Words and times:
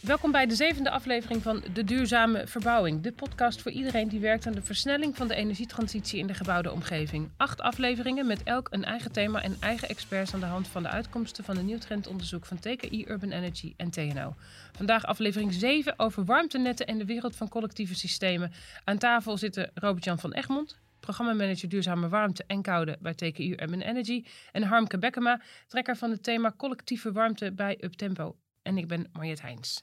Welkom 0.00 0.32
bij 0.32 0.46
de 0.46 0.54
zevende 0.54 0.90
aflevering 0.90 1.42
van 1.42 1.62
De 1.72 1.84
Duurzame 1.84 2.46
Verbouwing. 2.46 3.02
De 3.02 3.12
podcast 3.12 3.62
voor 3.62 3.72
iedereen 3.72 4.08
die 4.08 4.20
werkt 4.20 4.46
aan 4.46 4.52
de 4.52 4.62
versnelling 4.62 5.16
van 5.16 5.28
de 5.28 5.34
energietransitie 5.34 6.18
in 6.18 6.26
de 6.26 6.34
gebouwde 6.34 6.72
omgeving. 6.72 7.28
Acht 7.36 7.60
afleveringen 7.60 8.26
met 8.26 8.42
elk 8.42 8.68
een 8.70 8.84
eigen 8.84 9.12
thema 9.12 9.42
en 9.42 9.56
eigen 9.60 9.88
experts 9.88 10.34
aan 10.34 10.40
de 10.40 10.46
hand 10.46 10.68
van 10.68 10.82
de 10.82 10.88
uitkomsten 10.88 11.44
van 11.44 11.56
een 11.56 11.66
nieuw 11.66 11.78
trendonderzoek 11.78 12.46
van 12.46 12.58
TKI 12.58 13.04
Urban 13.08 13.30
Energy 13.30 13.74
en 13.76 13.90
TNO. 13.90 14.34
Vandaag 14.72 15.04
aflevering 15.04 15.52
7 15.52 15.94
over 15.96 16.24
warmtenetten 16.24 16.86
en 16.86 16.98
de 16.98 17.04
wereld 17.04 17.36
van 17.36 17.48
collectieve 17.48 17.94
systemen. 17.94 18.52
Aan 18.84 18.98
tafel 18.98 19.36
zitten 19.36 19.70
Robert-Jan 19.74 20.18
van 20.18 20.32
Egmond, 20.32 20.78
programmamanager 21.10 21.68
duurzame 21.68 22.08
warmte 22.08 22.44
en 22.46 22.62
koude 22.62 22.98
bij 23.00 23.14
TKU 23.14 23.54
Urban 23.56 23.80
Energy. 23.80 24.24
En 24.52 24.62
Harmke 24.62 24.98
Bekkema, 24.98 25.40
trekker 25.66 25.96
van 25.96 26.10
het 26.10 26.22
thema 26.22 26.54
collectieve 26.56 27.12
warmte 27.12 27.52
bij 27.52 27.78
Uptempo. 27.80 28.36
En 28.62 28.78
ik 28.78 28.86
ben 28.86 29.08
Mariette 29.12 29.42
Heijns. 29.42 29.82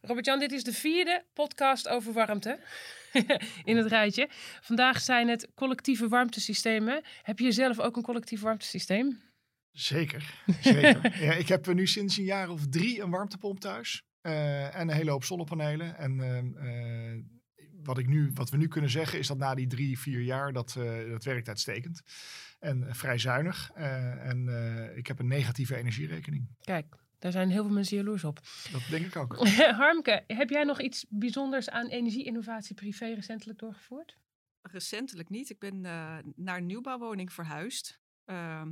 Robert-Jan, 0.00 0.38
dit 0.38 0.52
is 0.52 0.64
de 0.64 0.72
vierde 0.72 1.24
podcast 1.32 1.88
over 1.88 2.12
warmte 2.12 2.58
in 3.64 3.76
het 3.76 3.86
rijtje. 3.86 4.28
Vandaag 4.60 5.00
zijn 5.00 5.28
het 5.28 5.48
collectieve 5.54 6.08
warmtesystemen. 6.08 7.02
Heb 7.22 7.38
je 7.38 7.52
zelf 7.52 7.78
ook 7.78 7.96
een 7.96 8.02
collectief 8.02 8.40
warmtesysteem? 8.40 9.20
Zeker, 9.72 10.34
zeker. 10.60 11.22
ja, 11.24 11.32
ik 11.32 11.48
heb 11.48 11.66
nu 11.66 11.86
sinds 11.86 12.16
een 12.16 12.24
jaar 12.24 12.48
of 12.48 12.68
drie 12.68 13.00
een 13.02 13.10
warmtepomp 13.10 13.60
thuis. 13.60 14.02
Uh, 14.22 14.76
en 14.76 14.88
een 14.88 14.94
hele 14.94 15.10
hoop 15.10 15.24
zonnepanelen. 15.24 15.96
En 15.96 16.12
uh, 16.18 17.37
wat, 17.82 17.98
ik 17.98 18.06
nu, 18.06 18.30
wat 18.34 18.50
we 18.50 18.56
nu 18.56 18.68
kunnen 18.68 18.90
zeggen 18.90 19.18
is 19.18 19.26
dat 19.26 19.38
na 19.38 19.54
die 19.54 19.66
drie, 19.66 19.98
vier 19.98 20.20
jaar, 20.20 20.52
dat, 20.52 20.74
uh, 20.78 21.10
dat 21.10 21.24
werkt 21.24 21.48
uitstekend. 21.48 22.02
En 22.58 22.94
vrij 22.94 23.18
zuinig. 23.18 23.70
en 23.70 24.48
ik 24.96 25.06
heb 25.06 25.18
een 25.18 25.26
negatieve 25.26 25.76
energierekening. 25.76 26.48
Kijk, 26.60 26.96
daar 27.18 27.32
zijn 27.32 27.50
heel 27.50 27.64
veel 27.64 27.72
mensen 27.72 27.96
jaloers 27.96 28.24
op. 28.24 28.40
Dat 28.72 28.82
denk 28.90 29.06
ik 29.06 29.16
ook. 29.16 29.36
Harmke, 29.84 30.24
heb 30.26 30.50
jij 30.50 30.64
nog 30.64 30.80
iets 30.80 31.06
bijzonders 31.08 31.70
aan 31.70 31.88
energie-innovatie 31.88 32.74
privé 32.74 33.06
recentelijk 33.14 33.58
doorgevoerd? 33.58 34.18
Recentelijk 34.62 35.28
niet. 35.28 35.50
Ik 35.50 35.58
ben 35.58 35.74
uh, 35.74 36.18
naar 36.36 36.56
een 36.56 36.66
nieuwbouwwoning 36.66 37.32
verhuisd. 37.32 38.00
Uh, 38.26 38.62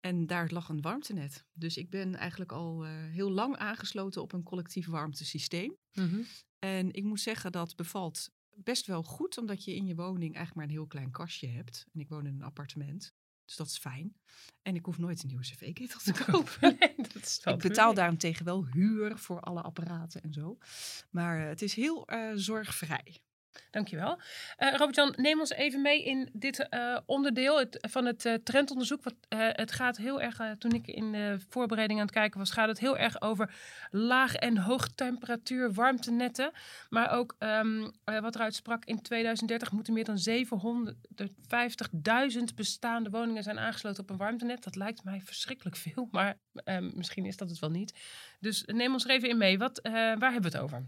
en 0.00 0.26
daar 0.26 0.50
lag 0.50 0.68
een 0.68 0.80
warmtenet. 0.80 1.44
Dus 1.52 1.76
ik 1.76 1.90
ben 1.90 2.14
eigenlijk 2.14 2.52
al 2.52 2.86
uh, 2.86 2.90
heel 2.90 3.30
lang 3.30 3.56
aangesloten 3.56 4.22
op 4.22 4.32
een 4.32 4.42
collectief 4.42 4.86
warmtesysteem. 4.86 5.76
Mm 5.92 6.08
-hmm. 6.08 6.26
En 6.64 6.92
ik 6.92 7.04
moet 7.04 7.20
zeggen, 7.20 7.52
dat 7.52 7.76
bevalt 7.76 8.30
best 8.54 8.86
wel 8.86 9.02
goed, 9.02 9.38
omdat 9.38 9.64
je 9.64 9.74
in 9.74 9.86
je 9.86 9.94
woning 9.94 10.34
eigenlijk 10.34 10.54
maar 10.54 10.64
een 10.64 10.70
heel 10.70 10.86
klein 10.86 11.10
kastje 11.10 11.48
hebt. 11.48 11.86
En 11.92 12.00
ik 12.00 12.08
woon 12.08 12.26
in 12.26 12.34
een 12.34 12.42
appartement. 12.42 13.14
Dus 13.44 13.56
dat 13.56 13.66
is 13.66 13.78
fijn. 13.78 14.16
En 14.62 14.74
ik 14.74 14.84
hoef 14.84 14.98
nooit 14.98 15.22
een 15.22 15.28
nieuwe 15.28 15.42
cv-ketel 15.42 16.00
te 16.00 16.12
kopen. 16.24 16.76
nee, 16.78 17.54
ik 17.54 17.62
betaal 17.62 17.94
daarentegen 17.94 18.44
wel 18.44 18.66
huur 18.66 19.18
voor 19.18 19.40
alle 19.40 19.62
apparaten 19.62 20.22
en 20.22 20.32
zo. 20.32 20.58
Maar 21.10 21.40
uh, 21.40 21.48
het 21.48 21.62
is 21.62 21.74
heel 21.74 22.12
uh, 22.12 22.30
zorgvrij. 22.34 23.20
Dankjewel. 23.70 24.18
Uh, 24.58 24.70
Robert-Jan, 24.70 25.14
neem 25.16 25.40
ons 25.40 25.50
even 25.50 25.82
mee 25.82 26.04
in 26.04 26.28
dit 26.32 26.66
uh, 26.70 26.98
onderdeel 27.06 27.64
van 27.70 28.04
het 28.04 28.24
uh, 28.24 28.34
trendonderzoek. 28.34 29.02
Wat, 29.02 29.14
het 29.28 29.72
gaat 29.72 29.96
heel 29.96 30.20
erg, 30.20 30.40
toen 30.58 30.72
ik 30.72 30.86
in 30.86 31.12
de 31.12 31.38
voorbereiding 31.48 31.98
aan 32.00 32.06
het 32.06 32.14
kijken 32.14 32.38
was, 32.38 32.50
gaat 32.50 32.68
het 32.68 32.78
heel 32.78 32.98
erg 32.98 33.20
over 33.20 33.54
laag- 33.90 34.34
en 34.34 34.58
hoogtemperatuur 34.58 35.72
warmtenetten. 35.72 36.50
Maar 36.88 37.10
ook 37.10 37.36
um, 37.38 37.92
wat 38.04 38.34
eruit 38.34 38.54
sprak, 38.54 38.84
in 38.84 39.02
2030 39.02 39.72
moeten 39.72 39.92
meer 39.92 40.04
dan 40.04 40.18
750.000 42.38 42.42
bestaande 42.54 43.10
woningen 43.10 43.42
zijn 43.42 43.58
aangesloten 43.58 44.02
op 44.02 44.10
een 44.10 44.16
warmtenet. 44.16 44.64
Dat 44.64 44.76
lijkt 44.76 45.04
mij 45.04 45.20
verschrikkelijk 45.20 45.76
veel, 45.76 46.08
maar 46.10 46.38
misschien 46.94 47.26
is 47.26 47.36
dat 47.36 47.48
het 47.48 47.58
wel 47.58 47.70
niet. 47.70 47.98
Dus 48.40 48.62
neem 48.66 48.92
ons 48.92 49.04
er 49.04 49.10
even 49.10 49.28
in 49.28 49.38
mee. 49.38 49.58
Wat, 49.58 49.80
waar 49.82 50.32
hebben 50.32 50.50
we 50.50 50.56
het 50.56 50.64
over? 50.64 50.86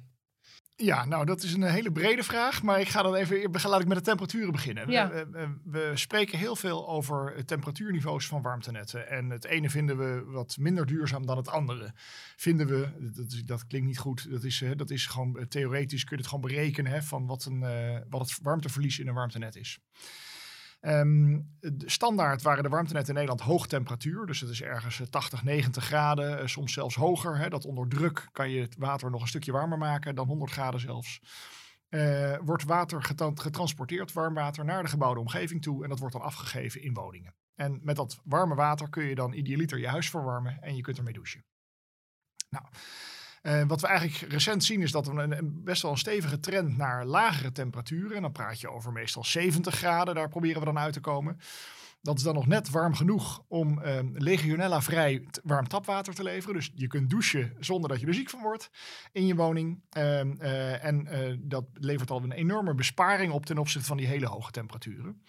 Ja, 0.77 1.05
nou 1.05 1.25
dat 1.25 1.43
is 1.43 1.53
een 1.53 1.63
hele 1.63 1.93
brede 1.93 2.23
vraag, 2.23 2.63
maar 2.63 2.81
ik 2.81 2.89
ga 2.89 3.03
dan 3.03 3.15
even, 3.15 3.51
laat 3.63 3.81
ik 3.81 3.87
met 3.87 3.97
de 3.97 4.03
temperaturen 4.03 4.53
beginnen. 4.53 4.91
Ja. 4.91 5.11
We, 5.11 5.27
we, 5.31 5.59
we, 5.65 5.91
spreken 5.95 6.39
heel 6.39 6.57
veel 6.57 6.89
over 6.89 7.45
temperatuurniveaus 7.45 8.27
van 8.27 8.43
warmtenetten. 8.43 9.09
En 9.09 9.31
het 9.31 9.45
ene 9.45 9.71
vinden 9.71 9.99
we 9.99 10.25
wat 10.25 10.57
minder 10.59 10.87
duurzaam 10.87 11.27
dan 11.27 11.37
het 11.37 11.49
andere. 11.49 11.93
Vinden 12.37 12.67
we, 12.67 13.11
dat, 13.13 13.43
dat 13.45 13.67
klinkt 13.67 13.87
niet 13.87 13.99
goed, 13.99 14.31
dat 14.31 14.45
is, 14.45 14.65
dat 14.77 14.91
is 14.91 15.07
gewoon 15.07 15.49
theoretisch, 15.49 16.05
kun 16.05 16.17
je 16.17 16.23
het 16.23 16.31
gewoon 16.31 16.49
berekenen 16.49 16.93
hè, 16.93 17.03
van 17.03 17.27
wat, 17.27 17.45
een, 17.45 17.61
uh, 17.63 17.99
wat 18.09 18.21
het 18.21 18.39
warmteverlies 18.43 18.99
in 18.99 19.09
een 19.09 19.15
warmtenet 19.15 19.57
is. 19.57 19.79
Um, 20.87 21.57
standaard 21.85 22.43
waren 22.43 22.63
de 22.63 22.69
warmtenetten 22.69 23.15
in 23.15 23.21
Nederland 23.21 23.49
hoog 23.49 23.67
temperatuur. 23.67 24.27
Dus 24.27 24.41
het 24.41 24.51
is 24.51 24.63
ergens 24.63 25.01
80, 25.11 25.43
90 25.43 25.85
graden, 25.85 26.49
soms 26.49 26.73
zelfs 26.73 26.95
hoger. 26.95 27.39
Hè, 27.39 27.49
dat 27.49 27.65
onder 27.65 27.89
druk 27.89 28.29
kan 28.33 28.51
je 28.51 28.61
het 28.61 28.77
water 28.79 29.11
nog 29.11 29.21
een 29.21 29.29
stukje 29.29 29.53
warmer 29.53 29.79
maken 29.79 30.15
dan 30.15 30.27
100 30.27 30.51
graden 30.51 30.81
zelfs. 30.81 31.21
Uh, 31.89 32.37
wordt 32.43 32.65
water 32.65 33.03
getransporteerd, 33.35 34.13
warm 34.13 34.35
water, 34.35 34.65
naar 34.65 34.83
de 34.83 34.89
gebouwde 34.89 35.21
omgeving 35.21 35.63
toe. 35.63 35.83
En 35.83 35.89
dat 35.89 35.99
wordt 35.99 36.15
dan 36.15 36.25
afgegeven 36.25 36.83
in 36.83 36.95
woningen. 36.95 37.35
En 37.55 37.81
met 37.83 37.97
dat 37.97 38.21
warme 38.25 38.55
water 38.55 38.91
kun 38.91 39.05
je 39.05 39.15
dan 39.15 39.33
idealiter 39.33 39.79
je 39.79 39.89
huis 39.89 40.11
verwarmen 40.11 40.63
en 40.63 40.77
je 40.77 40.83
kunt 40.83 40.99
ermee 40.99 41.13
douchen. 41.13 41.45
Nou, 42.51 42.65
uh, 43.47 43.63
wat 43.67 43.81
we 43.81 43.87
eigenlijk 43.87 44.33
recent 44.33 44.65
zien 44.65 44.83
is 44.83 44.93
dat 44.93 45.07
we 45.07 45.13
een, 45.13 45.63
best 45.65 45.83
wel 45.83 45.91
een 45.91 45.99
stevige 45.99 46.41
trend 46.41 46.77
naar 46.77 47.05
lagere 47.05 47.53
temperaturen. 47.53 48.17
En 48.17 48.23
dan 48.23 48.33
praat 48.33 48.61
je 48.61 48.71
over 48.71 48.93
meestal 48.93 49.25
70 49.25 49.75
graden, 49.75 50.15
daar 50.15 50.29
proberen 50.29 50.59
we 50.59 50.65
dan 50.67 50.79
uit 50.79 50.93
te 50.93 51.01
komen. 51.01 51.39
Dat 52.03 52.17
is 52.17 52.23
dan 52.23 52.35
nog 52.35 52.47
net 52.47 52.71
warm 52.71 52.95
genoeg 52.95 53.43
om 53.49 53.79
uh, 53.79 53.99
legionella-vrij 54.13 55.27
warm 55.43 55.69
tapwater 55.69 56.15
te 56.15 56.23
leveren. 56.23 56.55
Dus 56.55 56.73
je 56.75 56.87
kunt 56.87 57.11
douchen 57.11 57.57
zonder 57.61 57.91
dat 57.91 58.01
je 58.01 58.07
er 58.07 58.15
ziek 58.15 58.31
van 58.31 58.41
wordt 58.41 58.71
in 59.13 59.27
je 59.27 59.35
woning. 59.35 59.83
Uh, 59.97 60.25
uh, 60.25 60.85
en 60.85 61.09
dat 61.43 61.65
levert 61.73 62.11
al 62.11 62.23
een 62.23 62.33
enorme 62.33 62.75
besparing 62.75 63.33
op 63.33 63.47
ten 63.47 63.59
opzichte 63.59 63.87
van 63.87 63.97
die 63.97 64.07
hele 64.07 64.27
hoge 64.27 64.51
temperaturen. 64.51 65.23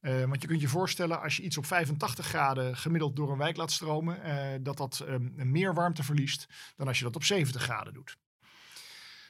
Uh, 0.00 0.24
want 0.24 0.42
je 0.42 0.48
kunt 0.48 0.60
je 0.60 0.68
voorstellen, 0.68 1.22
als 1.22 1.36
je 1.36 1.42
iets 1.42 1.56
op 1.56 1.66
85 1.66 2.26
graden 2.26 2.76
gemiddeld 2.76 3.16
door 3.16 3.32
een 3.32 3.38
wijk 3.38 3.56
laat 3.56 3.72
stromen, 3.72 4.18
uh, 4.26 4.58
dat 4.60 4.76
dat 4.76 5.04
um, 5.08 5.32
meer 5.36 5.74
warmte 5.74 6.02
verliest 6.02 6.46
dan 6.76 6.86
als 6.86 6.98
je 6.98 7.04
dat 7.04 7.16
op 7.16 7.24
70 7.24 7.62
graden 7.62 7.92
doet. 7.92 8.16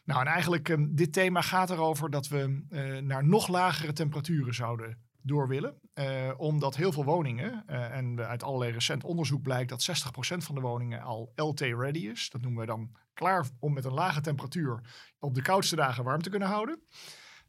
Nou, 0.05 0.21
en 0.21 0.27
eigenlijk, 0.27 0.69
um, 0.69 0.95
dit 0.95 1.13
thema 1.13 1.41
gaat 1.41 1.71
erover 1.71 2.11
dat 2.11 2.29
we 2.29 2.65
uh, 2.71 2.99
naar 2.99 3.25
nog 3.25 3.49
lagere 3.49 3.93
temperaturen 3.93 4.55
zouden 4.55 5.09
door 5.23 5.49
willen. 5.49 5.81
omdat 6.37 6.77
heel 6.77 6.93
veel 6.93 7.05
woningen, 7.05 7.67
en 7.67 8.21
uit 8.21 8.43
allerlei 8.43 8.73
recent 8.73 9.05
onderzoek 9.05 9.43
blijkt 9.43 9.69
dat 9.69 10.07
60% 10.07 10.37
van 10.37 10.55
de 10.55 10.61
woningen 10.61 11.03
al 11.03 11.33
LT-ready 11.35 11.99
is. 11.99 12.31
Dat 12.31 12.41
noemen 12.41 12.61
we 12.61 12.67
dan 12.67 12.97
klaar 13.15 13.47
om 13.59 13.73
met 13.73 13.85
een 13.85 13.93
lage 13.93 14.21
temperatuur 14.21 14.81
op 15.19 15.35
de 15.35 15.43
koudste 15.43 15.77
dagen 15.77 16.05
warm 16.05 16.23
te 16.23 16.31
kunnen 16.31 16.49
houden. 16.49 16.83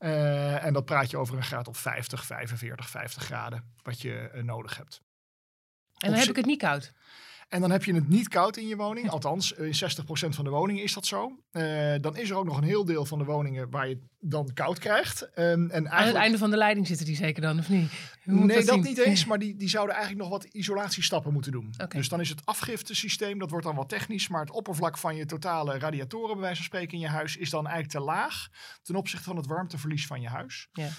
Uh, 0.03 0.65
en 0.65 0.73
dat 0.73 0.85
praat 0.85 1.09
je 1.09 1.17
over 1.17 1.37
een 1.37 1.43
graad 1.43 1.67
of 1.67 1.77
50, 1.77 2.25
45, 2.25 2.89
50 2.89 3.23
graden 3.23 3.73
wat 3.83 4.01
je 4.01 4.31
uh, 4.33 4.43
nodig 4.43 4.77
hebt. 4.77 5.01
En 5.97 6.09
dan 6.09 6.19
heb 6.19 6.29
ik 6.29 6.35
het 6.35 6.45
niet 6.45 6.59
koud. 6.59 6.93
En 7.51 7.61
dan 7.61 7.71
heb 7.71 7.83
je 7.83 7.93
het 7.93 8.07
niet 8.07 8.27
koud 8.27 8.57
in 8.57 8.67
je 8.67 8.75
woning. 8.75 9.09
Althans, 9.09 9.51
in 9.51 9.73
60% 9.73 9.75
van 10.09 10.43
de 10.43 10.49
woningen 10.49 10.83
is 10.83 10.93
dat 10.93 11.05
zo. 11.05 11.37
Uh, 11.51 11.95
dan 12.01 12.17
is 12.17 12.29
er 12.29 12.35
ook 12.35 12.45
nog 12.45 12.57
een 12.57 12.63
heel 12.63 12.85
deel 12.85 13.05
van 13.05 13.17
de 13.17 13.25
woningen 13.25 13.69
waar 13.69 13.87
je 13.87 13.93
het 13.93 14.03
dan 14.19 14.53
koud 14.53 14.79
krijgt. 14.79 15.21
Um, 15.21 15.29
en 15.35 15.69
eigenlijk... 15.69 15.91
Aan 15.91 16.05
het 16.05 16.15
einde 16.15 16.37
van 16.37 16.49
de 16.49 16.57
leiding 16.57 16.87
zitten 16.87 17.05
die 17.05 17.15
zeker 17.15 17.41
dan, 17.41 17.59
of 17.59 17.69
niet? 17.69 17.91
Nee, 18.23 18.47
dat, 18.47 18.65
dat 18.65 18.83
niet 18.83 18.97
eens. 18.97 19.25
Maar 19.25 19.39
die, 19.39 19.55
die 19.55 19.69
zouden 19.69 19.95
eigenlijk 19.95 20.29
nog 20.29 20.41
wat 20.41 20.53
isolatiestappen 20.53 21.33
moeten 21.33 21.51
doen. 21.51 21.73
Okay. 21.73 21.87
Dus 21.87 22.09
dan 22.09 22.19
is 22.19 22.29
het 22.29 22.45
afgiftesysteem, 22.45 23.39
dat 23.39 23.49
wordt 23.49 23.65
dan 23.65 23.75
wat 23.75 23.89
technisch. 23.89 24.27
Maar 24.27 24.41
het 24.41 24.51
oppervlak 24.51 24.97
van 24.97 25.15
je 25.15 25.25
totale 25.25 25.77
radiatoren, 25.77 26.33
bij 26.33 26.41
wijze 26.41 26.55
van 26.55 26.65
spreken, 26.65 26.93
in 26.93 26.99
je 26.99 27.07
huis... 27.07 27.37
is 27.37 27.49
dan 27.49 27.67
eigenlijk 27.67 27.95
te 27.95 28.11
laag 28.11 28.47
ten 28.81 28.95
opzichte 28.95 29.25
van 29.25 29.37
het 29.37 29.47
warmteverlies 29.47 30.07
van 30.07 30.21
je 30.21 30.29
huis. 30.29 30.67
Ja. 30.71 30.89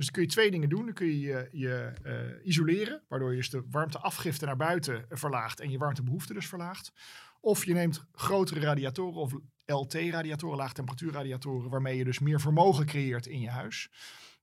Dus 0.00 0.08
dan 0.08 0.18
kun 0.18 0.28
je 0.28 0.34
twee 0.34 0.50
dingen 0.50 0.68
doen. 0.68 0.84
Dan 0.84 0.94
kun 0.94 1.06
je 1.06 1.20
je, 1.20 1.48
je 1.52 1.92
uh, 2.04 2.46
isoleren, 2.46 3.02
waardoor 3.08 3.30
je 3.30 3.36
dus 3.36 3.50
de 3.50 3.62
warmteafgifte 3.70 4.44
naar 4.44 4.56
buiten 4.56 5.04
verlaagt 5.08 5.60
en 5.60 5.70
je 5.70 5.78
warmtebehoefte 5.78 6.32
dus 6.32 6.48
verlaagt. 6.48 6.92
Of 7.40 7.64
je 7.64 7.72
neemt 7.72 8.04
grotere 8.12 8.60
radiatoren 8.60 9.20
of 9.20 9.32
LT-radiatoren, 9.64 10.56
laagtemperatuurradiatoren, 10.56 11.70
waarmee 11.70 11.96
je 11.96 12.04
dus 12.04 12.18
meer 12.18 12.40
vermogen 12.40 12.86
creëert 12.86 13.26
in 13.26 13.40
je 13.40 13.48
huis. 13.50 13.90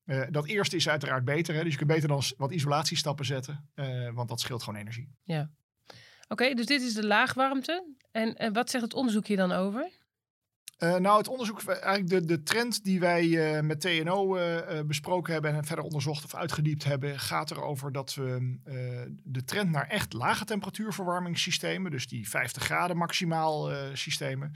Uh, 0.06 0.24
dat 0.30 0.46
eerste 0.46 0.76
is 0.76 0.90
uiteraard 0.90 1.26
beter. 1.26 1.56
Hè? 1.56 1.64
Dus 1.64 1.72
je 1.72 1.78
kunt 1.78 1.90
beter 1.90 2.08
dan 2.08 2.22
wat 2.38 2.52
isolatiestappen 2.52 3.26
zetten, 3.26 3.70
want 4.14 4.30
dat 4.30 4.40
scheelt 4.40 4.64
gewoon 4.64 4.80
energie. 4.80 5.10
Ja. 5.24 5.52
Oké, 6.28 6.54
dus 6.54 6.66
dit 6.66 6.82
is 6.82 6.94
de 6.94 7.06
laagwarmte. 7.06 7.94
En, 8.12 8.36
en 8.36 8.54
wat 8.54 8.70
zegt 8.70 8.84
het 8.84 8.94
onderzoek 8.94 9.28
hier 9.28 9.38
dan 9.38 9.52
over? 9.52 9.90
Uh, 10.80 10.96
nou, 10.96 11.18
het 11.18 11.28
onderzoek, 11.28 11.64
eigenlijk 11.64 12.10
de, 12.10 12.26
de 12.26 12.44
trend 12.44 12.84
die 12.84 13.00
wij 13.00 13.26
uh, 13.26 13.62
met 13.62 13.82
TNO 13.82 14.38
uh, 14.38 14.82
besproken 14.86 15.34
hebben 15.34 15.54
en 15.54 15.66
verder 15.66 15.86
onderzocht 15.86 16.24
of 16.24 16.36
uitgediept 16.36 16.84
hebben, 16.84 17.20
gaat 17.20 17.52
erover 17.52 17.92
dat 17.92 18.14
we 18.14 18.60
de 19.24 19.44
trend 19.44 19.72
naar 19.72 19.88
echt 19.88 20.14
lage 20.14 20.46
temperatuurverwarmingssystemen, 20.46 21.92
dus 21.92 22.08
die 22.08 22.30
50 22.30 22.64
graden 22.64 22.98
maximaal 22.98 23.72
systemen, 23.94 24.54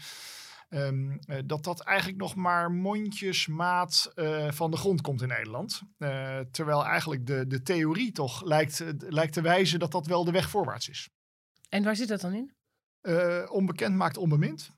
ehm, 0.71 1.17
eh, 1.25 1.39
dat 1.45 1.63
dat 1.63 1.79
eigenlijk 1.79 2.17
nog 2.17 2.35
maar 2.35 2.71
mondjesmaat 2.71 4.11
eh, 4.15 4.51
van 4.51 4.71
de 4.71 4.77
grond 4.77 5.01
komt 5.01 5.21
in 5.21 5.27
Nederland. 5.27 5.81
Eh, 5.97 6.39
terwijl 6.51 6.85
eigenlijk 6.85 7.25
de, 7.25 7.47
de 7.47 7.61
theorie 7.61 8.11
toch 8.11 8.43
lijkt, 8.43 8.79
eh, 8.79 8.89
lijkt 8.97 9.33
te 9.33 9.41
wijzen 9.41 9.79
dat 9.79 9.91
dat 9.91 10.07
wel 10.07 10.23
de 10.23 10.31
weg 10.31 10.49
voorwaarts 10.49 10.89
is. 10.89 11.09
En 11.69 11.83
waar 11.83 11.95
zit 11.95 12.07
dat 12.07 12.21
dan 12.21 12.33
in? 12.33 12.51
Eh, 13.01 13.51
onbekend 13.51 13.95
maakt 13.95 14.17
onbemind. 14.17 14.69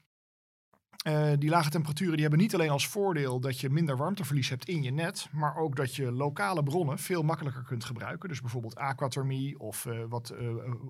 Eh, 1.03 1.31
die 1.37 1.49
lage 1.49 1.69
temperaturen 1.69 2.13
die 2.13 2.21
hebben 2.21 2.39
niet 2.39 2.53
alleen 2.53 2.69
als 2.69 2.87
voordeel 2.87 3.39
dat 3.39 3.59
je 3.59 3.69
minder 3.69 3.97
warmteverlies 3.97 4.49
hebt 4.49 4.67
in 4.67 4.83
je 4.83 4.91
net, 4.91 5.27
maar 5.31 5.55
ook 5.55 5.75
dat 5.75 5.95
je 5.95 6.11
lokale 6.11 6.63
bronnen 6.63 6.99
veel 6.99 7.21
makkelijker 7.21 7.63
kunt 7.63 7.83
gebruiken. 7.85 8.29
Dus 8.29 8.41
bijvoorbeeld 8.41 8.75
aquathermie 8.75 9.59
of 9.59 9.85
eh, 9.85 10.03
wat 10.09 10.29
eh, 10.29 10.47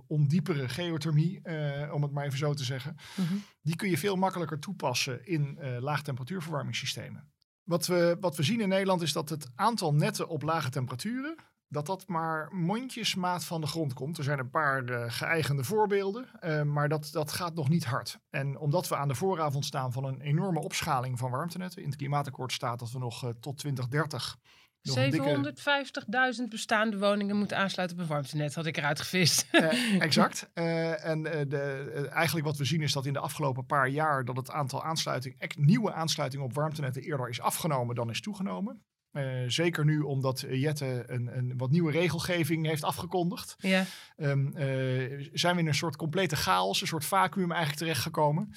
ondiepere 0.07 0.69
geothermie, 0.69 1.41
om 1.91 2.01
het 2.01 2.11
maar 2.11 2.25
even 2.25 2.37
zo 2.37 2.53
te 2.53 2.63
zeggen. 2.63 2.95
Mhm. 3.15 3.33
Die 3.61 3.75
kun 3.75 3.89
je 3.89 3.97
veel 3.97 4.15
makkelijker 4.15 4.59
toepassen 4.59 5.25
in 5.25 5.57
laagtemperatuurverwarmingssystemen. 5.79 7.31
Wat 7.63 7.87
we, 7.87 8.17
wat 8.19 8.35
we 8.35 8.43
zien 8.43 8.61
in 8.61 8.69
Nederland 8.69 9.01
is 9.01 9.13
dat 9.13 9.29
het 9.29 9.51
aantal 9.55 9.93
netten 9.93 10.27
op 10.27 10.41
lage 10.41 10.69
temperaturen, 10.69 11.35
dat 11.73 11.85
dat 11.85 12.07
maar 12.07 12.49
mondjesmaat 12.51 13.45
van 13.45 13.61
de 13.61 13.67
grond 13.67 13.93
komt. 13.93 14.17
Er 14.17 14.23
zijn 14.23 14.39
een 14.39 14.49
paar 14.49 14.85
eh, 14.85 15.03
geëigende 15.07 15.63
voorbeelden, 15.63 16.29
eh, 16.39 16.61
maar 16.61 16.89
dat, 16.89 17.09
dat 17.11 17.31
gaat 17.31 17.55
nog 17.55 17.69
niet 17.69 17.85
hard. 17.85 18.19
En 18.29 18.57
omdat 18.57 18.87
we 18.87 18.95
aan 18.95 19.07
de 19.07 19.15
vooravond 19.15 19.65
staan 19.65 19.91
van 19.91 20.03
een 20.03 20.21
enorme 20.21 20.59
opschaling 20.59 21.19
van 21.19 21.31
warmtenetten, 21.31 21.81
in 21.81 21.87
het 21.87 21.97
klimaatakkoord 21.97 22.51
staat 22.51 22.79
dat 22.79 22.91
we 22.91 22.99
nog 22.99 23.23
eh, 23.23 23.29
tot 23.29 23.57
2030 23.57 24.37
nog 24.81 24.97
een 24.97 25.11
dikke- 25.11 26.41
750.000 26.41 26.47
bestaande 26.49 26.97
woningen 26.97 27.35
moeten 27.35 27.57
aansluiten 27.57 27.97
op 27.97 28.03
een 28.03 28.09
warmtenet, 28.09 28.55
had 28.55 28.65
ik 28.65 28.77
eruit 28.77 28.99
gevist. 28.99 29.47
Exact. 29.99 30.49
En 30.53 31.23
de, 31.23 32.09
eigenlijk 32.13 32.45
wat 32.45 32.57
we 32.57 32.65
zien 32.65 32.81
is 32.81 32.93
dat 32.93 33.05
in 33.05 33.13
de 33.13 33.19
afgelopen 33.19 33.65
paar 33.65 33.87
jaar 33.87 34.25
dat 34.25 34.35
het 34.35 34.51
aantal 34.51 34.83
aansluiting, 34.83 35.55
nieuwe 35.57 35.93
aansluitingen 35.93 36.45
op 36.45 36.53
warmtenetten 36.53 37.01
eerder 37.01 37.29
is 37.29 37.41
afgenomen 37.41 37.95
dan 37.95 38.09
is 38.09 38.21
toegenomen. 38.21 38.83
Eh, 39.13 39.43
zeker 39.47 39.85
nu 39.85 39.99
omdat 39.99 40.45
Jette 40.49 41.03
een, 41.07 41.37
een 41.37 41.57
wat 41.57 41.69
nieuwe 41.71 41.91
regelgeving 41.91 42.65
heeft 42.65 42.83
afgekondigd. 42.83 43.55
ja. 43.57 43.83
Ehm, 44.15 44.47
eh, 44.47 45.29
zijn 45.33 45.55
we 45.55 45.61
in 45.61 45.67
een 45.67 45.75
soort 45.75 45.95
complete 45.95 46.35
chaos, 46.35 46.81
een 46.81 46.87
soort 46.87 47.05
vacuüm 47.05 47.51
eigenlijk 47.51 47.79
terechtgekomen. 47.79 48.53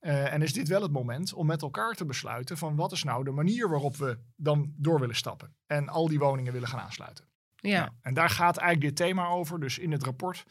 Eh, 0.00 0.32
en 0.32 0.42
is 0.42 0.52
dit 0.52 0.68
wel 0.68 0.82
het 0.82 0.92
moment 0.92 1.32
om 1.32 1.46
met 1.46 1.62
elkaar 1.62 1.94
te 1.94 2.04
besluiten 2.04 2.58
van 2.58 2.76
wat 2.76 2.92
is 2.92 3.04
nou 3.04 3.24
de 3.24 3.30
manier 3.30 3.68
waarop 3.68 3.96
we 3.96 4.18
dan 4.36 4.72
door 4.76 5.00
willen 5.00 5.16
stappen. 5.16 5.54
En 5.66 5.88
al 5.88 6.08
die 6.08 6.18
woningen 6.18 6.52
willen 6.52 6.68
gaan 6.68 6.80
aansluiten. 6.80 7.24
Ja. 7.56 7.78
Nou, 7.78 7.90
en 8.02 8.14
daar 8.14 8.30
gaat 8.30 8.56
eigenlijk 8.56 8.96
dit 8.96 9.06
thema 9.06 9.26
over. 9.26 9.60
Dus 9.60 9.78
in 9.78 9.92
het 9.92 10.02
rapport 10.02 10.44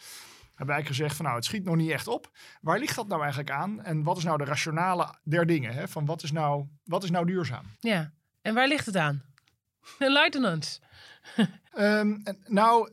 hebben 0.56 0.76
wij 0.76 0.86
gezegd 0.86 1.16
van 1.16 1.26
nou, 1.26 1.38
het 1.38 1.46
schiet 1.46 1.64
nog 1.64 1.76
niet 1.76 1.92
echt 1.92 2.08
op. 2.08 2.32
Waar 2.62 2.80
ligt 2.80 2.96
dat 2.96 3.08
nou 3.08 3.20
eigenlijk 3.22 3.52
aan? 3.52 3.84
En 3.84 4.04
wat 4.04 4.18
is 4.18 4.24
nou 4.24 4.38
de 4.38 4.44
rationale 4.46 5.16
der 5.24 5.46
dingen? 5.46 5.74
Hè? 5.74 5.88
Van 5.88 6.06
wat 6.06 6.24
is, 6.24 6.32
nou, 6.32 6.66
wat 6.84 7.04
is 7.04 7.12
nou 7.12 7.26
duurzaam? 7.26 7.66
ja. 7.80 8.16
En 8.42 8.54
waar 8.54 8.68
ligt 8.68 8.86
het 8.86 8.98
aan? 8.98 9.24
Enlighten 10.00 10.46
ons. 10.46 10.82
Ehm, 11.72 12.18
nou, 12.46 12.90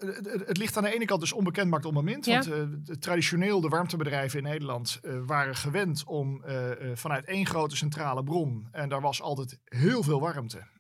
het, 0.46 0.56
ligt 0.56 0.76
aan 0.76 0.82
de 0.82 0.94
ene 0.94 1.05
kant 1.05 1.20
dus 1.20 1.32
onbekend 1.32 1.70
maakt 1.70 1.85
onbemind. 1.85 2.25
Ja. 2.25 2.32
Want 2.32 2.44
de- 2.87 2.99
traditioneel 2.99 3.61
de 3.61 3.69
warmtebedrijven 3.69 4.38
in 4.38 4.44
Nederland 4.44 4.99
eh, 5.02 5.19
waren 5.26 5.55
gewend 5.56 6.05
om 6.05 6.44
eh, 6.44 6.70
vanuit 6.94 7.25
één 7.25 7.46
grote 7.46 7.76
centrale 7.76 8.23
bron. 8.25 8.69
En 8.73 8.88
daar 8.88 9.00
was 9.00 9.23
altijd 9.23 9.58
heel 9.64 10.02
veel 10.02 10.20
warmte. 10.20 10.73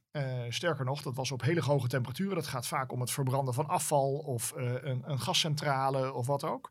Sterker 0.48 0.84
nog, 0.84 1.02
dat 1.02 1.14
was 1.14 1.32
op 1.32 1.42
hele 1.42 1.60
hoge 1.60 1.88
temperaturen. 1.88 2.34
Dat 2.34 2.46
gaat 2.46 2.66
vaak 2.66 2.92
om 2.92 3.00
het 3.00 3.10
verbranden 3.10 3.54
van 3.54 3.66
afval 3.68 4.12
of 4.12 4.52
een, 4.56 5.02
een 5.06 5.20
gascentrale 5.20 6.12
of 6.12 6.26
wat 6.26 6.44
ook. 6.44 6.70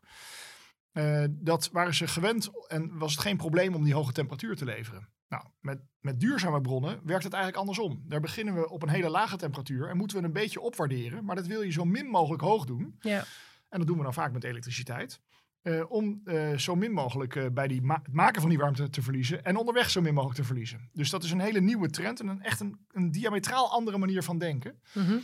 Dat 1.30 1.68
waren 1.72 1.94
ze 1.94 2.06
gewend 2.06 2.50
en 2.68 2.98
was 2.98 3.12
het 3.12 3.20
geen 3.20 3.36
probleem 3.36 3.74
om 3.74 3.84
die 3.84 3.94
hoge 3.94 4.12
temperatuur 4.12 4.56
te 4.56 4.64
leveren. 4.64 5.08
Nou, 5.34 5.46
met, 5.60 5.80
met 6.00 6.20
duurzame 6.20 6.60
bronnen 6.60 7.00
werkt 7.04 7.24
het 7.24 7.32
eigenlijk 7.32 7.62
andersom. 7.62 8.02
Daar 8.06 8.20
beginnen 8.20 8.54
we 8.54 8.68
op 8.70 8.82
een 8.82 8.88
hele 8.88 9.08
lage 9.08 9.36
temperatuur 9.36 9.88
en 9.88 9.96
moeten 9.96 10.16
we 10.20 10.24
een 10.24 10.32
beetje 10.32 10.60
opwaarderen. 10.60 11.24
Maar 11.24 11.36
dat 11.36 11.46
wil 11.46 11.62
je 11.62 11.70
zo 11.72 11.84
min 11.84 12.06
mogelijk 12.06 12.42
hoog 12.42 12.64
doen. 12.64 12.96
Ja. 13.00 13.24
En 13.68 13.78
dat 13.78 13.86
doen 13.86 13.96
we 13.96 14.02
dan 14.02 14.12
vaak 14.14 14.32
met 14.32 14.44
elektriciteit. 14.44 15.20
eh, 15.62 15.90
om 15.90 16.20
eh, 16.24 16.56
zo 16.56 16.74
min 16.76 16.92
mogelijk 16.92 17.36
eh, 17.36 17.46
bij 17.52 17.68
die 17.68 17.82
ma- 17.82 18.00
het 18.02 18.12
maken 18.12 18.40
van 18.40 18.50
die 18.50 18.58
warmte 18.58 18.90
te 18.90 19.02
verliezen. 19.02 19.44
En 19.44 19.56
onderweg 19.56 19.90
zo 19.90 20.00
min 20.00 20.14
mogelijk 20.14 20.38
te 20.40 20.44
verliezen. 20.46 20.88
Dus 20.92 21.10
dat 21.10 21.24
is 21.24 21.30
een 21.30 21.40
hele 21.40 21.60
nieuwe 21.60 21.90
trend 21.90 22.20
en 22.20 22.26
een, 22.28 22.42
echt 22.42 22.60
een, 22.60 22.86
een 22.92 23.10
diametraal 23.10 23.70
andere 23.70 23.98
manier 23.98 24.22
van 24.22 24.38
denken. 24.38 24.80
Mhm. 24.92 25.16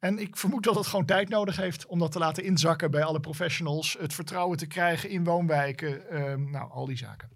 En 0.00 0.18
ik 0.18 0.36
vermoed 0.36 0.62
dat 0.64 0.74
het 0.74 0.86
gewoon 0.86 1.04
tijd 1.04 1.28
nodig 1.28 1.56
heeft 1.56 1.86
om 1.86 1.98
dat 1.98 2.12
te 2.12 2.18
laten 2.18 2.44
inzakken 2.44 2.90
bij 2.90 3.04
alle 3.04 3.20
professionals. 3.20 3.96
Het 3.98 4.14
vertrouwen 4.14 4.58
te 4.58 4.66
krijgen 4.66 5.10
in 5.10 5.24
woonwijken. 5.24 6.10
ehm, 6.10 6.50
nou, 6.50 6.70
al 6.70 6.86
die 6.86 6.96
zaken. 6.96 7.28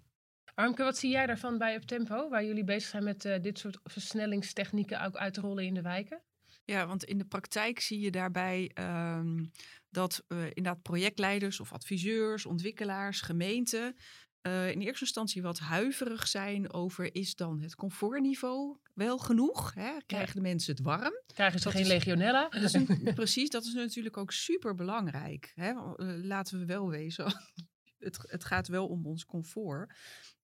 Armke, 0.55 0.83
wat 0.83 0.97
zie 0.97 1.09
jij 1.11 1.25
daarvan 1.25 1.57
bij 1.57 1.75
Up 1.75 1.81
Tempo, 1.83 2.29
waar 2.29 2.45
jullie 2.45 2.63
bezig 2.63 2.89
zijn 2.89 3.03
met 3.03 3.25
eh, 3.25 3.41
dit 3.41 3.59
soort 3.59 3.79
versnellingstechnieken 3.83 5.03
ook 5.05 5.15
uit 5.15 5.33
te 5.33 5.41
rollen 5.41 5.65
in 5.65 5.73
de 5.73 5.81
wijken? 5.81 6.21
Ja, 6.65 6.87
want 6.87 7.03
in 7.03 7.17
de 7.17 7.25
praktijk 7.25 7.79
zie 7.79 7.99
je 7.99 8.11
daarbij 8.11 8.71
ehm, 8.73 9.45
dat 9.89 10.23
eh, 10.27 10.43
inderdaad 10.43 10.81
projectleiders 10.81 11.59
of 11.59 11.73
adviseurs, 11.73 12.45
ontwikkelaars, 12.45 13.21
gemeenten 13.21 13.95
eh, 14.41 14.71
in 14.71 14.81
eerste 14.81 15.03
instantie 15.05 15.41
wat 15.41 15.59
huiverig 15.59 16.27
zijn 16.27 16.73
over 16.73 17.15
is 17.15 17.35
dan 17.35 17.61
het 17.61 17.75
comfortniveau 17.75 18.77
wel 18.93 19.17
genoeg? 19.17 19.73
Hè? 19.73 19.91
Krijgen 20.05 20.35
de 20.35 20.41
mensen 20.41 20.75
het 20.75 20.83
warm? 20.83 21.13
Krijgen 21.33 21.59
ze 21.59 21.63
Dat 21.65 21.73
geen 21.73 21.81
is- 21.81 21.87
legionella? 21.87 22.49
Dat 22.49 22.73
is 22.73 22.77
precies, 23.13 23.49
dat 23.49 23.63
is 23.65 23.73
natuurlijk 23.73 24.17
ook 24.17 24.31
super 24.31 24.75
belangrijk. 24.75 25.51
Hè? 25.55 25.73
Laten 26.21 26.59
we 26.59 26.65
wel 26.65 26.89
wezen, 26.89 27.25
het, 27.99 28.17
het 28.21 28.43
gaat 28.45 28.67
wel 28.67 28.87
om 28.87 29.05
ons 29.05 29.25
comfort. 29.25 29.93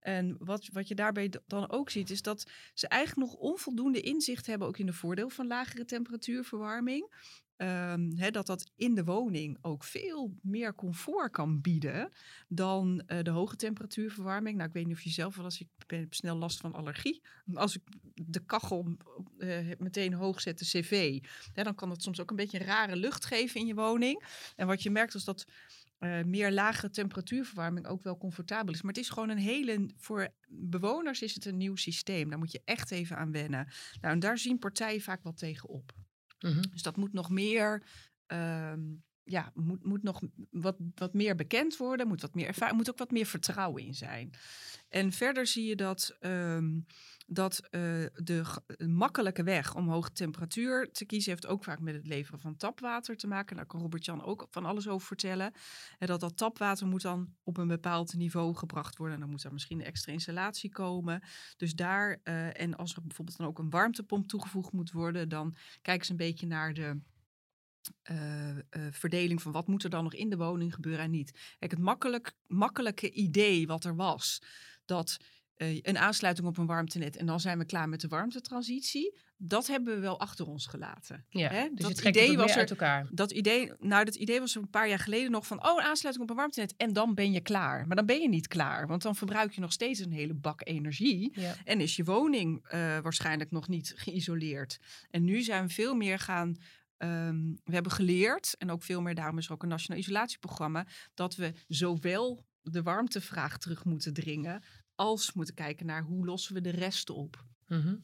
En 0.07 0.35
wat, 0.39 0.69
wat 0.71 0.87
je 0.87 0.95
daarbij 0.95 1.33
dan 1.47 1.71
ook 1.71 1.89
ziet, 1.89 2.09
is 2.09 2.21
dat 2.21 2.51
ze 2.73 2.87
eigenlijk 2.87 3.29
nog 3.29 3.39
onvoldoende 3.39 4.01
inzicht 4.01 4.45
hebben, 4.45 4.67
ook 4.67 4.77
in 4.77 4.85
de 4.85 4.93
voordeel 4.93 5.29
van 5.29 5.47
lagere 5.47 5.85
temperatuurverwarming. 5.85 7.15
Ehm, 7.57 8.31
dat 8.31 8.45
dat 8.45 8.71
in 8.75 8.95
de 8.95 9.03
woning 9.03 9.57
ook 9.61 9.83
veel 9.83 10.37
meer 10.41 10.75
comfort 10.75 11.31
kan 11.31 11.61
bieden 11.61 12.11
dan 12.47 13.03
eh, 13.05 13.21
de 13.21 13.29
hoge 13.29 13.55
temperatuurverwarming. 13.55 14.55
Nou, 14.55 14.67
ik 14.67 14.73
weet 14.73 14.85
niet 14.85 14.95
of 14.95 15.01
je 15.01 15.09
zelf 15.09 15.35
wel 15.35 15.45
als 15.45 15.59
ik 15.59 15.67
ben- 15.87 15.99
heb 15.99 16.13
snel 16.13 16.35
last 16.35 16.59
van 16.59 16.73
allergie. 16.73 17.21
Als 17.53 17.75
ik 17.75 17.81
de 18.13 18.45
kachel 18.45 18.97
eh, 19.37 19.67
meteen 19.77 20.13
hoog 20.13 20.41
zet, 20.41 20.59
de 20.59 20.65
cv, 20.65 21.23
dan 21.53 21.75
kan 21.75 21.89
dat 21.89 22.01
soms 22.01 22.19
ook 22.19 22.29
een 22.29 22.35
beetje 22.35 22.57
rare 22.57 22.95
lucht 22.95 23.25
geven 23.25 23.59
in 23.59 23.67
je 23.67 23.75
woning. 23.75 24.23
En 24.55 24.67
wat 24.67 24.83
je 24.83 24.89
merkt 24.89 25.13
is 25.13 25.23
dat 25.23 25.45
eh, 25.97 26.23
meer 26.23 26.51
lagere 26.51 26.89
temperatuurverwarming 26.89 27.87
ook 27.87 28.03
wel 28.03 28.17
comfortabel 28.17 28.73
is. 28.73 28.81
Maar 28.81 28.93
het 28.93 29.01
is 29.03 29.09
gewoon 29.09 29.29
een 29.29 29.37
hele, 29.37 29.89
voor 29.97 30.29
bewoners 30.47 31.21
is 31.21 31.33
het 31.33 31.45
een 31.45 31.57
nieuw 31.57 31.75
systeem. 31.75 32.29
Daar 32.29 32.39
moet 32.39 32.51
je 32.51 32.61
echt 32.65 32.91
even 32.91 33.17
aan 33.17 33.31
wennen. 33.31 33.67
Nou, 34.01 34.13
en 34.13 34.19
daar 34.19 34.37
zien 34.37 34.59
partijen 34.59 35.01
vaak 35.01 35.23
wel 35.23 35.33
tegen 35.33 35.69
op. 35.69 35.91
Mhm. 36.39 36.61
Dus 36.71 36.81
dat 36.81 36.97
moet 36.97 37.13
nog 37.13 37.29
meer, 37.29 37.83
ehm, 38.25 38.81
ja, 39.23 39.51
moet, 39.53 39.83
moet 39.83 40.03
nog 40.03 40.21
wat, 40.49 40.77
wat 40.95 41.13
meer 41.13 41.35
bekend 41.35 41.77
worden, 41.77 42.07
moet, 42.07 42.21
wat 42.21 42.35
meer 42.35 42.47
erva- 42.47 42.73
moet 42.73 42.89
ook 42.89 42.97
wat 42.97 43.11
meer 43.11 43.25
vertrouwen 43.25 43.83
in 43.83 43.93
zijn. 43.93 44.33
En 44.89 45.11
verder 45.11 45.47
zie 45.47 45.65
je 45.65 45.75
dat, 45.75 46.15
ehm, 46.19 46.79
dat 47.29 47.59
eh, 47.59 47.81
de 48.13 48.43
makkelijke 48.87 49.43
weg 49.43 49.75
om 49.75 49.89
hoge 49.89 50.11
temperatuur 50.11 50.91
te 50.91 51.05
kiezen, 51.05 51.31
heeft 51.31 51.47
ook 51.47 51.63
vaak 51.63 51.79
met 51.79 51.95
het 51.95 52.07
leveren 52.07 52.39
van 52.39 52.55
tapwater 52.55 53.17
te 53.17 53.27
maken. 53.27 53.55
Daar 53.55 53.65
kan 53.65 53.81
Robert-Jan 53.81 54.23
ook 54.23 54.47
van 54.49 54.65
alles 54.65 54.87
over 54.87 55.07
vertellen. 55.07 55.53
En 55.97 56.07
dat 56.07 56.19
dat 56.19 56.37
tapwater 56.37 56.87
moet 56.87 57.01
dan 57.01 57.35
op 57.43 57.57
een 57.57 57.67
bepaald 57.67 58.13
niveau 58.13 58.55
gebracht 58.55 58.97
worden. 58.97 59.15
En 59.15 59.21
dan 59.21 59.29
moet 59.29 59.41
daar 59.41 59.53
misschien 59.53 59.79
een 59.79 59.85
extra 59.85 60.11
installatie 60.11 60.69
komen. 60.69 61.23
Dus 61.57 61.75
daar, 61.75 62.19
eh, 62.23 62.61
en 62.61 62.75
als 62.75 62.95
er 62.95 63.01
bijvoorbeeld 63.01 63.37
dan 63.37 63.47
ook 63.47 63.59
een 63.59 63.69
warmtepomp 63.69 64.27
toegevoegd 64.27 64.71
moet 64.71 64.91
worden, 64.91 65.29
dan 65.29 65.55
kijken 65.81 66.05
ze 66.05 66.11
een 66.11 66.17
beetje 66.17 66.47
naar 66.47 66.73
de 66.73 66.99
eh, 68.01 68.55
verdeling 68.91 69.41
van 69.41 69.51
wat 69.51 69.67
moet 69.67 69.83
er 69.83 69.89
dan 69.89 70.03
nog 70.03 70.13
in 70.13 70.29
de 70.29 70.37
woning 70.37 70.73
gebeuren 70.73 71.03
en 71.03 71.11
niet. 71.11 71.55
Kijk, 71.59 71.71
het 71.71 71.79
makkelijk, 71.79 72.33
makkelijke 72.47 73.11
idee 73.11 73.67
wat 73.67 73.83
er 73.83 73.95
was, 73.95 74.41
dat 74.85 75.17
eh, 75.57 75.79
een 75.81 75.97
aansluiting 75.97 76.47
op 76.47 76.57
een 76.57 76.65
warmtenet 76.65 77.15
en 77.17 77.25
dan 77.25 77.39
zijn 77.39 77.57
we 77.57 77.65
klaar 77.65 77.89
met 77.89 78.01
de 78.01 78.07
warmtetransitie, 78.07 79.17
dat 79.37 79.67
hebben 79.67 79.93
we 79.95 79.99
wel 79.99 80.19
achter 80.19 80.47
ons 80.47 80.65
gelaten. 80.67 81.25
Ja, 81.29 81.49
Hè? 81.49 81.69
dus 81.73 81.85
Dat 81.85 81.99
idee 82.05 82.37
was 82.37 82.51
er- 82.51 82.57
uit 82.57 82.69
elkaar. 82.69 83.07
Dat 83.11 83.31
idee, 83.31 83.71
nou, 83.79 84.05
dat 84.05 84.15
idee 84.15 84.39
was 84.39 84.55
er 84.55 84.61
een 84.61 84.69
paar 84.69 84.89
jaar 84.89 84.99
geleden 84.99 85.31
nog 85.31 85.47
van, 85.47 85.65
oh, 85.65 85.77
een 85.77 85.83
aansluiting 85.87 86.25
op 86.25 86.29
een 86.31 86.35
warmtenet 86.41 86.73
en 86.77 86.93
dan 86.93 87.13
ben 87.13 87.31
je 87.31 87.41
klaar. 87.41 87.87
Maar 87.87 87.95
dan 87.95 88.05
ben 88.05 88.21
je 88.21 88.29
niet 88.29 88.47
klaar, 88.47 88.87
want 88.87 89.01
dan 89.01 89.15
verbruik 89.15 89.51
je 89.53 89.61
nog 89.61 89.71
steeds 89.71 89.99
een 89.99 90.11
hele 90.11 90.33
bak 90.33 90.61
energie. 90.67 91.31
Ja. 91.39 91.55
En 91.63 91.81
is 91.81 91.95
je 91.95 92.03
woning 92.03 92.65
eh, 92.67 92.79
waarschijnlijk 92.99 93.51
nog 93.51 93.67
niet 93.67 93.93
geïsoleerd. 93.95 94.77
En 95.09 95.23
nu 95.23 95.41
zijn 95.41 95.67
we 95.67 95.73
veel 95.73 95.95
meer 95.95 96.19
gaan. 96.19 96.55
ehm, 96.97 97.53
we 97.63 97.73
hebben 97.73 97.91
geleerd, 97.91 98.55
en 98.57 98.71
ook 98.71 98.83
veel 98.83 99.01
meer, 99.01 99.15
daarom 99.15 99.37
is 99.37 99.45
er 99.45 99.51
ook 99.53 99.63
een 99.63 99.69
nationaal 99.69 99.99
isolatieprogramma, 99.99 100.85
dat 101.13 101.35
we 101.35 101.53
zowel 101.67 102.45
de 102.61 102.81
warmtevraag 102.83 103.57
terug 103.57 103.85
moeten 103.85 104.13
dringen, 104.13 104.63
als 104.97 105.33
moeten 105.33 105.55
kijken 105.55 105.85
naar 105.85 106.03
hoe 106.03 106.25
lossen 106.25 106.53
we 106.53 106.61
de 106.61 106.69
rest 106.69 107.09
op. 107.09 107.43
Mhm. 107.67 107.95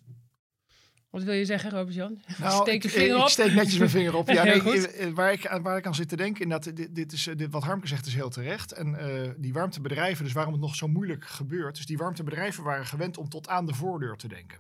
Wat 1.10 1.24
wil 1.24 1.34
je 1.34 1.46
zeggen, 1.46 1.70
Robert-Jan? 1.70 2.22
Nou, 2.40 2.62
steek 2.62 2.82
je 2.84 2.88
ik, 2.88 2.94
vinger 2.94 3.16
ik 3.16 3.22
op. 3.22 3.30
steek 3.30 3.54
netjes 3.54 3.78
mijn 3.78 3.90
vinger 3.90 4.16
op. 4.16 4.28
Ja, 4.38 4.44
nee, 4.44 4.60
goed. 4.60 4.92
eh, 4.92 5.10
waar, 5.10 5.32
ik, 5.32 5.60
waar 5.62 5.78
ik 5.78 5.86
aan 5.86 5.96
zit 5.96 6.10
te 6.10 6.16
denken, 6.16 6.42
inderdaad, 6.42 6.76
dit, 6.76 6.96
dit 6.96 7.12
is, 7.12 7.28
eh, 7.28 7.36
dit, 7.36 7.52
wat 7.52 7.64
Harmke 7.64 7.88
zegt 7.88 8.06
is 8.06 8.14
heel 8.14 8.30
terecht. 8.30 8.72
En 8.72 8.96
eh, 8.96 9.32
die 9.38 9.54
warmtebedrijven, 9.54 10.24
dus 10.24 10.34
waarom 10.34 10.54
het 10.54 10.62
nog 10.62 10.76
zo 10.76 10.88
moeilijk 10.88 11.26
gebeurt, 11.26 11.76
dus 11.76 11.86
die 11.86 11.98
warmtebedrijven 11.98 12.64
waren 12.64 12.86
gewend 12.86 13.18
om 13.18 13.30
tot 13.30 13.48
aan 13.48 13.66
de 13.66 13.74
voordeur 13.74 14.16
te 14.16 14.28
denken. 14.28 14.60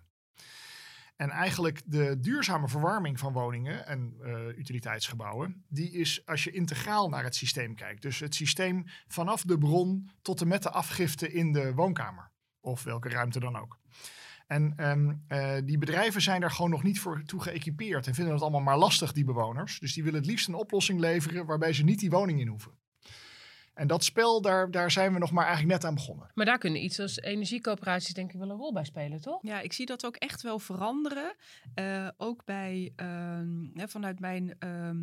En 1.16 1.30
eigenlijk 1.30 1.82
de 1.86 2.20
duurzame 2.20 2.68
verwarming 2.68 3.20
van 3.20 3.34
woningen 3.34 3.88
en 3.88 4.14
eh, 4.22 4.58
utiliteitsgebouwen, 4.58 5.66
die 5.68 5.92
is 5.92 6.26
als 6.26 6.44
je 6.44 6.52
integraal 6.52 7.10
naar 7.10 7.24
het 7.24 7.36
systeem 7.36 7.76
kijkt. 7.76 8.02
Dus 8.02 8.20
het 8.20 8.36
systeem 8.36 8.84
vanaf 9.08 9.44
de 9.44 9.58
bron 9.58 10.10
tot 10.22 10.42
en 10.42 10.48
met 10.48 10.64
de 10.64 10.72
afgifte 10.72 11.32
in 11.32 11.52
de 11.52 11.74
woonkamer. 11.74 12.32
Of 12.60 12.84
welke 12.84 13.10
ruimte 13.10 13.40
dan 13.40 13.56
ook. 13.56 13.80
En 14.48 14.74
ehm, 14.76 15.14
eh, 15.28 15.56
die 15.66 15.78
bedrijven 15.78 16.22
zijn 16.22 16.42
daar 16.42 16.52
gewoon 16.52 16.72
nog 16.72 16.84
niet 16.84 17.00
voor 17.00 17.24
toe 17.24 17.42
geëquipeerd 17.42 18.08
en 18.08 18.14
vinden 18.14 18.34
het 18.34 18.42
allemaal 18.42 18.62
maar 18.62 18.78
lastig, 18.78 19.12
die 19.12 19.26
bewoners. 19.26 19.80
Dus 19.80 19.94
die 19.94 20.04
willen 20.04 20.20
het 20.20 20.30
liefst 20.30 20.48
een 20.48 20.54
oplossing 20.54 21.00
leveren 21.00 21.46
waarbij 21.46 21.74
ze 21.74 21.84
niet 21.84 22.00
die 22.00 22.10
woning 22.10 22.40
in 22.40 22.48
hoeven. 22.48 22.72
En 23.74 23.88
dat 23.88 24.04
spel, 24.04 24.42
daar, 24.42 24.72
daar 24.72 24.92
zijn 24.92 25.14
we 25.14 25.20
nog 25.20 25.32
maar 25.32 25.46
eigenlijk 25.46 25.74
net 25.74 25.86
aan 25.90 25.96
begonnen. 25.96 26.32
Maar 26.34 26.46
daar 26.46 26.58
kunnen 26.58 26.84
iets 26.84 27.00
als 27.00 27.20
energiecoöperaties 27.20 28.14
denk 28.14 28.34
ik 28.34 28.40
wel 28.40 28.50
een 28.50 28.58
rol 28.58 28.74
bij 28.74 28.86
spelen, 28.86 29.22
toch? 29.22 29.40
Ja, 29.42 29.60
ik 29.60 29.74
zie 29.74 29.86
dat 29.86 30.06
ook 30.06 30.16
echt 30.16 30.42
wel 30.42 30.60
veranderen. 30.60 31.36
Eh, 31.74 32.08
ook 32.18 32.46
bij, 32.46 32.94
ehm, 32.96 33.66
hè, 33.74 33.88
vanuit 33.88 34.20
mijn... 34.20 34.56
ehm, 34.60 34.98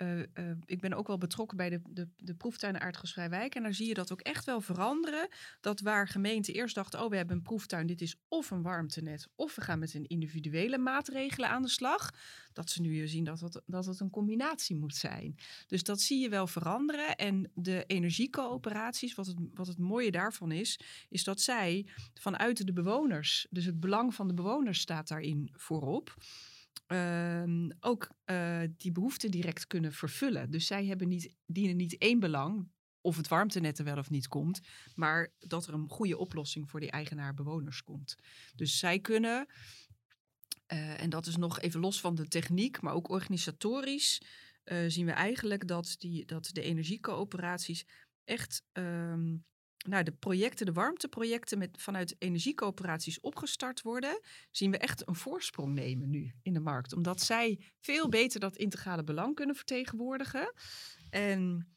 eh, 0.00 0.20
eh, 0.20 0.56
ik 0.64 0.80
ben 0.80 0.92
ook 0.92 1.06
wel 1.06 1.18
betrokken 1.18 1.56
bij 1.56 1.70
de, 1.70 1.80
de, 1.90 2.08
de 2.16 2.34
proeftuinen 2.34 2.80
Aardgasvrijwijk. 2.80 3.54
En 3.54 3.62
daar 3.62 3.74
zie 3.74 3.86
je 3.86 3.94
dat 3.94 4.12
ook 4.12 4.20
echt 4.20 4.44
wel 4.44 4.60
veranderen. 4.60 5.28
Dat 5.60 5.80
waar 5.80 6.08
gemeenten 6.08 6.54
eerst 6.54 6.74
dachten, 6.74 7.02
oh 7.02 7.10
we 7.10 7.16
hebben 7.16 7.36
een 7.36 7.42
proeftuin. 7.42 7.86
Dit 7.86 8.00
is 8.00 8.16
of 8.28 8.50
een 8.50 8.62
warmtenet 8.62 9.28
of 9.34 9.54
we 9.54 9.60
gaan 9.60 9.78
met 9.78 9.94
een 9.94 10.06
individuele 10.06 10.78
maatregelen 10.78 11.48
aan 11.48 11.62
de 11.62 11.68
slag. 11.68 12.10
Dat 12.52 12.70
ze 12.70 12.80
nu 12.80 13.08
zien 13.08 13.24
dat 13.24 13.40
het, 13.40 13.62
dat 13.66 13.86
het 13.86 14.00
een 14.00 14.10
combinatie 14.10 14.76
moet 14.76 14.96
zijn. 14.96 15.36
Dus 15.66 15.82
dat 15.82 16.00
zie 16.00 16.20
je 16.20 16.28
wel 16.28 16.46
veranderen. 16.46 17.16
En 17.16 17.50
de 17.54 17.84
energiecoöperaties, 17.86 19.14
wat 19.14 19.26
het, 19.26 19.36
wat 19.54 19.66
het 19.66 19.78
mooie 19.78 20.10
daarvan 20.10 20.52
is, 20.52 20.80
is 21.08 21.24
dat 21.24 21.40
zij 21.40 21.86
vanuit 22.14 22.66
de 22.66 22.72
bewoners, 22.72 23.46
dus 23.50 23.64
het 23.64 23.80
belang 23.80 24.14
van 24.14 24.28
de 24.28 24.34
bewoners 24.34 24.80
staat 24.80 25.08
daarin 25.08 25.48
voorop. 25.52 26.14
ehm, 26.86 27.70
ook 27.80 28.08
die 28.80 28.92
behoeften 28.92 29.30
direct 29.30 29.66
kunnen 29.66 29.92
vervullen. 29.92 30.50
Dus 30.50 30.66
zij 30.66 30.86
hebben 30.86 31.08
niet, 31.08 31.34
dienen 31.46 31.76
niet 31.76 31.98
één 31.98 32.18
belang, 32.18 32.68
of 33.00 33.16
het 33.16 33.28
warmtenet 33.28 33.78
er 33.78 33.84
wel 33.84 33.98
of 33.98 34.10
niet 34.10 34.28
komt, 34.28 34.60
maar 34.94 35.32
dat 35.38 35.66
er 35.66 35.74
een 35.74 35.88
goede 35.88 36.18
oplossing 36.18 36.70
voor 36.70 36.80
die 36.80 36.90
eigenaar-bewoners 36.90 37.82
komt. 37.82 38.16
Dus 38.54 38.78
zij 38.78 38.98
kunnen, 38.98 39.46
eh, 40.66 41.00
en 41.00 41.10
dat 41.10 41.26
is 41.26 41.36
nog 41.36 41.60
even 41.60 41.80
los 41.80 42.00
van 42.00 42.14
de 42.14 42.28
techniek, 42.28 42.80
maar 42.80 42.94
ook 42.94 43.08
organisatorisch, 43.08 44.22
eh, 44.64 44.84
zien 44.86 45.06
we 45.06 45.12
eigenlijk 45.12 45.68
dat, 45.68 45.96
die, 45.98 46.24
dat 46.24 46.50
de 46.52 46.62
energiecoöperaties 46.62 47.86
echt 48.24 48.62
ehm, 48.72 49.36
nou, 49.88 50.02
de 50.02 50.12
projecten, 50.12 50.66
de 50.66 50.72
warmteprojecten 50.72 51.58
met, 51.58 51.70
vanuit 51.78 52.16
energiecoöperaties 52.18 53.20
opgestart 53.20 53.82
worden, 53.82 54.20
zien 54.50 54.70
we 54.70 54.78
echt 54.78 55.08
een 55.08 55.14
voorsprong 55.14 55.74
nemen 55.74 56.10
nu 56.10 56.32
in 56.42 56.52
de 56.52 56.60
markt. 56.60 56.92
Omdat 56.92 57.20
zij 57.20 57.60
veel 57.80 58.08
beter 58.08 58.40
dat 58.40 58.56
integrale 58.56 59.04
belang 59.04 59.34
kunnen 59.34 59.56
vertegenwoordigen. 59.56 60.54
En, 61.10 61.68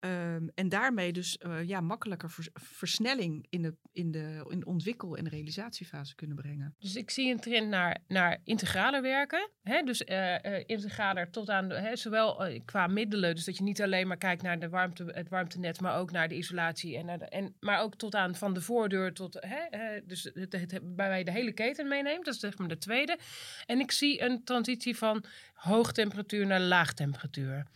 ehm, 0.00 0.46
en 0.54 0.68
daarmee 0.68 1.12
dus 1.12 1.36
eh, 1.38 1.62
ja, 1.68 1.80
makkelijker 1.80 2.30
vers- 2.30 2.48
versnelling 2.52 3.46
in 3.50 3.62
de, 3.62 3.74
in, 3.92 4.10
de, 4.10 4.44
in 4.48 4.66
ontwikkel- 4.66 5.16
en 5.16 5.28
realisatiefase 5.28 6.14
kunnen 6.14 6.36
brengen. 6.36 6.74
Dus 6.78 6.96
ik 6.96 7.10
zie 7.10 7.30
een 7.32 7.40
trend 7.40 7.68
naar, 7.68 7.98
naar 8.08 8.38
integraler 8.44 9.02
werken. 9.02 9.50
Hè? 9.62 9.82
Dus 9.82 10.04
eh, 10.04 10.62
integraler 10.66 11.30
tot 11.30 11.50
aan, 11.50 11.70
hè, 11.70 11.96
zowel 11.96 12.60
qua 12.64 12.86
middelen, 12.86 13.34
dus 13.34 13.44
dat 13.44 13.56
je 13.56 13.62
niet 13.62 13.82
alleen 13.82 14.06
maar 14.06 14.16
kijkt 14.16 14.42
naar 14.42 14.58
de 14.58 14.68
warmte, 14.68 15.04
het 15.04 15.28
warmtenet, 15.28 15.80
maar 15.80 15.98
ook 15.98 16.10
naar 16.10 16.28
de 16.28 16.36
isolatie. 16.36 16.96
En 16.96 17.06
naar 17.06 17.18
en, 17.20 17.56
maar 17.60 17.80
ook 17.80 17.94
tot 17.96 18.14
aan 18.14 18.34
van 18.34 18.54
de 18.54 18.60
voordeur 18.60 19.12
tot, 19.12 19.36
hè, 19.40 20.00
dus 20.06 20.22
het, 20.34 20.52
het, 20.52 20.70
het- 20.70 20.96
de 21.24 21.30
hele 21.30 21.52
keten 21.52 21.88
meeneemt. 21.88 22.24
Dat 22.24 22.34
is 22.34 22.40
zeg 22.40 22.58
maar 22.58 22.68
de 22.68 22.78
tweede. 22.78 23.18
En 23.66 23.80
ik 23.80 23.90
zie 23.92 24.22
een 24.22 24.44
transitie 24.44 24.96
van 24.96 25.24
hoogtemperatuur 25.54 26.46
naar 26.46 26.60
laagtemperatuur. 26.60 27.66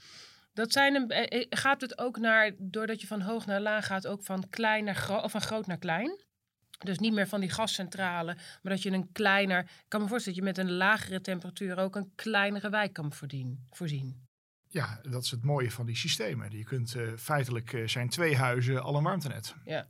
Dat 0.61 0.73
zijn 0.73 0.95
een, 0.95 1.09
eh, 1.09 1.41
eh, 1.41 1.47
gaat 1.51 1.81
het 1.81 1.99
ook 1.99 2.19
naar, 2.19 2.53
doordat 2.59 3.01
je 3.01 3.07
van 3.07 3.21
hoog 3.21 3.47
naar 3.47 3.61
laag 3.61 3.87
gaat, 3.87 4.07
ook 4.07 4.23
van 4.23 4.49
klein 4.51 4.85
naar 4.85 4.95
groot, 4.95 5.23
of 5.23 5.31
van 5.31 5.41
groot 5.41 5.67
naar 5.67 5.79
klein? 5.79 6.25
Dus 6.79 6.99
niet 6.99 7.13
meer 7.13 7.29
van 7.29 7.41
die 7.41 7.51
gascentrale, 7.51 8.35
maar 8.35 8.73
dat 8.73 8.83
je 8.83 8.91
een 8.91 9.13
kleiner. 9.13 9.59
Ik 9.59 9.85
kan 9.89 10.01
me 10.01 10.09
voorstellen 10.09 10.39
dat 10.39 10.55
je 10.55 10.63
met 10.63 10.71
een 10.71 10.77
lagere 10.77 11.21
temperatuur 11.21 11.79
ook 11.79 11.97
een 11.97 12.13
kleinere 12.15 12.71
wijk 12.71 12.93
kan 12.93 13.13
voordien, 13.13 13.67
voorzien. 13.71 14.29
Ja, 14.69 15.01
dat 15.03 15.25
is 15.25 15.31
het 15.31 15.45
mooie 15.45 15.71
van 15.71 15.87
die 15.87 15.97
systemen. 15.97 16.51
Je 16.51 16.65
kunt 16.65 16.95
eh, 16.95 17.03
feitelijk 17.17 17.83
zijn 17.87 18.09
twee 18.09 18.37
huizen 18.37 18.83
al 18.83 18.97
een 18.97 19.03
warmtenet. 19.03 19.55
Ja. 19.65 19.87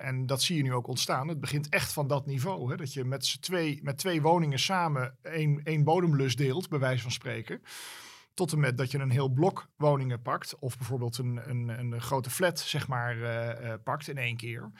En 0.00 0.26
dat 0.26 0.42
zie 0.42 0.56
je 0.56 0.62
nu 0.62 0.72
ook 0.72 0.86
ontstaan. 0.86 1.28
Het 1.28 1.40
begint 1.40 1.68
echt 1.68 1.92
van 1.92 2.08
dat 2.08 2.26
niveau. 2.26 2.70
Hè? 2.70 2.76
Dat 2.76 2.92
je 2.92 3.04
met, 3.04 3.42
twee, 3.42 3.80
met 3.82 3.98
twee 3.98 4.22
woningen 4.22 4.58
samen 4.58 5.16
één, 5.22 5.60
één 5.62 5.84
bodemlus 5.84 6.36
deelt, 6.36 6.68
bij 6.68 6.78
wijze 6.78 7.02
van 7.02 7.12
spreken. 7.12 7.60
Tot 8.34 8.52
en 8.52 8.60
met 8.60 8.78
dat 8.78 8.90
je 8.90 8.98
een 8.98 9.10
heel 9.10 9.28
blok 9.28 9.68
woningen 9.76 10.22
pakt. 10.22 10.58
Of 10.58 10.76
bijvoorbeeld 10.76 11.18
een, 11.18 11.40
een, 11.50 11.68
een 11.68 12.00
grote 12.00 12.30
flat, 12.30 12.58
zeg 12.60 12.88
maar, 12.88 13.22
eh, 13.22 13.72
eh, 13.72 13.80
pakt 13.84 14.08
in 14.08 14.16
één 14.18 14.36
keer. 14.36 14.70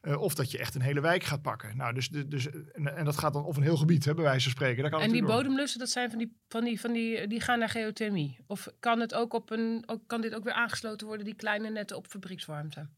Eh, 0.00 0.20
of 0.20 0.34
dat 0.34 0.50
je 0.50 0.58
echt 0.58 0.74
een 0.74 0.80
hele 0.80 1.00
wijk 1.00 1.24
gaat 1.24 1.42
pakken. 1.42 1.76
Nou, 1.76 1.94
dus, 1.94 2.08
de- 2.08 2.28
dus, 2.28 2.50
en, 2.72 2.96
en 2.96 3.04
dat 3.04 3.18
gaat 3.18 3.32
dan 3.32 3.44
of 3.44 3.56
een 3.56 3.62
heel 3.62 3.76
gebied, 3.76 4.04
hè, 4.04 4.14
bij 4.14 4.24
wijze 4.24 4.42
van 4.42 4.52
spreken. 4.52 4.82
Daar 4.82 4.90
kan 4.90 5.00
En 5.00 5.10
die 5.12 5.24
bodemlussen, 5.24 5.78
dat 5.80 5.90
zijn 5.90 6.10
van 6.10 6.18
die, 6.18 6.36
van 6.48 6.64
die, 6.64 6.80
van 6.80 6.92
die, 6.92 7.26
die 7.26 7.40
gaan 7.40 7.58
naar 7.58 7.68
geothermie. 7.68 8.38
Of 8.46 8.68
kan, 8.80 9.00
het 9.00 9.14
ook 9.14 9.32
op 9.34 9.50
een, 9.50 9.82
ook, 9.86 10.02
kan 10.06 10.20
dit 10.20 10.34
ook 10.34 10.44
weer 10.44 10.52
aangesloten 10.52 11.06
worden, 11.06 11.24
die 11.24 11.34
kleine 11.34 11.70
netten 11.70 11.96
op 11.96 12.06
fabriekswarmte? 12.06 12.88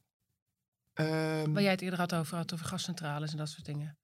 Ehm, 0.95 1.53
Waar 1.53 1.63
jij 1.63 1.71
het 1.71 1.81
eerder 1.81 1.99
had 1.99 2.15
over, 2.15 2.37
had 2.37 2.53
over 2.53 2.67
gascentrales 2.67 3.31
en 3.33 3.37
dat 3.37 3.49
soort 3.49 3.65
dingen. 3.65 3.97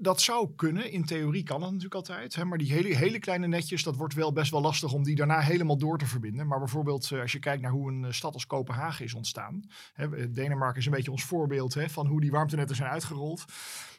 Dat 0.00 0.20
zou 0.20 0.54
kunnen. 0.56 0.90
In 0.90 1.04
theorie 1.04 1.42
kan 1.42 1.60
dat 1.60 1.68
natuurlijk 1.68 1.94
altijd. 1.94 2.34
Hè? 2.34 2.44
Maar 2.44 2.58
die 2.58 2.72
hele, 2.72 2.96
hele 2.96 3.18
kleine 3.18 3.46
netjes, 3.46 3.82
dat 3.82 3.96
wordt 3.96 4.14
wel 4.14 4.32
best 4.32 4.50
wel 4.50 4.60
lastig 4.60 4.92
om 4.92 5.02
die 5.02 5.16
daarna 5.16 5.40
helemaal 5.40 5.78
door 5.78 5.98
te 5.98 6.06
verbinden. 6.06 6.46
Maar 6.46 6.58
bijvoorbeeld 6.58 7.10
eh, 7.10 7.20
als 7.20 7.32
je 7.32 7.38
kijkt 7.38 7.62
naar 7.62 7.70
hoe 7.70 7.90
een 7.90 8.04
eh, 8.04 8.10
stad 8.10 8.34
als 8.34 8.46
Kopenhagen 8.46 9.04
is 9.04 9.14
ontstaan. 9.14 9.62
Hè, 9.92 10.16
eh, 10.16 10.26
Denemarken 10.30 10.78
is 10.78 10.86
een 10.86 10.92
beetje 10.92 11.10
ons 11.10 11.24
voorbeeld 11.24 11.74
hè, 11.74 11.88
van 11.88 12.06
hoe 12.06 12.20
die 12.20 12.30
warmtenetten 12.30 12.76
zijn 12.76 12.90
uitgerold. 12.90 13.44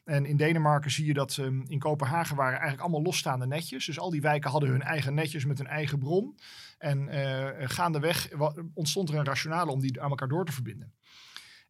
En 0.05 0.25
in 0.25 0.37
Denemarken 0.37 0.91
zie 0.91 1.05
je 1.05 1.13
dat 1.13 1.37
ehm, 1.37 1.61
in 1.67 1.79
Kopenhagen 1.79 2.35
waren 2.35 2.59
eigenlijk 2.59 2.81
allemaal 2.81 3.01
losstaande 3.01 3.47
netjes. 3.47 3.85
Dus 3.85 3.99
al 3.99 4.09
die 4.09 4.21
wijken 4.21 4.51
hadden 4.51 4.69
hun 4.69 4.81
eigen 4.81 5.13
netjes 5.13 5.45
met 5.45 5.57
hun 5.57 5.67
eigen 5.67 5.99
bron. 5.99 6.37
En 6.77 7.09
eh, 7.09 7.69
gaandeweg 7.69 8.29
ontstond 8.73 9.09
er 9.09 9.15
een 9.15 9.25
rationale 9.25 9.71
om 9.71 9.79
die 9.79 10.01
aan 10.01 10.09
elkaar 10.09 10.27
door 10.27 10.45
te 10.45 10.51
verbinden. 10.51 10.93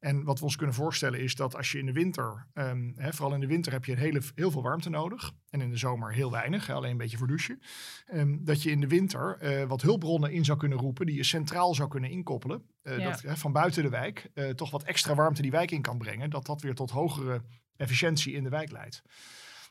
En 0.05 0.23
wat 0.23 0.39
we 0.39 0.45
ons 0.45 0.55
kunnen 0.55 0.75
voorstellen 0.75 1.19
is 1.19 1.35
dat 1.35 1.55
als 1.55 1.71
je 1.71 1.79
in 1.79 1.85
de 1.85 1.91
winter, 1.91 2.47
ehm, 2.53 2.91
hè, 2.95 3.13
vooral 3.13 3.33
in 3.33 3.39
de 3.39 3.47
winter 3.47 3.71
heb 3.71 3.85
je 3.85 3.91
een 3.91 3.97
hele, 3.97 4.21
heel 4.35 4.51
veel 4.51 4.61
warmte 4.61 4.89
nodig. 4.89 5.31
En 5.49 5.61
in 5.61 5.69
de 5.69 5.77
zomer 5.77 6.13
heel 6.13 6.31
weinig, 6.31 6.67
hè, 6.67 6.73
alleen 6.73 6.91
een 6.91 6.97
beetje 6.97 7.17
voor 7.17 7.27
douchen. 7.27 7.59
Ehm, 8.05 8.37
dat 8.39 8.63
je 8.63 8.71
in 8.71 8.79
de 8.79 8.87
winter 8.87 9.37
eh, 9.37 9.67
wat 9.67 9.81
hulpbronnen 9.81 10.31
in 10.31 10.45
zou 10.45 10.57
kunnen 10.57 10.77
roepen 10.77 11.05
die 11.05 11.15
je 11.15 11.23
centraal 11.23 11.75
zou 11.75 11.89
kunnen 11.89 12.09
inkoppelen. 12.09 12.63
Eh, 12.81 12.97
Ja. 12.97 13.09
Dat 13.09 13.21
hè, 13.21 13.37
van 13.37 13.51
buiten 13.51 13.83
de 13.83 13.89
wijk 13.89 14.29
eh, 14.33 14.49
toch 14.49 14.71
wat 14.71 14.83
extra 14.83 15.15
warmte 15.15 15.41
die 15.41 15.51
wijk 15.51 15.71
in 15.71 15.81
kan 15.81 15.97
brengen. 15.97 16.29
Dat 16.29 16.45
dat 16.45 16.61
weer 16.61 16.75
tot 16.75 16.91
hogere 16.91 17.41
efficiëntie 17.75 18.33
in 18.33 18.43
de 18.43 18.49
wijk 18.49 18.71
leidt. 18.71 19.01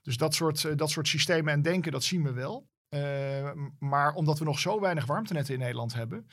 Dus 0.02 0.16
dat 0.16 0.34
soort, 0.34 0.78
dat 0.78 0.90
soort 0.90 1.08
systemen 1.08 1.52
en 1.52 1.62
denken, 1.62 1.92
dat 1.92 2.04
zien 2.04 2.22
we 2.22 2.32
wel. 2.32 2.68
Maar 3.78 4.14
omdat 4.14 4.38
we 4.38 4.44
nog 4.44 4.58
zo 4.58 4.80
weinig 4.80 5.06
warmtenetten 5.06 5.54
in 5.54 5.60
Nederland 5.60 5.94
hebben, 5.94 6.26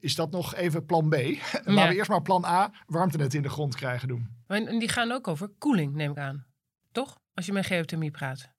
is 0.00 0.14
dat 0.14 0.30
nog 0.30 0.54
even 0.54 0.84
plan 0.84 1.08
B. 1.08 1.14
Laten 1.64 1.88
we 1.88 1.94
eerst 1.94 2.10
maar 2.10 2.22
plan 2.22 2.44
A, 2.44 2.72
warmtenetten 2.86 3.38
in 3.38 3.44
de 3.44 3.50
grond 3.50 3.74
krijgen 3.74 4.08
doen. 4.08 4.28
En 4.46 4.78
die 4.78 4.88
gaan 4.88 5.12
ook 5.12 5.28
over 5.28 5.48
koeling, 5.58 5.94
neem 5.94 6.10
ik 6.10 6.18
aan. 6.18 6.46
Toch? 6.92 7.18
Als 7.34 7.46
je 7.46 7.52
met 7.52 7.66
geothermie 7.66 8.10
praat. 8.10 8.50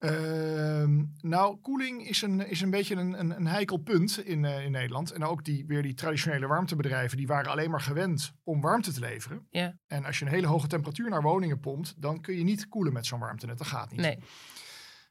Ehm, 0.00 1.02
nou, 1.20 1.56
koeling 1.56 2.08
is 2.08 2.22
een, 2.22 2.48
is 2.48 2.60
een 2.60 2.70
beetje 2.70 2.94
een, 2.94 3.20
een, 3.20 3.36
een 3.36 3.46
heikel 3.46 3.76
punt 3.76 4.24
in, 4.24 4.44
eh, 4.44 4.64
in 4.64 4.70
Nederland. 4.70 5.12
En 5.12 5.24
ook 5.24 5.44
die, 5.44 5.66
weer 5.66 5.82
die 5.82 5.94
traditionele 5.94 6.46
warmtebedrijven, 6.46 7.16
die 7.16 7.26
waren 7.26 7.50
alleen 7.50 7.70
maar 7.70 7.80
gewend 7.80 8.32
om 8.44 8.60
warmte 8.60 8.92
te 8.92 9.00
leveren. 9.00 9.46
Ja. 9.50 9.78
En 9.86 10.04
als 10.04 10.18
je 10.18 10.24
een 10.24 10.30
hele 10.30 10.46
hoge 10.46 10.66
temperatuur 10.66 11.10
naar 11.10 11.22
woningen 11.22 11.60
pompt, 11.60 11.94
dan 11.98 12.20
kun 12.20 12.36
je 12.36 12.44
niet 12.44 12.68
koelen 12.68 12.92
met 12.92 13.06
zo'n 13.06 13.18
warmtenet. 13.18 13.58
Dat 13.58 13.66
gaat 13.66 13.90
niet. 13.90 14.00
Nee. 14.00 14.18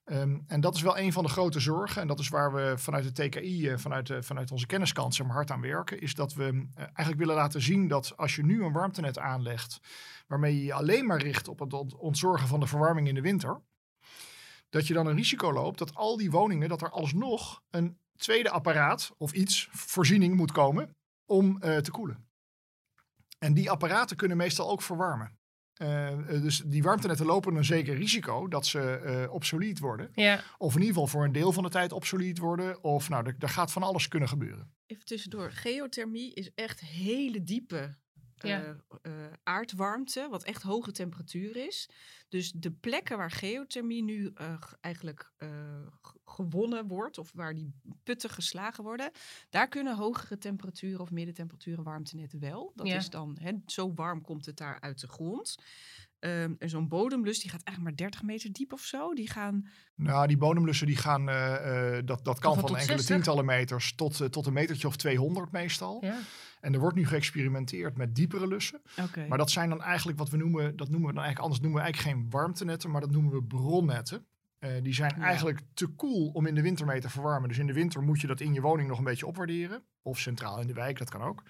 Ehm, 0.10 0.38
en 0.48 0.62
dat 0.62 0.76
is 0.76 0.82
wel 0.82 0.98
een 0.98 1.14
van 1.14 1.24
de 1.24 1.30
grote 1.30 1.60
zorgen. 1.60 2.02
En 2.02 2.08
dat 2.08 2.20
is 2.20 2.30
waar 2.30 2.54
we 2.54 2.74
vanuit 2.78 3.16
de 3.16 3.30
TKI, 3.30 3.70
eh, 3.70 3.78
vanuit, 3.78 4.08
de, 4.08 4.24
vanuit 4.24 4.52
onze 4.52 4.66
kenniskant, 4.66 5.16
zeg 5.16 5.26
maar, 5.26 5.36
hard 5.36 5.52
aan 5.52 5.62
werken. 5.62 6.02
Is 6.02 6.14
dat 6.14 6.34
we 6.34 6.44
eh, 6.44 6.84
eigenlijk 6.84 7.18
willen 7.18 7.36
laten 7.36 7.62
zien 7.62 7.88
dat 7.88 8.18
als 8.18 8.36
je 8.36 8.46
nu 8.46 8.64
een 8.64 8.72
warmtenet 8.72 9.20
aanlegt, 9.20 9.80
waarmee 10.28 10.56
je 10.56 10.64
je 10.64 10.74
alleen 10.74 11.06
maar 11.06 11.22
richt 11.22 11.48
op 11.48 11.60
het 11.60 11.74
ont- 11.74 11.96
ontzorgen 11.96 12.48
van 12.48 12.60
de 12.60 12.68
verwarming 12.68 13.08
in 13.08 13.14
de 13.16 13.22
winter, 13.22 13.62
dat 14.70 14.88
je 14.88 14.94
dan 14.94 15.08
een 15.08 15.16
risico 15.16 15.54
loopt 15.54 15.78
dat 15.78 15.96
al 15.96 16.18
die 16.18 16.32
woningen, 16.32 16.70
dat 16.70 16.82
er 16.82 16.90
alsnog 16.90 17.62
een 17.70 17.98
tweede 18.16 18.50
apparaat 18.50 19.12
of 19.18 19.32
iets, 19.32 19.70
voorziening 19.72 20.36
moet 20.36 20.52
komen 20.52 20.96
om 21.26 21.62
eh, 21.62 21.78
te 21.78 21.92
koelen. 21.92 22.28
En 23.40 23.54
die 23.54 23.72
apparaten 23.72 24.18
kunnen 24.18 24.38
meestal 24.38 24.70
ook 24.70 24.82
verwarmen. 24.82 25.39
Uh, 25.82 26.18
dus 26.28 26.62
die 26.66 26.84
warmtenetten 26.84 27.26
lopen 27.26 27.56
een 27.56 27.66
zeker 27.66 27.96
risico 27.96 28.48
dat 28.48 28.66
ze 28.66 29.02
uh, 29.06 29.34
obsolet 29.34 29.80
worden. 29.80 30.10
Ja. 30.14 30.44
Of 30.58 30.74
in 30.74 30.80
ieder 30.80 30.94
geval 30.94 31.08
voor 31.08 31.24
een 31.24 31.32
deel 31.32 31.52
van 31.52 31.64
de 31.64 31.70
tijd 31.70 31.92
obsolet 31.92 32.38
worden. 32.38 32.84
Of 32.84 33.10
nou, 33.10 33.34
er, 33.40 33.50
gaat 33.50 33.72
van 33.72 33.84
alles 33.84 34.08
kunnen 34.08 34.30
gebeuren. 34.30 34.72
Even 34.86 35.06
tussendoor. 35.06 35.52
Geothermie 35.52 36.34
is 36.34 36.54
echt 36.56 36.80
hele 36.80 37.44
diepe 37.44 37.98
ja. 38.48 38.76
uh, 39.02 39.14
aardwarmte, 39.44 40.28
wat 40.30 40.44
echt 40.44 40.62
hoge 40.62 40.92
temperatuur 40.92 41.56
is. 41.56 41.90
Dus 42.30 42.52
de 42.52 42.72
plekken 42.72 43.18
waar 43.18 43.32
geothermie 43.32 44.04
nu 44.04 44.32
uh, 44.42 44.62
eigenlijk 44.82 45.32
gewonnen 46.26 46.88
wordt, 46.88 47.18
of 47.18 47.32
waar 47.34 47.54
die 47.54 47.74
putten 48.04 48.30
geslagen 48.30 48.84
worden, 48.84 49.12
daar 49.50 49.68
kunnen 49.68 49.96
hogere 49.96 50.38
temperaturen 50.38 51.00
of 51.00 51.12
middentemperaturen 51.12 51.84
warmtenetten 51.84 52.40
wel. 52.40 52.72
Dat 52.76 52.88
is 52.88 53.10
dan, 53.10 53.38
hè, 53.42 53.52
zo 53.66 53.94
warm 53.94 54.22
komt 54.22 54.46
het 54.46 54.58
daar 54.58 54.80
uit 54.80 55.00
de 55.00 55.08
grond. 55.08 55.58
Um, 56.20 56.56
en 56.60 56.70
zo'n 56.70 56.88
bodemlus, 56.88 57.40
die 57.40 57.50
gaat 57.50 57.64
eigenlijk 57.64 57.98
maar 57.98 58.08
30 58.08 58.24
meter 58.24 58.52
diep 58.52 58.74
of 58.74 58.82
zo. 58.82 59.14
Die 59.14 59.30
gaan... 59.30 59.68
Nou, 59.96 60.28
die 60.28 60.38
bodemlussen, 60.38 60.88
die 60.88 60.98
gaan, 60.98 61.30
uh, 61.30 61.36
uh, 61.36 62.00
dat, 62.06 62.26
dat 62.26 62.40
kan 62.40 62.54
van 62.54 62.64
enkele 62.64 62.86
60? 62.86 63.06
tientallen 63.06 63.46
meters 63.46 63.94
tot, 63.96 64.20
uh, 64.20 64.28
tot 64.28 64.46
een 64.46 64.54
metertje 64.54 64.88
of 64.88 64.96
200 64.96 65.52
meestal. 65.52 65.98
Ja. 66.02 66.20
En 66.60 66.74
er 66.74 66.80
wordt 66.80 66.96
nu 66.96 67.06
geëxperimenteerd 67.06 67.98
met 67.98 68.16
diepere 68.16 68.48
lussen. 68.48 68.82
Okay. 69.02 69.28
Maar 69.28 69.38
dat 69.38 69.52
zijn 69.52 69.70
dan 69.70 69.82
eigenlijk 69.82 70.18
wat 70.18 70.30
we 70.30 70.38
noemen, 70.38 70.76
dat 70.76 70.90
noemen 70.90 71.08
we 71.08 71.14
dan 71.14 71.24
eigenlijk, 71.24 71.40
anders 71.40 71.60
noemen 71.60 71.80
we 71.80 71.86
eigenlijk 71.86 72.16
geen 72.16 72.30
warmtenetten, 72.30 72.92
maar 72.92 73.02
dat 73.02 73.12
noemen 73.12 73.32
we 73.32 73.44
bronnetten. 73.44 74.26
Uh, 74.60 74.70
die 74.82 74.94
zijn 74.94 75.14
ja. 75.18 75.24
eigenlijk 75.24 75.62
te 75.74 75.88
koel 75.88 76.12
cool 76.12 76.28
om 76.28 76.46
in 76.46 76.56
de 76.56 76.62
winter 76.62 76.86
mee 76.86 77.00
te 77.00 77.10
verwarmen. 77.10 77.50
Dus 77.50 77.58
in 77.58 77.68
de 77.68 77.74
winter 77.74 78.02
moet 78.02 78.22
je 78.22 78.28
dat 78.28 78.40
in 78.40 78.54
je 78.54 78.62
woning 78.62 78.88
nog 78.88 78.98
een 78.98 79.04
beetje 79.04 79.28
opwaarderen. 79.28 79.84
Of 80.02 80.20
centraal 80.20 80.62
in 80.62 80.68
de 80.68 80.74
wijk, 80.74 80.98
dat 80.98 81.10
kan 81.10 81.22
ook. 81.22 81.44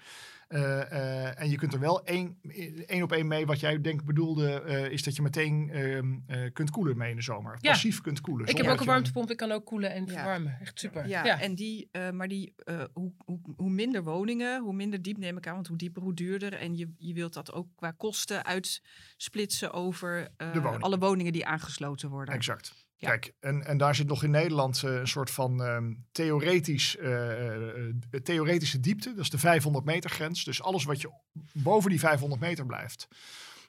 Uh, 0.54 0.60
uh, 0.60 1.40
en 1.40 1.50
je 1.50 1.56
kunt 1.56 1.72
er 1.72 1.80
wel 1.80 2.04
één, 2.04 2.38
één 2.86 3.02
op 3.02 3.12
één 3.12 3.26
mee. 3.26 3.46
Wat 3.46 3.60
jij 3.60 3.80
denk 3.80 4.04
bedoelde, 4.04 4.62
is 4.90 5.02
dat 5.02 5.16
je 5.16 5.22
meteen 5.22 5.70
ehm, 5.70 6.50
kunt 6.52 6.70
koelen 6.70 6.96
mee 6.96 7.10
in 7.10 7.16
de 7.16 7.22
zomer. 7.22 7.56
Ja. 7.60 7.70
Passief 7.70 8.00
kunt 8.00 8.20
koelen. 8.20 8.46
Ik 8.46 8.56
heb 8.56 8.66
ook 8.66 8.80
een 8.80 8.86
warmtepomp, 8.86 9.30
ik 9.30 9.36
kan 9.36 9.52
ook 9.52 9.64
koelen 9.64 9.92
en 9.92 10.06
ja. 10.06 10.12
verwarmen. 10.12 10.58
Echt 10.60 10.80
super. 10.80 11.08
Ja, 11.08 11.24
ja. 11.24 11.40
En 11.40 11.54
die, 11.54 11.88
maar 12.12 12.28
die, 12.28 12.54
hoe, 12.92 13.12
hoe, 13.24 13.40
hoe, 13.56 13.70
minder 13.70 14.02
woningen, 14.02 14.62
hoe 14.62 14.74
minder 14.74 15.02
diep 15.02 15.18
neem 15.18 15.36
ik 15.36 15.46
aan. 15.46 15.54
Want 15.54 15.66
hoe 15.66 15.76
dieper, 15.76 16.02
hoe 16.02 16.14
duurder. 16.14 16.52
En 16.52 16.76
je, 16.76 16.92
je 16.98 17.14
wilt 17.14 17.34
dat 17.34 17.52
ook 17.52 17.68
qua 17.76 17.90
kosten 17.90 18.44
uitsplitsen 18.44 19.72
over 19.72 20.28
woning. 20.36 20.82
alle 20.82 20.98
woningen 20.98 21.32
die 21.32 21.46
aangesloten 21.46 22.08
worden. 22.08 22.34
Exact. 22.34 22.88
Ja. 23.00 23.08
Kijk, 23.08 23.34
en, 23.40 23.66
en 23.66 23.78
daar 23.78 23.94
zit 23.94 24.06
nog 24.06 24.22
in 24.22 24.30
Nederland 24.30 24.82
uh, 24.84 24.94
een 24.94 25.08
soort 25.08 25.30
van 25.30 25.60
um, 25.60 26.06
theoretisch, 26.12 26.96
uh, 26.96 27.06
uh, 27.06 27.94
theoretische 28.22 28.80
diepte. 28.80 29.14
Dat 29.14 29.24
is 29.24 29.30
de 29.30 29.38
500 29.38 29.84
meter 29.84 30.10
grens. 30.10 30.44
Dus 30.44 30.62
alles 30.62 30.84
wat 30.84 31.00
je 31.00 31.10
boven 31.52 31.90
die 31.90 31.98
500 31.98 32.40
meter 32.40 32.66
blijft, 32.66 33.08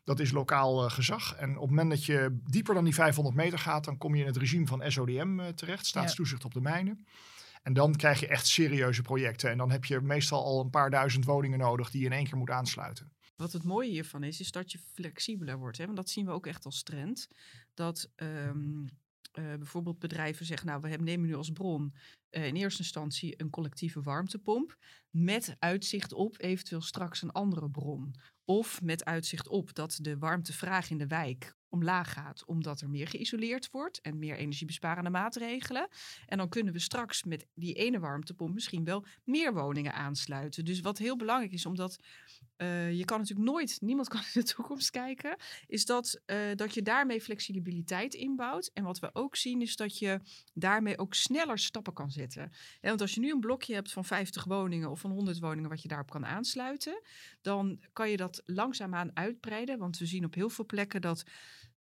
dat 0.03 0.19
is 0.19 0.31
lokaal 0.31 0.89
gezag. 0.89 1.35
En 1.35 1.49
op 1.49 1.61
het 1.61 1.69
moment 1.69 1.89
dat 1.89 2.05
je 2.05 2.39
dieper 2.43 2.73
dan 2.73 2.83
die 2.83 2.93
500 2.93 3.35
meter 3.35 3.59
gaat, 3.59 3.85
dan 3.85 3.97
kom 3.97 4.15
je 4.15 4.21
in 4.21 4.27
het 4.27 4.37
regime 4.37 4.67
van 4.67 4.91
SODM 4.91 5.53
terecht, 5.55 5.85
staatstoezicht 5.85 6.45
op 6.45 6.53
de 6.53 6.61
mijnen. 6.61 7.05
En 7.63 7.73
dan 7.73 7.95
krijg 7.95 8.19
je 8.19 8.27
echt 8.27 8.47
serieuze 8.47 9.01
projecten. 9.01 9.49
En 9.49 9.57
dan 9.57 9.71
heb 9.71 9.85
je 9.85 10.01
meestal 10.01 10.43
al 10.43 10.61
een 10.61 10.69
paar 10.69 10.89
duizend 10.89 11.25
woningen 11.25 11.59
nodig 11.59 11.91
die 11.91 11.99
je 11.99 12.05
in 12.05 12.13
één 12.13 12.25
keer 12.25 12.37
moet 12.37 12.49
aansluiten. 12.49 13.11
Wat 13.35 13.51
het 13.51 13.63
mooie 13.63 13.89
hiervan 13.89 14.23
is, 14.23 14.39
is 14.39 14.51
dat 14.51 14.71
je 14.71 14.79
flexibeler 14.93 15.57
wordt. 15.57 15.77
Hè? 15.77 15.85
Want 15.85 15.97
dat 15.97 16.09
zien 16.09 16.25
we 16.25 16.31
ook 16.31 16.47
echt 16.47 16.65
als 16.65 16.83
trend. 16.83 17.27
Dat 17.73 18.09
um, 18.15 18.89
uh, 19.33 19.55
bijvoorbeeld 19.55 19.99
bedrijven 19.99 20.45
zeggen, 20.45 20.67
nou, 20.67 20.81
we 20.81 20.87
nemen 20.87 21.27
nu 21.27 21.35
als 21.35 21.51
bron 21.51 21.93
uh, 22.31 22.47
in 22.47 22.55
eerste 22.55 22.81
instantie 22.81 23.41
een 23.41 23.49
collectieve 23.49 24.01
warmtepomp 24.01 24.77
met 25.09 25.55
uitzicht 25.59 26.13
op 26.13 26.35
eventueel 26.41 26.81
straks 26.81 27.21
een 27.21 27.31
andere 27.31 27.69
bron. 27.69 28.15
Of 28.45 28.81
met 28.81 29.05
uitzicht 29.05 29.47
op 29.47 29.73
dat 29.73 29.97
de 30.01 30.17
warmtevraag 30.17 30.89
in 30.89 30.97
de 30.97 31.07
wijk 31.07 31.55
omlaag 31.71 32.13
gaat, 32.13 32.45
omdat 32.45 32.81
er 32.81 32.89
meer 32.89 33.07
geïsoleerd 33.07 33.69
wordt 33.71 34.01
en 34.01 34.19
meer 34.19 34.35
energiebesparende 34.35 35.09
maatregelen. 35.09 35.87
En 36.25 36.37
dan 36.37 36.49
kunnen 36.49 36.73
we 36.73 36.79
straks 36.79 37.23
met 37.23 37.45
die 37.53 37.73
ene 37.73 37.99
warmtepomp 37.99 38.53
misschien 38.53 38.83
wel 38.83 39.05
meer 39.23 39.53
woningen 39.53 39.93
aansluiten. 39.93 40.65
Dus 40.65 40.79
wat 40.79 40.97
heel 40.97 41.17
belangrijk 41.17 41.51
is, 41.53 41.65
omdat 41.65 41.99
uh, 42.57 42.91
je 42.91 43.05
kan 43.05 43.19
natuurlijk 43.19 43.49
nooit, 43.49 43.77
niemand 43.81 44.07
kan 44.13 44.19
in 44.19 44.41
de 44.41 44.43
toekomst 44.43 44.89
kijken, 44.89 45.35
is 45.67 45.85
dat, 45.85 46.21
uh, 46.25 46.37
dat 46.55 46.73
je 46.73 46.81
daarmee 46.81 47.21
flexibiliteit 47.21 48.13
inbouwt. 48.13 48.69
En 48.73 48.83
wat 48.83 48.99
we 48.99 49.09
ook 49.13 49.35
zien 49.35 49.61
is 49.61 49.75
dat 49.75 49.97
je 49.97 50.19
daarmee 50.53 50.97
ook 50.97 51.13
sneller 51.13 51.59
stappen 51.59 51.93
kan 51.93 52.11
zetten. 52.11 52.51
Want 52.81 53.01
als 53.01 53.13
je 53.13 53.19
nu 53.19 53.31
een 53.31 53.39
blokje 53.39 53.73
hebt 53.73 53.91
van 53.91 54.05
50 54.05 54.43
woningen 54.43 54.89
of 54.89 54.99
van 54.99 55.11
100 55.11 55.39
woningen 55.39 55.69
wat 55.69 55.81
je 55.81 55.87
daarop 55.87 56.09
kan 56.09 56.25
aansluiten, 56.25 57.01
dan 57.41 57.79
kan 57.93 58.09
je 58.09 58.17
dat 58.17 58.41
langzaamaan 58.45 59.11
uitbreiden. 59.13 59.77
Want 59.77 59.97
we 59.97 60.05
zien 60.05 60.25
op 60.25 60.33
heel 60.33 60.49
veel 60.49 60.65
plekken 60.65 61.01
dat 61.01 61.23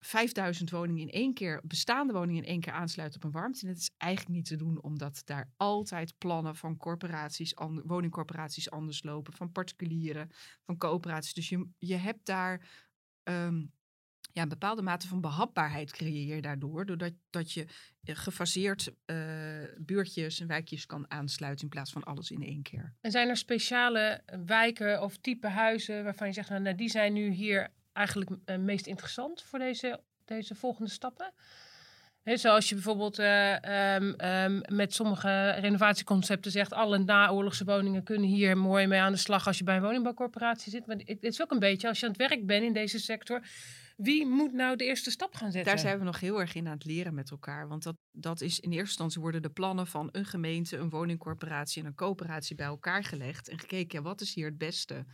5000 0.00 0.70
woningen 0.70 1.02
in 1.02 1.10
één 1.10 1.34
keer, 1.34 1.60
bestaande 1.64 2.12
woningen 2.12 2.42
in 2.42 2.48
één 2.48 2.60
keer 2.60 2.72
aansluiten 2.72 3.20
op 3.20 3.24
een 3.24 3.40
warmtenet 3.40 3.76
is 3.76 3.90
eigenlijk 3.96 4.36
niet 4.36 4.46
te 4.46 4.56
doen, 4.56 4.82
omdat 4.82 5.22
daar 5.24 5.50
altijd 5.56 6.18
plannen 6.18 6.56
van 6.56 6.76
corporaties, 6.76 7.54
woningcorporaties 7.84 8.70
anders 8.70 9.02
lopen, 9.02 9.32
van 9.32 9.52
particulieren, 9.52 10.30
van 10.62 10.76
coöperaties. 10.76 11.34
Dus 11.34 11.48
je, 11.48 11.68
je 11.78 11.96
hebt 11.96 12.26
daar 12.26 12.68
um, 13.22 13.72
ja, 14.32 14.42
een 14.42 14.48
bepaalde 14.48 14.82
mate 14.82 15.08
van 15.08 15.20
behapbaarheid 15.20 15.90
creëer 15.90 16.34
je 16.34 16.42
daardoor, 16.42 16.86
doordat 16.86 17.12
dat 17.30 17.52
je 17.52 17.66
eh, 18.02 18.16
gefaseerd 18.16 18.92
uh, 19.06 19.16
buurtjes 19.78 20.40
en 20.40 20.46
wijkjes 20.46 20.86
kan 20.86 21.10
aansluiten 21.10 21.64
in 21.64 21.70
plaats 21.70 21.92
van 21.92 22.04
alles 22.04 22.30
in 22.30 22.42
één 22.42 22.62
keer. 22.62 22.94
En 23.00 23.10
zijn 23.10 23.28
er 23.28 23.36
speciale 23.36 24.22
wijken 24.46 25.02
of 25.02 25.16
type 25.16 25.48
huizen 25.48 26.04
waarvan 26.04 26.26
je 26.26 26.32
zegt, 26.32 26.48
nou, 26.48 26.62
nou 26.62 26.76
die 26.76 26.88
zijn 26.88 27.12
nu 27.12 27.30
hier 27.30 27.70
eigenlijk 28.00 28.30
uh, 28.30 28.56
meest 28.56 28.86
interessant 28.86 29.42
voor 29.42 29.58
deze, 29.58 30.00
deze 30.24 30.54
volgende 30.54 30.90
stappen? 30.90 31.32
Zoals 32.24 32.68
je 32.68 32.74
bijvoorbeeld 32.74 33.18
uh, 33.18 33.94
um, 33.94 34.14
um, 34.24 34.60
met 34.68 34.94
sommige 34.94 35.50
renovatieconcepten 35.50 36.50
zegt, 36.50 36.72
alle 36.72 36.98
naoorlogse 36.98 37.64
woningen 37.64 38.02
kunnen 38.02 38.28
hier 38.28 38.56
mooi 38.56 38.86
mee 38.86 39.00
aan 39.00 39.12
de 39.12 39.18
slag 39.18 39.46
als 39.46 39.58
je 39.58 39.64
bij 39.64 39.76
een 39.76 39.82
woningbouwcorporatie 39.82 40.70
zit. 40.70 40.86
Maar 40.86 40.96
het 41.04 41.22
is 41.22 41.42
ook 41.42 41.50
een 41.50 41.58
beetje, 41.58 41.88
als 41.88 42.00
je 42.00 42.06
aan 42.06 42.12
het 42.12 42.28
werk 42.28 42.46
bent 42.46 42.64
in 42.64 42.72
deze 42.72 42.98
sector, 42.98 43.42
wie 43.96 44.26
moet 44.26 44.52
nou 44.52 44.76
de 44.76 44.84
eerste 44.84 45.10
stap 45.10 45.34
gaan 45.34 45.52
zetten? 45.52 45.72
Daar 45.72 45.82
zijn 45.82 45.98
we 45.98 46.04
nog 46.04 46.20
heel 46.20 46.40
erg 46.40 46.54
in 46.54 46.66
aan 46.66 46.72
het 46.72 46.84
leren 46.84 47.14
met 47.14 47.30
elkaar. 47.30 47.68
Want 47.68 47.82
dat, 47.82 47.96
dat 48.12 48.40
is 48.40 48.60
in 48.60 48.70
eerste 48.70 48.86
instantie 48.86 49.20
worden 49.20 49.42
de 49.42 49.50
plannen 49.50 49.86
van 49.86 50.08
een 50.12 50.24
gemeente, 50.24 50.76
een 50.76 50.90
woningcorporatie 50.90 51.82
en 51.82 51.88
een 51.88 51.94
coöperatie 51.94 52.56
bij 52.56 52.66
elkaar 52.66 53.04
gelegd. 53.04 53.48
En 53.48 53.58
gekeken, 53.58 54.02
wat 54.02 54.20
is 54.20 54.34
hier 54.34 54.46
het 54.46 54.58
beste? 54.58 55.04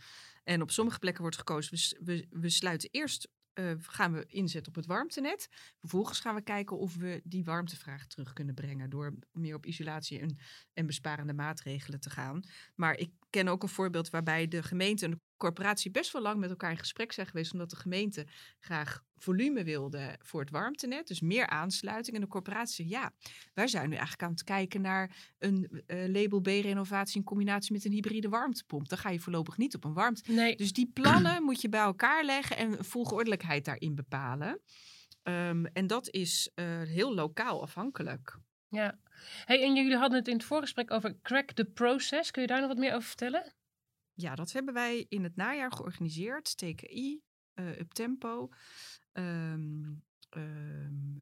En 0.47 0.61
op 0.61 0.71
sommige 0.71 0.99
plekken 0.99 1.21
wordt 1.21 1.37
gekozen, 1.37 1.97
we, 2.05 2.27
we, 2.29 2.49
sluiten 2.49 2.89
eerst 2.91 3.27
uh, 3.53 3.71
gaan 3.77 4.13
we 4.13 4.25
inzetten 4.25 4.71
op 4.71 4.75
het 4.75 4.85
warmtenet. 4.85 5.47
Vervolgens 5.79 6.19
gaan 6.19 6.35
we 6.35 6.41
kijken 6.41 6.77
of 6.77 6.95
we 6.95 7.21
die 7.23 7.43
warmtevraag 7.43 8.07
terug 8.07 8.33
kunnen 8.33 8.55
brengen 8.55 8.89
door 8.89 9.13
meer 9.31 9.55
op 9.55 9.65
isolatie 9.65 10.19
en, 10.19 10.37
en 10.73 10.85
besparende 10.85 11.33
maatregelen 11.33 11.99
te 11.99 12.09
gaan. 12.09 12.43
Maar 12.75 12.97
ik 12.97 13.11
ken 13.29 13.47
ook 13.47 13.63
een 13.63 13.69
voorbeeld 13.69 14.09
waarbij 14.09 14.47
de 14.47 14.63
gemeente 14.63 15.19
corporatie 15.37 15.91
best 15.91 16.11
wel 16.11 16.21
lang 16.21 16.39
met 16.39 16.49
elkaar 16.49 16.71
in 16.71 16.77
gesprek 16.77 17.11
zijn 17.11 17.27
geweest, 17.27 17.53
omdat 17.53 17.69
de 17.69 17.75
gemeente 17.75 18.27
graag 18.59 19.03
volume 19.15 19.63
wilde 19.63 20.15
voor 20.21 20.39
het 20.39 20.49
warmtenet, 20.49 21.07
dus 21.07 21.21
meer 21.21 21.47
aansluiting. 21.47 22.15
En 22.15 22.21
de 22.21 22.27
corporatie 22.27 22.87
zegt, 22.87 23.03
ja, 23.03 23.13
wij 23.53 23.67
zijn 23.67 23.89
nu 23.89 23.95
eigenlijk 23.95 24.23
aan 24.23 24.31
het 24.31 24.43
kijken 24.43 24.81
naar 24.81 25.33
een 25.37 25.83
uh, 25.87 26.07
label 26.07 26.39
B-renovatie 26.39 27.17
in 27.17 27.23
combinatie 27.23 27.73
met 27.73 27.85
een 27.85 27.91
hybride 27.91 28.29
warmtepomp. 28.29 28.89
Dan 28.89 28.97
ga 28.97 29.09
je 29.09 29.19
voorlopig 29.19 29.57
niet 29.57 29.75
op 29.75 29.83
een 29.83 29.93
warmte. 29.93 30.31
Nee. 30.31 30.55
Dus 30.55 30.73
die 30.73 30.91
plannen 30.93 31.43
moet 31.47 31.61
je 31.61 31.69
bij 31.69 31.81
elkaar 31.81 32.23
leggen 32.23 32.57
en 32.57 32.85
volgordelijkheid 32.85 33.65
daarin 33.65 33.95
bepalen. 33.95 34.61
Um, 35.23 35.65
en 35.65 35.87
dat 35.87 36.09
is 36.09 36.51
uh, 36.55 36.65
heel 36.81 37.15
lokaal 37.15 37.61
afhankelijk. 37.61 38.37
Ja. 38.69 38.97
Hey, 39.45 39.63
en 39.63 39.75
jullie 39.75 39.95
hadden 39.95 40.17
het 40.17 40.27
in 40.27 40.33
het 40.33 40.43
voorgesprek 40.43 40.91
over 40.91 41.15
Crack 41.21 41.51
the 41.51 41.65
Process. 41.65 42.31
Kun 42.31 42.41
je 42.41 42.47
daar 42.47 42.59
nog 42.59 42.67
wat 42.67 42.77
meer 42.77 42.93
over 42.93 43.07
vertellen? 43.07 43.53
Ja, 44.19 44.35
dat 44.35 44.51
hebben 44.51 44.73
wij 44.73 45.05
in 45.09 45.23
het 45.23 45.35
najaar 45.35 45.71
georganiseerd. 45.71 46.57
TKI, 46.57 47.21
uh, 47.55 47.79
Uptempo. 47.79 48.49
Um, 49.13 50.03
um, 50.37 51.21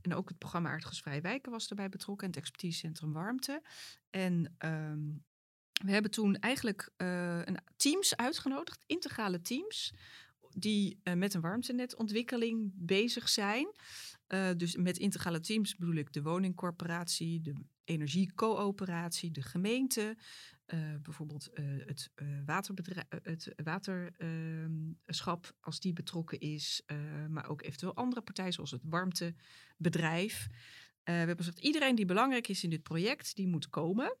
en 0.00 0.14
ook 0.14 0.28
het 0.28 0.38
programma 0.38 0.70
Aardgasvrije 0.70 1.20
Wijken 1.20 1.52
was 1.52 1.68
erbij 1.68 1.88
betrokken. 1.88 2.26
En 2.26 2.32
het 2.32 2.42
expertisecentrum 2.42 3.12
Warmte. 3.12 3.62
En 4.10 4.54
um, 4.58 5.24
we 5.84 5.92
hebben 5.92 6.10
toen 6.10 6.36
eigenlijk 6.36 6.90
uh, 6.96 7.38
een 7.44 7.58
teams 7.76 8.16
uitgenodigd, 8.16 8.84
integrale 8.86 9.40
teams, 9.40 9.94
die 10.50 11.00
uh, 11.04 11.14
met 11.14 11.34
een 11.34 11.40
warmtenetontwikkeling 11.40 12.72
bezig 12.74 13.28
zijn. 13.28 13.68
Dus 14.56 14.76
met 14.76 14.98
integrale 14.98 15.40
teams 15.40 15.76
bedoel 15.76 15.94
ik 15.94 16.12
de 16.12 16.22
woningcorporatie, 16.22 17.40
de 17.40 17.54
energiecoöperatie, 17.84 19.30
de 19.30 19.42
gemeente, 19.42 20.16
uh, 20.66 20.94
bijvoorbeeld 21.02 21.50
uh, 21.54 21.86
het, 21.86 22.10
waterbedrijf, 22.44 23.06
het 23.08 23.52
waterschap, 23.64 25.44
ehm, 25.44 25.54
als 25.60 25.80
die 25.80 25.92
betrokken 25.92 26.40
is, 26.40 26.82
maar 27.28 27.48
ook 27.48 27.62
eventueel 27.62 27.94
andere 27.94 28.22
partijen, 28.22 28.52
zoals 28.52 28.70
het 28.70 28.82
warmtebedrijf. 28.84 30.46
we 31.02 31.12
hebben 31.12 31.36
gezegd, 31.36 31.58
iedereen 31.58 31.94
die 31.94 32.04
belangrijk 32.04 32.48
is 32.48 32.64
in 32.64 32.70
dit 32.70 32.82
project, 32.82 33.36
die 33.36 33.48
moet 33.48 33.68
komen. 33.68 34.16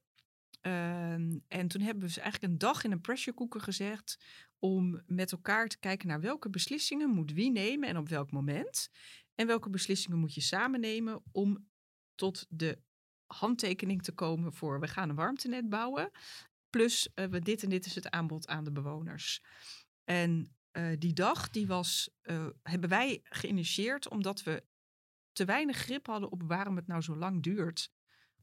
Ehm, 0.64 1.38
en 1.48 1.68
toen 1.68 1.80
hebben 1.80 2.02
we 2.02 2.10
ze 2.10 2.20
eigenlijk 2.20 2.52
een 2.52 2.58
dag 2.58 2.84
in 2.84 2.92
een 2.92 3.00
pressure 3.00 3.36
cooker 3.36 3.60
gezet 3.60 4.18
om 4.58 5.02
met 5.06 5.32
elkaar 5.32 5.68
te 5.68 5.78
kijken 5.78 6.08
naar 6.08 6.20
welke 6.20 6.50
beslissingen 6.50 7.10
moet 7.10 7.32
wie 7.32 7.50
nemen 7.50 7.88
en 7.88 7.96
op 7.96 8.08
welk 8.08 8.30
moment. 8.30 8.88
En 9.34 9.46
welke 9.46 9.70
beslissingen 9.70 10.18
moet 10.18 10.34
je 10.34 10.40
samen 10.40 10.80
nemen 10.80 11.22
om 11.32 11.68
tot 12.14 12.46
de 12.48 12.78
handtekening 13.38 14.02
te 14.02 14.12
komen 14.12 14.52
voor 14.52 14.80
we 14.80 14.88
gaan 14.88 15.08
een 15.08 15.14
warmtenet 15.14 15.68
bouwen. 15.68 16.10
Plus 16.70 17.08
uh, 17.14 17.26
we 17.26 17.40
dit 17.40 17.62
en 17.62 17.68
dit 17.68 17.86
is 17.86 17.94
het 17.94 18.10
aanbod 18.10 18.48
aan 18.48 18.64
de 18.64 18.72
bewoners. 18.72 19.42
En 20.04 20.54
uh, 20.72 20.96
die 20.98 21.12
dag 21.12 21.50
die 21.50 21.66
was, 21.66 22.10
uh, 22.22 22.46
hebben 22.62 22.88
wij 22.88 23.20
geïnitieerd 23.24 24.08
omdat 24.08 24.42
we 24.42 24.64
te 25.32 25.44
weinig 25.44 25.76
grip 25.76 26.06
hadden 26.06 26.30
op 26.30 26.42
waarom 26.46 26.76
het 26.76 26.86
nou 26.86 27.00
zo 27.02 27.16
lang 27.16 27.42
duurt 27.42 27.90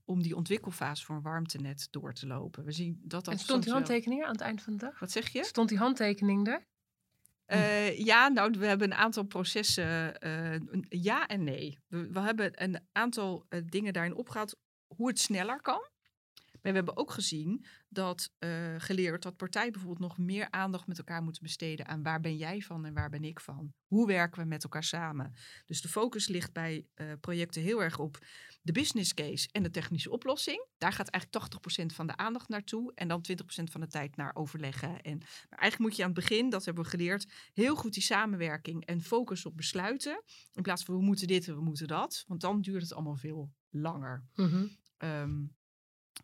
om 0.05 0.21
die 0.21 0.35
ontwikkelfase 0.35 1.05
voor 1.05 1.15
een 1.15 1.21
warmtenet 1.21 1.87
door 1.91 2.13
te 2.13 2.27
lopen. 2.27 2.63
We 2.63 2.71
zien 2.71 3.01
dat 3.03 3.25
dat 3.25 3.33
en 3.33 3.39
stond 3.39 3.63
die 3.63 3.73
handtekening 3.73 4.21
er 4.21 4.25
aan 4.25 4.31
het 4.31 4.41
eind 4.41 4.61
van 4.61 4.73
de 4.73 4.79
dag? 4.79 4.99
Wat 4.99 5.11
zeg 5.11 5.29
je? 5.29 5.43
Stond 5.43 5.69
die 5.69 5.77
handtekening 5.77 6.47
er? 6.47 6.69
Uh, 7.47 7.97
ja, 7.97 8.27
nou, 8.27 8.51
we 8.59 8.65
hebben 8.65 8.91
een 8.91 8.97
aantal 8.97 9.23
processen, 9.23 10.15
uh, 10.25 10.81
ja 10.89 11.27
en 11.27 11.43
nee. 11.43 11.79
We, 11.87 12.11
we, 12.11 12.19
hebben 12.19 12.63
een 12.63 12.79
aantal 12.91 13.45
uh, 13.49 13.61
dingen 13.65 13.93
daarin 13.93 14.15
opgehaald 14.15 14.57
hoe 14.95 15.07
het 15.07 15.19
sneller 15.19 15.61
kan. 15.61 15.89
Maar 16.61 16.71
we 16.71 16.77
hebben 16.77 16.97
ook 16.97 17.11
gezien 17.11 17.65
dat 17.89 18.31
uh, 18.39 18.75
geleerd 18.77 19.23
dat 19.23 19.37
partijen 19.37 19.71
bijvoorbeeld 19.71 20.09
nog 20.09 20.17
meer 20.17 20.47
aandacht 20.51 20.87
met 20.87 20.97
elkaar 20.97 21.23
moeten 21.23 21.43
besteden 21.43 21.87
aan 21.87 22.03
waar 22.03 22.19
ben 22.19 22.37
jij 22.37 22.61
van 22.61 22.85
en 22.85 22.93
waar 22.93 23.09
ben 23.09 23.23
ik 23.23 23.39
van. 23.39 23.73
Hoe 23.87 24.07
werken 24.07 24.41
we 24.41 24.47
met 24.47 24.63
elkaar 24.63 24.83
samen? 24.83 25.33
Dus 25.65 25.81
de 25.81 25.87
focus 25.87 26.27
ligt 26.27 26.53
bij 26.53 26.87
uh, 26.95 27.11
projecten 27.19 27.61
heel 27.61 27.83
erg 27.83 27.99
op 27.99 28.17
de 28.61 28.71
business 28.71 29.13
case 29.13 29.49
en 29.51 29.63
de 29.63 29.69
technische 29.69 30.11
oplossing. 30.11 30.65
Daar 30.77 30.93
gaat 30.93 31.07
eigenlijk 31.07 31.53
80% 31.91 31.95
van 31.95 32.07
de 32.07 32.17
aandacht 32.17 32.49
naartoe 32.49 32.91
en 32.95 33.07
dan 33.07 33.25
20% 33.31 33.35
van 33.63 33.81
de 33.81 33.87
tijd 33.87 34.15
naar 34.15 34.35
overleggen. 34.35 35.01
En 35.01 35.17
maar 35.17 35.59
eigenlijk 35.59 35.79
moet 35.79 35.95
je 35.95 36.03
aan 36.03 36.11
het 36.11 36.19
begin, 36.19 36.49
dat 36.49 36.65
hebben 36.65 36.83
we 36.83 36.89
geleerd, 36.89 37.31
heel 37.53 37.75
goed 37.75 37.93
die 37.93 38.03
samenwerking 38.03 38.85
en 38.85 39.01
focus 39.01 39.45
op 39.45 39.57
besluiten. 39.57 40.23
In 40.53 40.61
plaats 40.61 40.83
van 40.83 40.95
we 40.95 41.01
moeten 41.01 41.27
dit 41.27 41.47
en 41.47 41.55
we 41.55 41.61
moeten 41.61 41.87
dat. 41.87 42.23
Want 42.27 42.41
dan 42.41 42.61
duurt 42.61 42.81
het 42.81 42.93
allemaal 42.93 43.15
veel 43.15 43.51
langer. 43.71 44.23
Mm 44.35 44.47
-hmm. 44.49 44.77
um, 44.97 45.55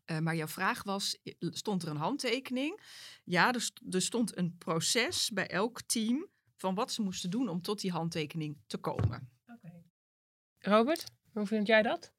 uh, 0.05 0.19
maar 0.19 0.36
jouw 0.36 0.47
vraag 0.47 0.83
was, 0.83 1.17
stond 1.39 1.83
er 1.83 1.89
een 1.89 1.97
handtekening? 1.97 2.81
Ja, 3.23 3.53
er, 3.53 3.62
st 3.62 3.81
er, 3.91 4.01
stond 4.01 4.38
een 4.38 4.57
proces 4.57 5.31
bij 5.33 5.47
elk 5.47 5.81
team 5.81 6.27
van 6.55 6.75
wat 6.75 6.91
ze 6.91 7.01
moesten 7.01 7.29
doen 7.29 7.49
om 7.49 7.62
tot 7.62 7.81
die 7.81 7.91
handtekening 7.91 8.57
te 8.67 8.77
komen. 8.77 9.29
Okay. 9.47 9.83
Robert, 10.60 11.12
hoe 11.31 11.45
vind 11.45 11.67
jij 11.67 11.81
dat? 11.81 12.15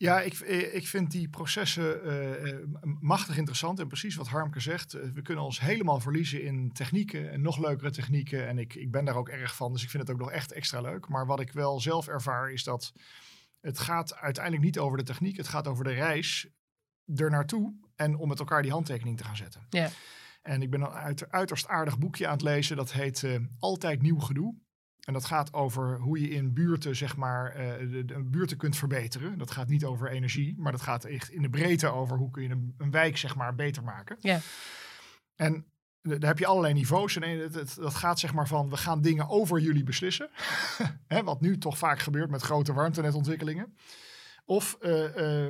Ja, 0.00 0.20
ik, 0.20 0.38
ik 0.72 0.86
vind 0.86 1.10
die 1.10 1.28
processen 1.28 2.06
uh, 2.06 2.82
machtig 3.00 3.36
interessant. 3.36 3.78
En 3.78 3.88
precies 3.88 4.14
wat 4.14 4.28
Harmke 4.28 4.60
zegt, 4.60 4.94
uh, 4.94 5.10
we 5.10 5.22
kunnen 5.22 5.44
ons 5.44 5.60
helemaal 5.60 6.00
verliezen 6.00 6.42
in 6.42 6.72
technieken 6.72 7.30
en 7.30 7.42
nog 7.42 7.58
leukere 7.58 7.90
technieken. 7.90 8.46
En 8.46 8.58
ik, 8.58 8.74
ik 8.74 8.90
ben 8.90 9.04
daar 9.04 9.16
ook 9.16 9.28
erg 9.28 9.56
van, 9.56 9.72
dus 9.72 9.82
ik 9.82 9.90
vind 9.90 10.02
het 10.02 10.12
ook 10.12 10.22
nog 10.22 10.30
echt 10.30 10.52
extra 10.52 10.80
leuk. 10.80 11.08
Maar 11.08 11.26
wat 11.26 11.40
ik 11.40 11.52
wel 11.52 11.80
zelf 11.80 12.08
ervaar 12.08 12.50
is 12.50 12.64
dat 12.64 12.92
het 13.60 13.78
gaat 13.78 14.16
uiteindelijk 14.16 14.64
niet 14.64 14.78
over 14.78 14.98
de 14.98 15.04
techniek. 15.04 15.36
Het 15.36 15.48
gaat 15.48 15.66
over 15.66 15.84
de 15.84 15.92
reis 15.92 16.48
er 17.16 17.30
naartoe 17.30 17.74
en 17.94 18.16
om 18.16 18.28
met 18.28 18.38
elkaar 18.38 18.62
die 18.62 18.70
handtekening 18.70 19.16
te 19.16 19.24
gaan 19.24 19.36
zetten. 19.36 19.66
Ja. 19.70 19.88
En 20.42 20.62
ik 20.62 20.70
ben 20.70 20.80
een 20.80 20.90
uit, 20.90 21.30
uiterst 21.30 21.66
aardig 21.68 21.98
boekje 21.98 22.26
aan 22.26 22.32
het 22.32 22.42
lezen. 22.42 22.76
Dat 22.76 22.92
heet 22.92 23.22
uh, 23.22 23.36
Altijd 23.58 24.02
Nieuw 24.02 24.18
Gedoe. 24.18 24.54
En 25.00 25.12
dat 25.12 25.24
gaat 25.24 25.52
over 25.52 25.98
hoe 25.98 26.20
je 26.20 26.30
in 26.30 26.52
buurten, 26.52 26.96
zeg 26.96 27.16
maar, 27.16 27.60
uh, 27.60 27.90
de, 27.90 28.04
de, 28.04 28.24
buurten 28.24 28.56
kunt 28.56 28.76
verbeteren. 28.76 29.38
Dat 29.38 29.50
gaat 29.50 29.68
niet 29.68 29.84
over 29.84 30.10
energie, 30.10 30.54
maar 30.58 30.72
dat 30.72 30.80
gaat 30.80 31.04
echt 31.04 31.30
in 31.30 31.42
de 31.42 31.50
breedte 31.50 31.88
over 31.88 32.16
hoe 32.16 32.30
kun 32.30 32.42
je 32.42 32.48
een, 32.48 32.74
een 32.78 32.90
wijk, 32.90 33.16
zeg 33.16 33.36
maar, 33.36 33.54
beter 33.54 33.84
maken. 33.84 34.16
Ja. 34.20 34.40
En 35.34 35.66
daar 36.02 36.30
heb 36.30 36.38
je 36.38 36.46
allerlei 36.46 36.74
niveaus. 36.74 37.16
En 37.16 37.50
dat 37.76 37.94
gaat 37.94 38.18
zeg 38.18 38.32
maar 38.32 38.48
van, 38.48 38.70
we 38.70 38.76
gaan 38.76 39.00
dingen 39.00 39.28
over 39.28 39.60
jullie 39.60 39.84
beslissen. 39.84 40.30
Hè, 41.06 41.22
wat 41.22 41.40
nu 41.40 41.58
toch 41.58 41.78
vaak 41.78 41.98
gebeurt 41.98 42.30
met 42.30 42.42
grote 42.42 42.72
warmtenetontwikkelingen. 42.72 43.76
Of 44.44 44.76
uh, 44.80 45.02
uh, 45.02 45.06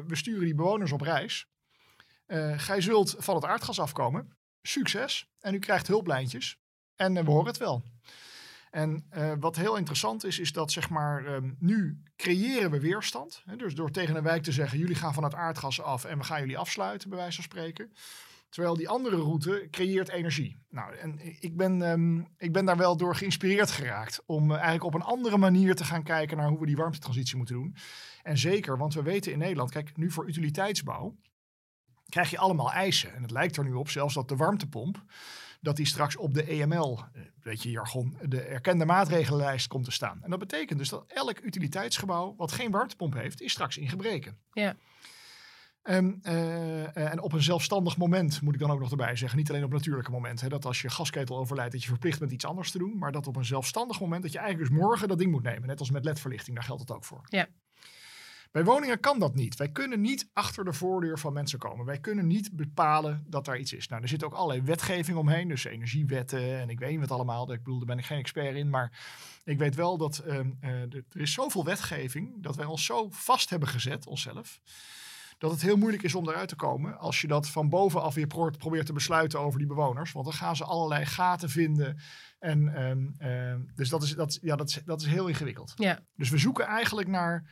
we 0.06 0.16
sturen 0.16 0.44
die 0.44 0.54
bewoners 0.54 0.92
op 0.92 1.00
reis. 1.00 1.48
Uh, 2.26 2.58
gij 2.58 2.80
zult 2.80 3.14
van 3.18 3.34
het 3.34 3.44
aardgas 3.44 3.80
afkomen. 3.80 4.36
Succes. 4.62 5.30
En 5.40 5.54
u 5.54 5.58
krijgt 5.58 5.86
hulplijntjes. 5.86 6.58
En 6.96 7.14
we 7.14 7.30
horen 7.30 7.46
het 7.46 7.56
wel. 7.56 7.82
En 8.70 9.06
wat 9.40 9.56
heel 9.56 9.76
interessant 9.76 10.24
is, 10.24 10.38
is 10.38 10.52
dat 10.52 10.72
zeg 10.72 10.88
maar 10.88 11.26
um, 11.26 11.56
nu 11.58 12.02
creëren 12.16 12.70
we 12.70 12.80
weerstand. 12.80 13.42
Hè, 13.44 13.56
dus 13.56 13.74
door 13.74 13.90
tegen 13.90 14.16
een 14.16 14.22
wijk 14.22 14.42
te 14.42 14.52
zeggen, 14.52 14.78
jullie 14.78 14.94
gaan 14.94 15.14
van 15.14 15.24
het 15.24 15.34
aardgas 15.34 15.80
af 15.80 16.04
en 16.04 16.18
we 16.18 16.24
gaan 16.24 16.40
jullie 16.40 16.58
afsluiten, 16.58 17.08
bij 17.08 17.18
wijze 17.18 17.34
van 17.34 17.44
spreken. 17.44 17.92
Terwijl 18.50 18.76
die 18.76 18.88
andere 18.88 19.16
route 19.16 19.68
creëert 19.70 20.08
energie. 20.08 20.58
Nou, 20.68 20.96
en 20.96 21.20
ik 21.40 21.56
ben, 21.56 21.80
um, 21.82 22.28
ik 22.38 22.52
ben 22.52 22.64
daar 22.64 22.76
wel 22.76 22.96
door 22.96 23.16
geïnspireerd 23.16 23.70
geraakt. 23.70 24.22
Om 24.26 24.50
eigenlijk 24.50 24.84
op 24.84 24.94
een 24.94 25.02
andere 25.02 25.36
manier 25.36 25.74
te 25.74 25.84
gaan 25.84 26.02
kijken 26.02 26.36
naar 26.36 26.48
hoe 26.48 26.60
we 26.60 26.66
die 26.66 26.76
warmtetransitie 26.76 27.36
moeten 27.36 27.54
doen. 27.54 27.76
En 28.22 28.38
zeker, 28.38 28.78
want 28.78 28.94
we 28.94 29.02
weten 29.02 29.32
in 29.32 29.38
Nederland, 29.38 29.70
kijk, 29.70 29.96
nu 29.96 30.10
voor 30.10 30.28
utiliteitsbouw 30.28 31.16
krijg 32.08 32.30
je 32.30 32.38
allemaal 32.38 32.72
eisen. 32.72 33.14
En 33.14 33.22
het 33.22 33.30
lijkt 33.30 33.56
er 33.56 33.64
nu 33.64 33.72
op, 33.72 33.88
zelfs 33.88 34.14
dat 34.14 34.28
de 34.28 34.36
warmtepomp, 34.36 35.04
dat 35.60 35.76
die 35.76 35.86
straks 35.86 36.16
op 36.16 36.34
de 36.34 36.44
EML, 36.44 37.00
weet 37.42 37.62
je 37.62 37.70
jargon, 37.70 38.16
de 38.28 38.40
erkende 38.40 38.84
maatregelenlijst 38.84 39.66
komt 39.66 39.84
te 39.84 39.90
staan. 39.90 40.22
En 40.22 40.30
dat 40.30 40.38
betekent 40.38 40.78
dus 40.78 40.88
dat 40.88 41.04
elk 41.06 41.40
utiliteitsgebouw 41.40 42.34
wat 42.36 42.52
geen 42.52 42.70
warmtepomp 42.70 43.14
heeft, 43.14 43.40
is 43.40 43.52
straks 43.52 43.76
in 43.76 43.88
gebreken. 43.88 44.38
Ja. 44.52 44.76
Um, 45.82 46.20
uh, 46.22 46.96
en 46.96 47.20
op 47.20 47.32
een 47.32 47.42
zelfstandig 47.42 47.96
moment, 47.96 48.40
moet 48.40 48.54
ik 48.54 48.60
dan 48.60 48.70
ook 48.70 48.80
nog 48.80 48.90
erbij 48.90 49.16
zeggen. 49.16 49.38
Niet 49.38 49.50
alleen 49.50 49.64
op 49.64 49.72
natuurlijke 49.72 50.10
momenten. 50.10 50.50
Dat 50.50 50.64
als 50.64 50.82
je 50.82 50.90
gasketel 50.90 51.38
overlijdt, 51.38 51.72
dat 51.72 51.82
je 51.82 51.88
verplicht 51.88 52.18
bent 52.18 52.32
iets 52.32 52.44
anders 52.44 52.70
te 52.70 52.78
doen. 52.78 52.98
Maar 52.98 53.12
dat 53.12 53.26
op 53.26 53.36
een 53.36 53.44
zelfstandig 53.44 54.00
moment, 54.00 54.22
dat 54.22 54.32
je 54.32 54.38
eigenlijk 54.38 54.70
dus 54.70 54.78
morgen 54.78 55.08
dat 55.08 55.18
ding 55.18 55.30
moet 55.30 55.42
nemen. 55.42 55.68
Net 55.68 55.78
als 55.78 55.90
met 55.90 56.04
ledverlichting, 56.04 56.56
daar 56.56 56.64
geldt 56.64 56.80
het 56.80 56.90
ook 56.90 57.04
voor. 57.04 57.20
Ja. 57.28 57.48
Bij 58.50 58.64
woningen 58.64 59.00
kan 59.00 59.18
dat 59.18 59.34
niet. 59.34 59.56
Wij 59.56 59.70
kunnen 59.70 60.00
niet 60.00 60.30
achter 60.32 60.64
de 60.64 60.72
voordeur 60.72 61.18
van 61.18 61.32
mensen 61.32 61.58
komen. 61.58 61.86
Wij 61.86 62.00
kunnen 62.00 62.26
niet 62.26 62.50
bepalen 62.52 63.24
dat 63.28 63.44
daar 63.44 63.58
iets 63.58 63.72
is. 63.72 63.88
Nou, 63.88 64.02
er 64.02 64.08
zit 64.08 64.24
ook 64.24 64.32
allerlei 64.32 64.62
wetgeving 64.62 65.18
omheen. 65.18 65.48
Dus 65.48 65.64
energiewetten 65.64 66.60
en 66.60 66.68
ik 66.70 66.78
weet 66.78 66.90
niet 66.90 67.00
wat 67.00 67.10
allemaal. 67.10 67.52
Ik 67.52 67.58
bedoel, 67.62 67.78
daar 67.78 67.86
ben 67.86 67.98
ik 67.98 68.04
geen 68.04 68.18
expert 68.18 68.56
in. 68.56 68.70
Maar 68.70 69.00
ik 69.44 69.58
weet 69.58 69.74
wel 69.74 69.98
dat 69.98 70.22
uh, 70.26 70.34
uh, 70.34 70.70
er 70.82 71.04
is 71.12 71.32
zoveel 71.32 71.64
wetgeving 71.64 72.42
dat 72.42 72.56
wij 72.56 72.66
ons 72.66 72.84
zo 72.84 73.08
vast 73.10 73.50
hebben 73.50 73.68
gezet, 73.68 74.06
onszelf 74.06 74.60
dat 75.40 75.50
het 75.50 75.62
heel 75.62 75.76
moeilijk 75.76 76.02
is 76.02 76.14
om 76.14 76.28
eruit 76.28 76.48
te 76.48 76.56
komen 76.56 76.98
als 76.98 77.20
je 77.20 77.26
dat 77.26 77.48
van 77.48 77.68
bovenaf 77.68 78.14
weer 78.14 78.26
pro 78.26 78.50
probeert 78.50 78.86
te 78.86 78.92
besluiten 78.92 79.40
over 79.40 79.58
die 79.58 79.68
bewoners. 79.68 80.12
Want 80.12 80.24
dan 80.24 80.34
gaan 80.34 80.56
ze 80.56 80.64
allerlei 80.64 81.06
gaten 81.06 81.50
vinden. 81.50 82.00
En, 82.38 82.82
um, 82.82 83.14
um, 83.28 83.70
dus 83.74 83.88
dat 83.88 84.02
is, 84.02 84.14
dat, 84.14 84.38
ja, 84.42 84.56
dat, 84.56 84.68
is, 84.68 84.80
dat 84.84 85.00
is 85.00 85.06
heel 85.06 85.26
ingewikkeld. 85.26 85.72
Ja. 85.76 85.98
Dus 86.14 86.30
we 86.30 86.38
zoeken 86.38 86.64
eigenlijk 86.64 87.08
naar 87.08 87.50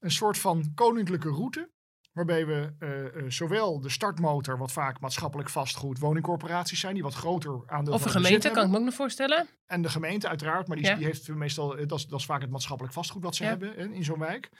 een 0.00 0.10
soort 0.10 0.38
van 0.38 0.72
koninklijke 0.74 1.28
route. 1.28 1.70
Waarbij 2.12 2.46
we 2.46 2.74
uh, 2.78 3.22
uh, 3.22 3.30
zowel 3.30 3.80
de 3.80 3.88
startmotor, 3.88 4.58
wat 4.58 4.72
vaak 4.72 5.00
maatschappelijk 5.00 5.48
vastgoed, 5.48 5.98
woningcorporaties 5.98 6.80
zijn, 6.80 6.94
die 6.94 7.02
wat 7.02 7.14
groter 7.14 7.62
aandeel 7.66 7.94
Of 7.94 8.04
een 8.04 8.10
gemeente, 8.10 8.50
kan 8.50 8.64
ik 8.64 8.70
me 8.70 8.78
ook 8.78 8.84
nog 8.84 8.94
voorstellen. 8.94 9.46
En 9.66 9.82
de 9.82 9.88
gemeente 9.88 10.28
uiteraard, 10.28 10.68
maar 10.68 10.76
die, 10.76 10.86
Ja. 10.86 10.94
die 10.94 11.04
heeft 11.04 11.28
meestal, 11.28 11.86
dat 11.86 11.98
is, 11.98 12.06
dat 12.06 12.18
is 12.18 12.26
vaak 12.26 12.40
het 12.40 12.50
maatschappelijk 12.50 12.94
vastgoed 12.94 13.22
wat 13.22 13.34
ze 13.34 13.42
Ja. 13.42 13.48
hebben 13.48 13.92
in 13.92 14.04
zo'n 14.04 14.18
wijk. 14.18 14.50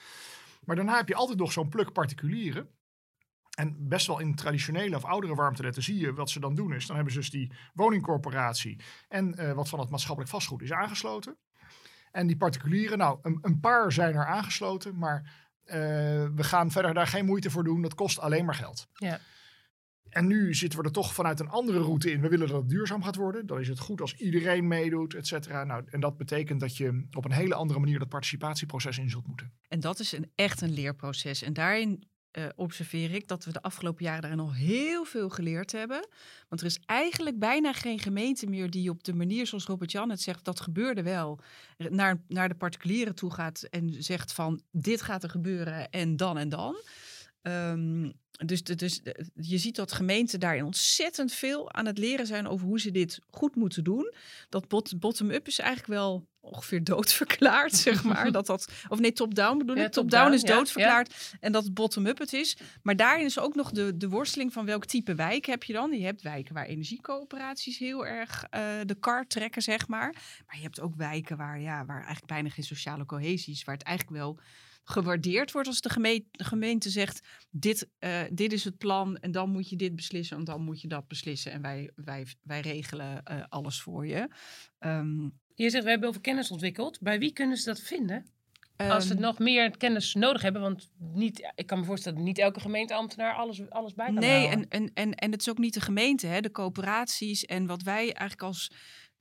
Maar 0.66 0.77
daarna 0.77 0.96
heb 0.96 1.09
je 1.09 1.14
altijd 1.14 1.38
nog 1.38 1.53
zo'n 1.53 1.68
pluk 1.68 1.92
particulieren. 1.92 2.68
En 3.57 3.88
best 3.88 4.07
wel 4.07 4.18
in 4.18 4.35
traditionele 4.35 4.96
of 4.96 5.05
oudere 5.05 5.35
warmtenetten 5.35 5.83
zie 5.83 5.98
je 5.98 6.14
wat 6.14 6.31
ze 6.31 6.40
dan 6.40 6.55
doen 6.55 6.74
is. 6.74 6.87
Dan 6.87 6.96
hebben 6.96 7.12
ze 7.12 7.18
dus 7.18 7.31
die 7.31 7.53
woningcorporatie 7.74 8.81
en 9.09 9.35
eh, 9.35 9.53
wat 9.53 9.68
van 9.68 9.81
het 9.81 9.90
maatschappelijk 9.90 10.33
vastgoed 10.33 10.62
is 10.62 10.72
aangesloten. 10.72 11.37
En 12.12 12.27
die 12.27 12.37
particulieren, 12.37 12.98
nou, 12.98 13.18
een, 13.22 13.38
een 13.42 13.61
paar 13.61 13.92
zijn 13.92 14.14
er 14.14 14.27
aangesloten, 14.27 14.98
maar 14.98 15.48
eh, 15.64 15.79
we 16.35 16.44
gaan 16.44 16.70
verder 16.70 16.94
daar 16.94 17.07
geen 17.07 17.24
moeite 17.24 17.50
voor 17.50 17.64
doen. 17.64 17.83
Dat 17.83 17.94
kost 17.94 18.18
alleen 18.18 18.44
maar 18.44 18.55
geld. 18.55 18.88
Ja. 18.92 19.18
En 20.14 20.27
nu 20.27 20.55
zitten 20.55 20.79
we 20.79 20.85
er 20.85 20.92
toch 20.92 21.14
vanuit 21.14 21.40
een 21.40 21.48
andere 21.48 21.79
route 21.79 22.11
in. 22.11 22.20
We 22.20 22.29
willen 22.29 22.48
dat 22.48 22.61
het 22.61 22.68
duurzaam 22.68 23.03
gaat 23.03 23.16
worden. 23.16 23.46
Dan 23.46 23.61
is 23.61 23.68
het 23.68 23.79
goed 23.79 24.00
als 24.00 24.14
iedereen 24.14 24.68
meedoet, 24.68 25.14
et 25.14 25.27
cetera. 25.27 25.64
Nou, 25.64 25.85
en 25.90 26.00
dat 26.00 26.16
betekent 26.16 26.61
dat 26.61 26.77
je 26.77 27.07
op 27.12 27.24
een 27.24 27.33
hele 27.33 27.55
andere 27.55 27.81
manier 27.81 27.98
dat 27.98 28.09
participatieproces 28.09 28.98
in 28.98 29.11
zult 29.11 29.27
moeten. 29.27 29.53
En 29.68 29.81
dat 29.81 29.98
is 29.98 30.12
een, 30.12 30.31
echt 30.35 30.61
een 30.61 30.72
leerproces. 30.72 31.42
En 31.42 31.53
daarin 31.53 32.05
uh, 32.33 32.44
observeer 32.57 33.14
ik 33.14 33.29
dat 33.29 33.44
we 33.44 33.53
de 33.53 33.62
afgelopen 33.62 34.05
jaren 34.05 34.20
daarin 34.20 34.38
nog 34.38 34.57
heel 34.57 35.05
veel 35.05 35.29
geleerd 35.29 35.72
hebben. 35.72 36.09
Want 36.48 36.61
er 36.61 36.66
is 36.66 36.81
eigenlijk 36.87 37.38
bijna 37.38 37.72
geen 37.72 37.98
gemeente 37.98 38.46
meer 38.46 38.70
die 38.70 38.90
op 38.90 39.05
de 39.05 39.14
manier 39.14 39.46
zoals 39.46 39.66
Robert-Jan 39.66 40.11
het 40.11 40.20
zegt, 40.20 40.44
dat 40.44 40.61
gebeurde 40.61 41.03
wel, 41.03 41.40
naar, 41.77 42.22
naar 42.29 42.48
de 42.48 42.55
particulieren 42.55 43.14
toe 43.14 43.33
gaat 43.33 43.62
en 43.62 44.03
zegt 44.03 44.33
van 44.33 44.61
dit 44.70 45.03
gaat 45.03 45.22
er 45.22 45.31
gebeuren 45.31 45.90
en 45.90 46.16
dan 46.16 46.38
en 46.38 46.48
dan. 46.48 46.77
Um, 47.46 48.12
dus, 48.46 48.62
dus 48.62 49.00
je 49.35 49.59
ziet 49.59 49.76
dat 49.76 49.92
gemeenten 49.92 50.40
daarin 50.40 50.64
ontzettend 50.64 51.33
veel 51.33 51.72
aan 51.72 51.87
het 51.87 51.98
leren 51.98 52.26
zijn 52.26 52.48
over 52.48 52.66
hoe 52.66 52.80
ze 52.80 52.90
dit 52.90 53.18
goed 53.30 53.54
moeten 53.54 53.85
doen. 53.85 54.12
Dat 54.48 54.68
bot, 54.68 54.98
bottom-up 54.98 55.46
is 55.46 55.59
eigenlijk 55.59 55.88
wel 55.88 56.26
ongeveer 56.40 56.85
doodverklaard, 56.85 57.74
zeg 57.74 58.04
maar. 58.04 58.33
dat 58.33 58.46
dat, 58.46 58.68
of 58.88 58.98
nee, 58.98 59.12
top-down 59.12 59.59
bedoel 59.59 59.76
Ja, 59.76 59.85
ik. 59.85 59.92
Top-down 59.92 60.33
is 60.33 60.40
ja, 60.40 60.54
doodverklaard 60.54 61.35
en 61.40 61.52
dat 61.52 61.74
bottom-up 61.74 62.18
het 62.18 62.33
is. 62.33 62.57
Maar 62.83 62.96
daarin 62.96 63.24
is 63.24 63.38
ook 63.38 63.54
nog 63.54 63.70
de, 63.70 63.96
de 63.96 64.09
worsteling 64.09 64.52
van 64.52 64.66
welk 64.66 64.85
type 64.85 65.14
wijk 65.14 65.46
heb 65.46 65.62
je 65.62 65.72
dan. 65.72 65.92
Je 65.92 66.04
hebt 66.04 66.22
wijken 66.22 66.54
waar 66.54 66.66
energiecoöperaties 66.66 67.78
heel 67.78 68.07
erg 68.07 68.46
eh, 68.50 68.62
de 68.85 68.94
kar 68.94 69.26
trekken, 69.26 69.62
zeg 69.62 69.88
maar. 69.88 70.12
Maar 70.46 70.57
je 70.57 70.62
hebt 70.62 70.80
ook 70.80 70.94
wijken 70.96 71.37
waar, 71.37 71.61
ja, 71.61 71.85
waar 71.85 71.96
eigenlijk 71.96 72.26
bijna 72.26 72.48
geen 72.48 72.64
sociale 72.64 73.07
cohesie 73.07 73.54
is. 73.54 73.64
Waar 73.64 73.74
het 73.74 73.85
eigenlijk 73.85 74.18
wel 74.18 74.38
gewaardeerd 74.85 75.53
wordt 75.53 75.68
als 75.68 75.81
de 75.81 75.88
gemeente, 75.90 76.27
de 76.31 76.44
gemeente 76.44 76.90
zegt: 76.90 77.20
dit, 77.51 77.88
eh, 77.99 78.20
dit 78.33 78.53
is 78.53 78.64
het 78.64 78.79
plan 78.79 79.16
en 79.16 79.33
dan 79.33 79.51
moet 79.51 79.68
je 79.68 79.77
dit 79.77 79.97
beslissen 79.97 80.37
en 80.37 80.44
dan 80.44 80.61
moet 80.62 80.81
je 80.81 80.88
dat 80.88 81.09
beslissen. 81.09 81.53
En 81.53 81.62
wij, 81.62 81.90
wij, 81.94 82.27
wij 82.42 82.61
regelen 82.61 83.23
eh, 83.25 83.42
alles 83.49 83.81
voor 83.81 84.07
je. 84.07 84.29
Ehm, 84.79 85.23
Je 85.55 85.70
zegt, 85.70 85.85
we 85.85 85.90
hebben 85.90 86.09
over 86.09 86.20
kennis 86.20 86.51
ontwikkeld. 86.51 87.01
Bij 87.01 87.18
wie 87.18 87.33
kunnen 87.33 87.57
ze 87.57 87.64
dat 87.64 87.81
vinden? 87.81 88.33
Als 88.77 89.07
ze 89.07 89.12
ehm, 89.12 89.23
nog 89.23 89.38
meer 89.38 89.77
kennis 89.77 90.14
nodig 90.14 90.42
hebben. 90.42 90.62
Want 90.62 90.90
niet, 90.99 91.53
ik 91.55 91.66
kan 91.66 91.79
me 91.79 91.85
voorstellen 91.85 92.18
dat 92.18 92.27
niet 92.27 92.38
elke 92.38 92.61
gemeenteambtenaar 92.61 93.35
alles, 93.35 93.70
alles 93.70 93.94
bij 93.94 94.07
kan 94.07 94.14
Nee, 94.14 94.47
houden. 94.47 94.68
en, 94.70 94.83
en, 94.85 94.90
en, 94.94 95.14
en 95.14 95.31
het 95.31 95.40
is 95.40 95.51
ook 95.51 95.59
niet 95.59 95.75
de 95.75 95.81
gemeente, 95.81 96.27
hè, 96.27 96.40
de 96.40 96.51
coöperaties. 96.51 97.44
En 97.44 97.66
wat 97.66 97.83
wij 97.83 98.03
eigenlijk 98.03 98.42
als, 98.42 98.70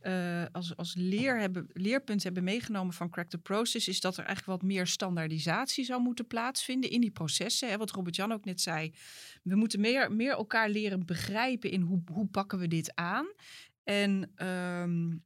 eh, 0.04 0.46
als, 0.52 0.76
als 0.78 0.96
leer 0.96 1.40
hebben, 1.40 1.68
leerpunt 1.74 2.24
hebben 2.24 2.44
meegenomen 2.44 2.94
van 2.94 3.10
Crack 3.10 3.30
the 3.30 3.38
Process, 3.38 3.88
is 3.88 4.00
dat 4.00 4.18
er 4.18 4.26
eigenlijk 4.26 4.60
wat 4.62 4.70
meer 4.70 4.88
standaardisatie 4.88 5.86
zou 5.86 6.02
moeten 6.02 6.28
plaatsvinden 6.28 6.90
in 6.90 7.02
die 7.02 7.12
processen. 7.12 7.70
Hè, 7.70 7.78
wat 7.78 7.92
Robert-Jan 7.92 8.32
ook 8.32 8.46
net 8.46 8.62
zei. 8.62 8.94
We 9.44 9.56
moeten 9.56 9.80
meer, 9.80 10.12
meer 10.12 10.32
elkaar 10.32 10.70
leren 10.70 11.06
begrijpen 11.06 11.72
in 11.72 11.82
hoe, 11.82 12.02
hoe 12.12 12.28
pakken 12.28 12.60
we 12.60 12.68
dit 12.68 12.96
aan. 12.96 13.26
En 13.84 14.32
ehm, 14.36 15.18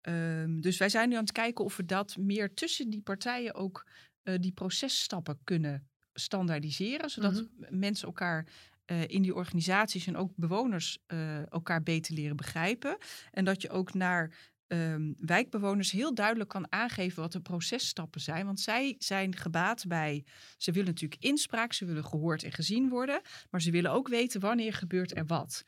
ehm, 0.00 0.60
dus 0.60 0.76
wij 0.76 0.88
zijn 0.88 1.08
nu 1.08 1.14
aan 1.14 1.22
het 1.22 1.32
kijken 1.32 1.64
of 1.64 1.76
we 1.76 1.84
dat 1.84 2.16
meer 2.16 2.54
tussen 2.54 2.90
die 2.90 3.02
partijen 3.02 3.54
ook 3.54 3.86
eh, 4.22 4.34
die 4.40 4.52
processtappen 4.52 5.38
kunnen 5.44 5.88
standaardiseren, 6.12 7.10
zodat 7.10 7.32
Mhm. 7.32 7.78
mensen 7.78 8.06
elkaar 8.06 8.46
eh, 8.84 9.02
in 9.06 9.22
die 9.22 9.34
organisaties 9.34 10.06
en 10.06 10.16
ook 10.16 10.32
bewoners 10.36 10.98
eh, 11.06 11.52
elkaar 11.52 11.82
beter 11.82 12.14
leren 12.14 12.36
begrijpen. 12.36 12.96
En 13.30 13.44
dat 13.44 13.62
je 13.62 13.70
ook 13.70 13.94
naar 13.94 14.52
ehm, 14.66 15.12
wijkbewoners 15.18 15.90
heel 15.90 16.14
duidelijk 16.14 16.50
kan 16.50 16.72
aangeven 16.72 17.22
wat 17.22 17.32
de 17.32 17.40
processtappen 17.40 18.20
zijn. 18.20 18.46
Want 18.46 18.60
zij 18.60 18.94
zijn 18.98 19.36
gebaat 19.36 19.84
bij, 19.86 20.24
ze 20.56 20.72
willen 20.72 20.88
natuurlijk 20.88 21.22
inspraak, 21.22 21.72
ze 21.72 21.84
willen 21.84 22.04
gehoord 22.04 22.42
en 22.42 22.52
gezien 22.52 22.88
worden, 22.88 23.20
maar 23.50 23.62
ze 23.62 23.70
willen 23.70 23.90
ook 23.90 24.08
weten 24.08 24.40
wanneer 24.40 24.72
gebeurt 24.72 25.16
er 25.16 25.26
wat. 25.26 25.64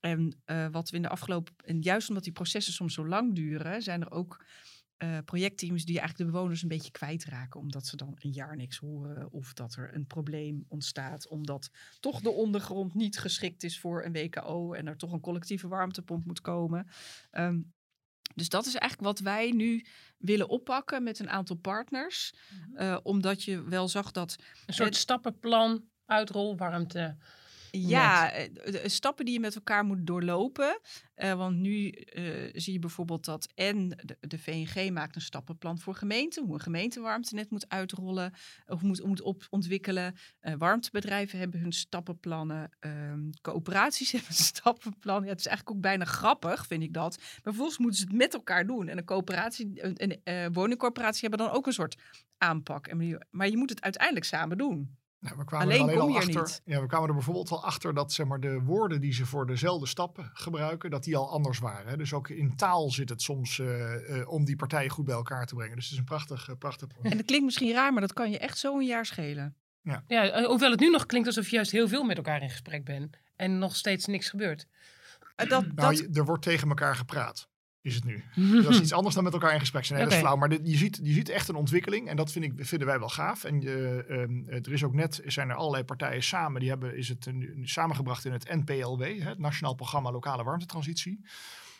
En 0.00 0.40
eh, 0.44 0.66
wat 0.70 0.90
we 0.90 0.96
in 0.96 1.02
de 1.02 1.08
afgelopen, 1.08 1.54
en 1.64 1.80
juist 1.80 2.08
omdat 2.08 2.24
die 2.24 2.32
processen 2.32 2.72
soms 2.72 2.94
zo 2.94 3.08
lang 3.08 3.34
duren, 3.34 3.82
zijn 3.82 4.00
er 4.00 4.10
ook 4.10 4.44
eh, 4.96 5.18
projectteams 5.24 5.84
die 5.84 5.98
eigenlijk 5.98 6.30
de 6.30 6.36
bewoners 6.36 6.62
een 6.62 6.68
beetje 6.68 6.90
kwijtraken. 6.90 7.60
Omdat 7.60 7.86
ze 7.86 7.96
dan 7.96 8.16
een 8.18 8.30
jaar 8.30 8.56
niks 8.56 8.76
horen. 8.78 9.32
Of 9.32 9.52
dat 9.52 9.74
er 9.74 9.94
een 9.94 10.06
probleem 10.06 10.64
ontstaat. 10.68 11.28
Omdat 11.28 11.70
toch 12.00 12.20
de 12.20 12.30
ondergrond 12.30 12.94
niet 12.94 13.18
geschikt 13.18 13.62
is 13.62 13.80
voor 13.80 14.04
een 14.04 14.12
WKO. 14.12 14.72
En 14.72 14.86
er 14.86 14.96
toch 14.96 15.12
een 15.12 15.20
collectieve 15.20 15.68
warmtepomp 15.68 16.24
moet 16.26 16.40
komen. 16.40 16.86
Ehm, 17.30 17.60
dus 18.34 18.48
dat 18.48 18.66
is 18.66 18.74
eigenlijk 18.74 19.10
wat 19.10 19.20
wij 19.20 19.50
nu 19.50 19.86
willen 20.18 20.48
oppakken 20.48 21.02
met 21.02 21.18
een 21.18 21.30
aantal 21.30 21.56
partners. 21.56 22.34
Eh, 22.74 22.98
omdat 23.02 23.42
je 23.42 23.62
wel 23.64 23.88
zag 23.88 24.10
dat 24.12 24.36
Een 24.66 24.74
soort 24.74 24.88
het- 24.88 24.98
stappenplan, 24.98 25.84
uitrol, 26.04 26.56
warmte. 26.56 27.16
Ja, 27.80 28.32
eh, 28.32 28.54
de- 28.54 28.88
stappen 28.88 29.24
die 29.24 29.34
je 29.34 29.40
met 29.40 29.54
elkaar 29.54 29.84
moet 29.84 30.06
doorlopen. 30.06 30.80
Eh, 31.14 31.34
want 31.34 31.56
nu 31.56 31.90
eh, 31.90 32.50
zie 32.52 32.72
je 32.72 32.78
bijvoorbeeld 32.78 33.24
dat 33.24 33.48
en 33.54 33.88
de, 33.88 34.16
de 34.20 34.38
VNG 34.38 34.90
maakt 34.90 35.14
een 35.14 35.20
stappenplan 35.20 35.78
voor 35.78 35.94
gemeenten. 35.94 36.44
Hoe 36.44 36.54
een 36.54 36.60
gemeente 36.60 37.00
warmtenet 37.00 37.50
moet 37.50 37.68
uitrollen 37.68 38.32
of 38.66 38.82
moet, 38.82 39.04
moet 39.04 39.20
op, 39.22 39.46
ontwikkelen. 39.50 40.14
Warmtebedrijven 40.58 41.38
hebben 41.38 41.60
hun 41.60 41.72
stappenplannen. 41.72 42.70
Ehm, 42.80 43.30
coöperaties 43.42 44.12
hebben 44.12 44.30
een 44.30 44.36
stappenplan. 44.36 45.22
Ja, 45.24 45.28
het 45.28 45.38
is 45.40 45.46
eigenlijk 45.46 45.76
ook 45.76 45.82
bijna 45.82 46.04
grappig, 46.04 46.66
vind 46.66 46.82
ik 46.82 46.92
dat. 46.92 47.16
Maar 47.18 47.38
vervolgens 47.42 47.78
moeten 47.78 47.98
ze 47.98 48.04
het 48.06 48.14
met 48.16 48.34
elkaar 48.34 48.66
doen. 48.66 48.88
En 48.88 48.98
een 48.98 49.04
coöperatie, 49.04 49.84
een, 49.84 50.20
een 50.24 50.52
woningcorporatie 50.52 51.28
hebben 51.28 51.46
dan 51.46 51.56
ook 51.56 51.66
een 51.66 51.72
soort 51.72 51.96
aanpak. 52.38 52.86
En 52.86 52.96
manier- 52.96 53.26
Maar 53.30 53.48
je 53.48 53.56
moet 53.56 53.70
het 53.70 53.80
uiteindelijk 53.80 54.26
samen 54.26 54.58
doen. 54.58 54.96
Nou, 55.20 55.36
we 55.36 55.44
kwamen 55.44 55.66
Alleen 55.66 55.78
er 55.78 55.84
alleen 55.84 55.98
kom 55.98 56.08
al 56.08 56.14
er 56.16 56.22
achter. 56.22 56.40
niet. 56.42 56.62
Ja, 56.64 56.80
we 56.80 56.86
kwamen 56.86 57.08
er 57.08 57.14
bijvoorbeeld 57.14 57.50
al 57.50 57.64
achter 57.64 57.94
dat 57.94 58.12
zeg 58.12 58.26
maar, 58.26 58.40
de 58.40 58.60
woorden 58.60 59.00
die 59.00 59.12
ze 59.12 59.26
voor 59.26 59.46
dezelfde 59.46 59.86
stappen 59.86 60.30
gebruiken, 60.32 60.90
dat 60.90 61.04
die 61.04 61.16
al 61.16 61.30
anders 61.30 61.58
waren. 61.58 61.90
hè. 61.90 61.96
Dus 61.96 62.12
ook 62.12 62.28
in 62.28 62.56
taal 62.56 62.90
zit 62.90 63.08
het 63.08 63.22
soms 63.22 63.58
eh, 63.58 64.20
eh, 64.20 64.28
om 64.28 64.44
die 64.44 64.56
partijen 64.56 64.90
goed 64.90 65.04
bij 65.04 65.14
elkaar 65.14 65.46
te 65.46 65.54
brengen. 65.54 65.74
Dus 65.76 65.84
het 65.84 65.92
is 65.92 65.98
een 65.98 66.04
prachtig, 66.04 66.48
eh, 66.48 66.56
prachtig. 66.58 66.88
En 67.02 67.16
dat 67.16 67.26
klinkt 67.26 67.44
misschien 67.44 67.72
raar, 67.72 67.92
maar 67.92 68.00
dat 68.00 68.12
kan 68.12 68.30
je 68.30 68.38
echt 68.38 68.58
zo 68.58 68.76
een 68.78 68.86
jaar 68.86 69.06
schelen. 69.06 69.56
Ja, 69.82 70.02
eh, 70.08 70.46
hoewel 70.46 70.70
het 70.70 70.80
nu 70.80 70.90
nog 70.90 71.06
klinkt 71.06 71.26
alsof 71.26 71.48
je 71.48 71.54
juist 71.56 71.70
heel 71.70 71.88
veel 71.88 72.04
met 72.04 72.16
elkaar 72.16 72.42
in 72.42 72.50
gesprek 72.50 72.84
bent. 72.84 73.16
En 73.36 73.58
nog 73.58 73.76
steeds 73.76 74.06
niks 74.06 74.28
gebeurt. 74.30 74.66
Dat, 75.36 75.48
Nou, 75.48 75.74
dat, 75.74 75.98
je- 75.98 76.08
er 76.12 76.24
wordt 76.24 76.42
tegen 76.42 76.68
elkaar 76.68 76.96
gepraat, 76.96 77.48
is 77.86 77.94
het 77.94 78.04
nu. 78.04 78.24
Dat 78.62 78.72
is 78.72 78.80
iets 78.80 78.92
anders 78.92 79.14
dan 79.14 79.24
met 79.24 79.32
elkaar 79.32 79.52
in 79.52 79.60
gesprek 79.60 79.84
zijn. 79.84 79.98
Nee, 79.98 80.08
dat 80.08 80.16
is 80.16 80.22
flauw. 80.22 80.36
Maar 80.36 80.48
dit, 80.48 80.60
je, 80.62 80.76
ziet, 80.76 81.00
je 81.02 81.12
ziet 81.12 81.28
echt 81.28 81.48
een 81.48 81.54
ontwikkeling. 81.54 82.08
En 82.08 82.16
dat 82.16 82.32
vind 82.32 82.44
ik, 82.44 82.52
vinden 82.56 82.88
wij 82.88 82.98
wel 82.98 83.08
gaaf. 83.08 83.44
En 83.44 83.62
eh, 83.62 84.10
ehm, 84.22 84.48
er 84.48 84.72
is 84.72 84.84
ook 84.84 84.94
net, 84.94 85.22
zijn 85.24 85.48
er 85.48 85.56
allerlei 85.56 85.84
partijen 85.84 86.22
samen. 86.22 86.60
Die 86.60 86.68
hebben, 86.68 86.96
is 86.96 87.08
het 87.08 87.32
nu 87.32 87.60
samengebracht 87.62 88.24
in 88.24 88.32
het 88.32 88.48
NPLW. 88.64 89.22
Het 89.22 89.38
Nationaal 89.38 89.74
Programma 89.74 90.10
Lokale 90.12 90.44
Warmtetransitie. 90.44 91.24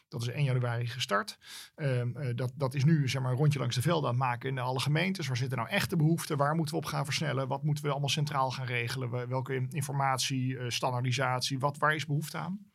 Dat 0.09 0.23
is 0.23 0.29
1 0.29 0.45
januari 0.45 0.87
gestart. 0.87 1.39
Ehm, 1.75 2.17
eh, 2.17 2.37
dat, 2.37 2.53
dat 2.55 2.75
is 2.75 2.85
nu 2.85 3.09
zeg 3.09 3.23
maar, 3.23 3.31
een 3.31 3.37
rondje 3.37 3.59
langs 3.59 3.75
de 3.75 3.83
velden 3.83 4.09
aan 4.09 4.15
het 4.15 4.25
maken 4.25 4.51
in 4.51 4.59
alle 4.59 4.81
gemeentes. 4.81 5.27
Waar 5.27 5.37
zitten 5.37 5.59
nou 5.59 5.71
echte 5.71 5.97
behoeften? 5.97 6.37
Waar 6.37 6.55
moeten 6.55 6.75
we 6.75 6.81
op 6.81 6.87
gaan 6.87 7.05
versnellen? 7.05 7.49
Wat 7.49 7.63
moeten 7.63 7.85
we 7.85 7.91
allemaal 7.91 8.09
centraal 8.09 8.51
gaan 8.51 8.67
regelen? 8.67 9.11
Wel- 9.11 9.27
Welke 9.27 9.67
informatie, 9.71 10.59
eh, 10.59 10.65
standaardisatie? 10.69 11.59
Wat, 11.59 11.79
waar 11.79 11.95
is 11.95 12.07
behoefte 12.07 12.39
aan? 12.39 12.67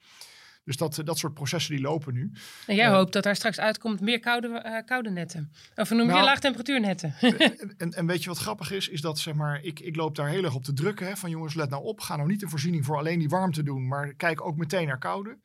Dus 0.63 0.77
dat, 0.77 1.01
dat 1.03 1.17
soort 1.17 1.33
processen 1.33 1.75
die 1.75 1.83
lopen 1.83 2.13
nu. 2.13 2.31
En 2.67 2.75
jij 2.75 2.85
Ja. 2.85 2.91
hoopt 2.95 3.13
dat 3.13 3.23
daar 3.23 3.35
straks 3.35 3.59
uitkomt 3.59 4.01
meer 4.01 4.19
koude, 4.19 4.47
eh, 4.47 4.85
koude 4.85 5.09
netten. 5.09 5.51
Of 5.75 5.89
noem 5.89 5.99
je 5.99 6.05
Nou- 6.05 6.23
laagtemperatuurnetten. 6.23 7.13
En, 7.77 7.91
en 7.93 8.05
weet 8.05 8.23
je 8.23 8.29
wat 8.29 8.37
grappig 8.37 8.71
is? 8.71 8.87
Is 8.87 9.01
dat 9.01 9.19
zeg 9.19 9.33
maar, 9.33 9.61
ik, 9.63 9.79
ik 9.79 9.95
loop 9.95 10.15
daar 10.15 10.27
heel 10.29 10.43
erg 10.43 10.55
op 10.55 10.63
te 10.63 10.73
drukken. 10.73 11.07
Hè, 11.07 11.15
van 11.17 11.29
jongens, 11.29 11.53
let 11.53 11.69
nou 11.69 11.83
op. 11.83 11.99
Ga 11.99 12.15
nou 12.15 12.27
niet 12.27 12.41
een 12.41 12.49
voorziening 12.49 12.85
voor 12.85 12.97
alleen 12.97 13.19
die 13.19 13.29
warmte 13.29 13.63
doen. 13.63 13.87
Maar 13.87 14.13
kijk 14.13 14.45
ook 14.45 14.57
meteen 14.57 14.87
naar 14.87 14.97
koude. 14.99 15.37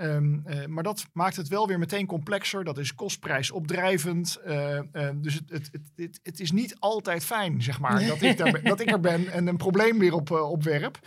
Ehm, 0.00 0.38
eh, 0.44 0.66
maar 0.66 0.82
dat 0.82 1.06
maakt 1.12 1.36
het 1.36 1.48
wel 1.48 1.66
weer 1.66 1.78
meteen 1.78 2.06
complexer. 2.06 2.64
Dat 2.64 2.78
is 2.78 2.94
kostprijsopdrijvend. 2.94 4.36
Eh, 4.36 4.78
eh, 4.78 5.14
dus 5.14 5.34
het, 5.34 5.50
het, 5.50 5.70
het, 5.96 6.20
het, 6.22 6.40
is 6.40 6.52
niet 6.52 6.76
altijd 6.78 7.24
fijn, 7.24 7.62
zeg 7.62 7.80
maar, 7.80 8.06
dat 8.06 8.22
ik, 8.22 8.36
daar, 8.36 8.62
dat 8.62 8.80
ik 8.80 8.90
er 8.90 9.00
ben 9.00 9.28
en 9.32 9.46
een 9.46 9.56
probleem 9.56 9.98
weer 9.98 10.12
op, 10.12 10.30
opwerp. 10.30 10.98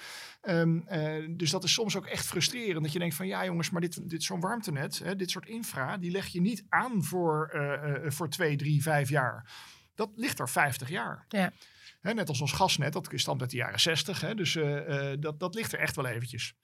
Ehm, 0.41 0.77
eh, 0.85 1.25
dus 1.29 1.49
dat 1.49 1.63
is 1.63 1.73
soms 1.73 1.95
ook 1.95 2.05
echt 2.05 2.25
frustrerend. 2.25 2.83
Dat 2.83 2.93
je 2.93 2.99
denkt 2.99 3.15
van 3.15 3.27
ja 3.27 3.45
jongens, 3.45 3.69
maar 3.69 3.81
dit, 3.81 4.09
dit 4.09 4.23
zo'n 4.23 4.39
warmtenet, 4.39 4.99
hè, 4.99 5.15
dit 5.15 5.29
soort 5.29 5.47
infra, 5.47 5.97
die 5.97 6.11
leg 6.11 6.27
je 6.27 6.41
niet 6.41 6.65
aan 6.69 7.03
voor, 7.03 7.51
voor 8.05 8.29
twee, 8.29 8.55
drie, 8.55 8.81
vijf 8.81 9.09
jaar. 9.09 9.51
Dat 9.95 10.09
ligt 10.15 10.39
er 10.39 10.49
50 10.49 10.89
jaar. 10.89 11.25
Ja. 11.27 11.51
Hè, 12.01 12.13
net 12.13 12.29
als 12.29 12.41
ons 12.41 12.51
gasnet, 12.51 12.93
dat 12.93 13.09
stamt 13.13 13.41
uit 13.41 13.49
de 13.49 13.57
jaren 13.57 13.79
60. 13.79 14.21
Hè, 14.21 14.35
dus 14.35 14.57
dat, 15.19 15.39
dat 15.39 15.55
ligt 15.55 15.73
er 15.73 15.79
echt 15.79 15.95
wel 15.95 16.05
eventjes. 16.05 16.55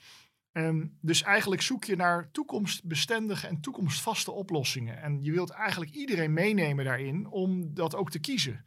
Ehm, 0.51 0.87
dus 1.01 1.21
eigenlijk 1.21 1.61
zoek 1.61 1.83
je 1.83 1.95
naar 1.95 2.31
toekomstbestendige 2.31 3.47
en 3.47 3.61
toekomstvaste 3.61 4.31
oplossingen. 4.31 5.01
En 5.01 5.23
je 5.23 5.31
wilt 5.31 5.49
eigenlijk 5.49 5.91
iedereen 5.91 6.33
meenemen 6.33 6.85
daarin 6.85 7.27
om 7.27 7.73
dat 7.73 7.95
ook 7.95 8.11
te 8.11 8.19
kiezen. 8.19 8.65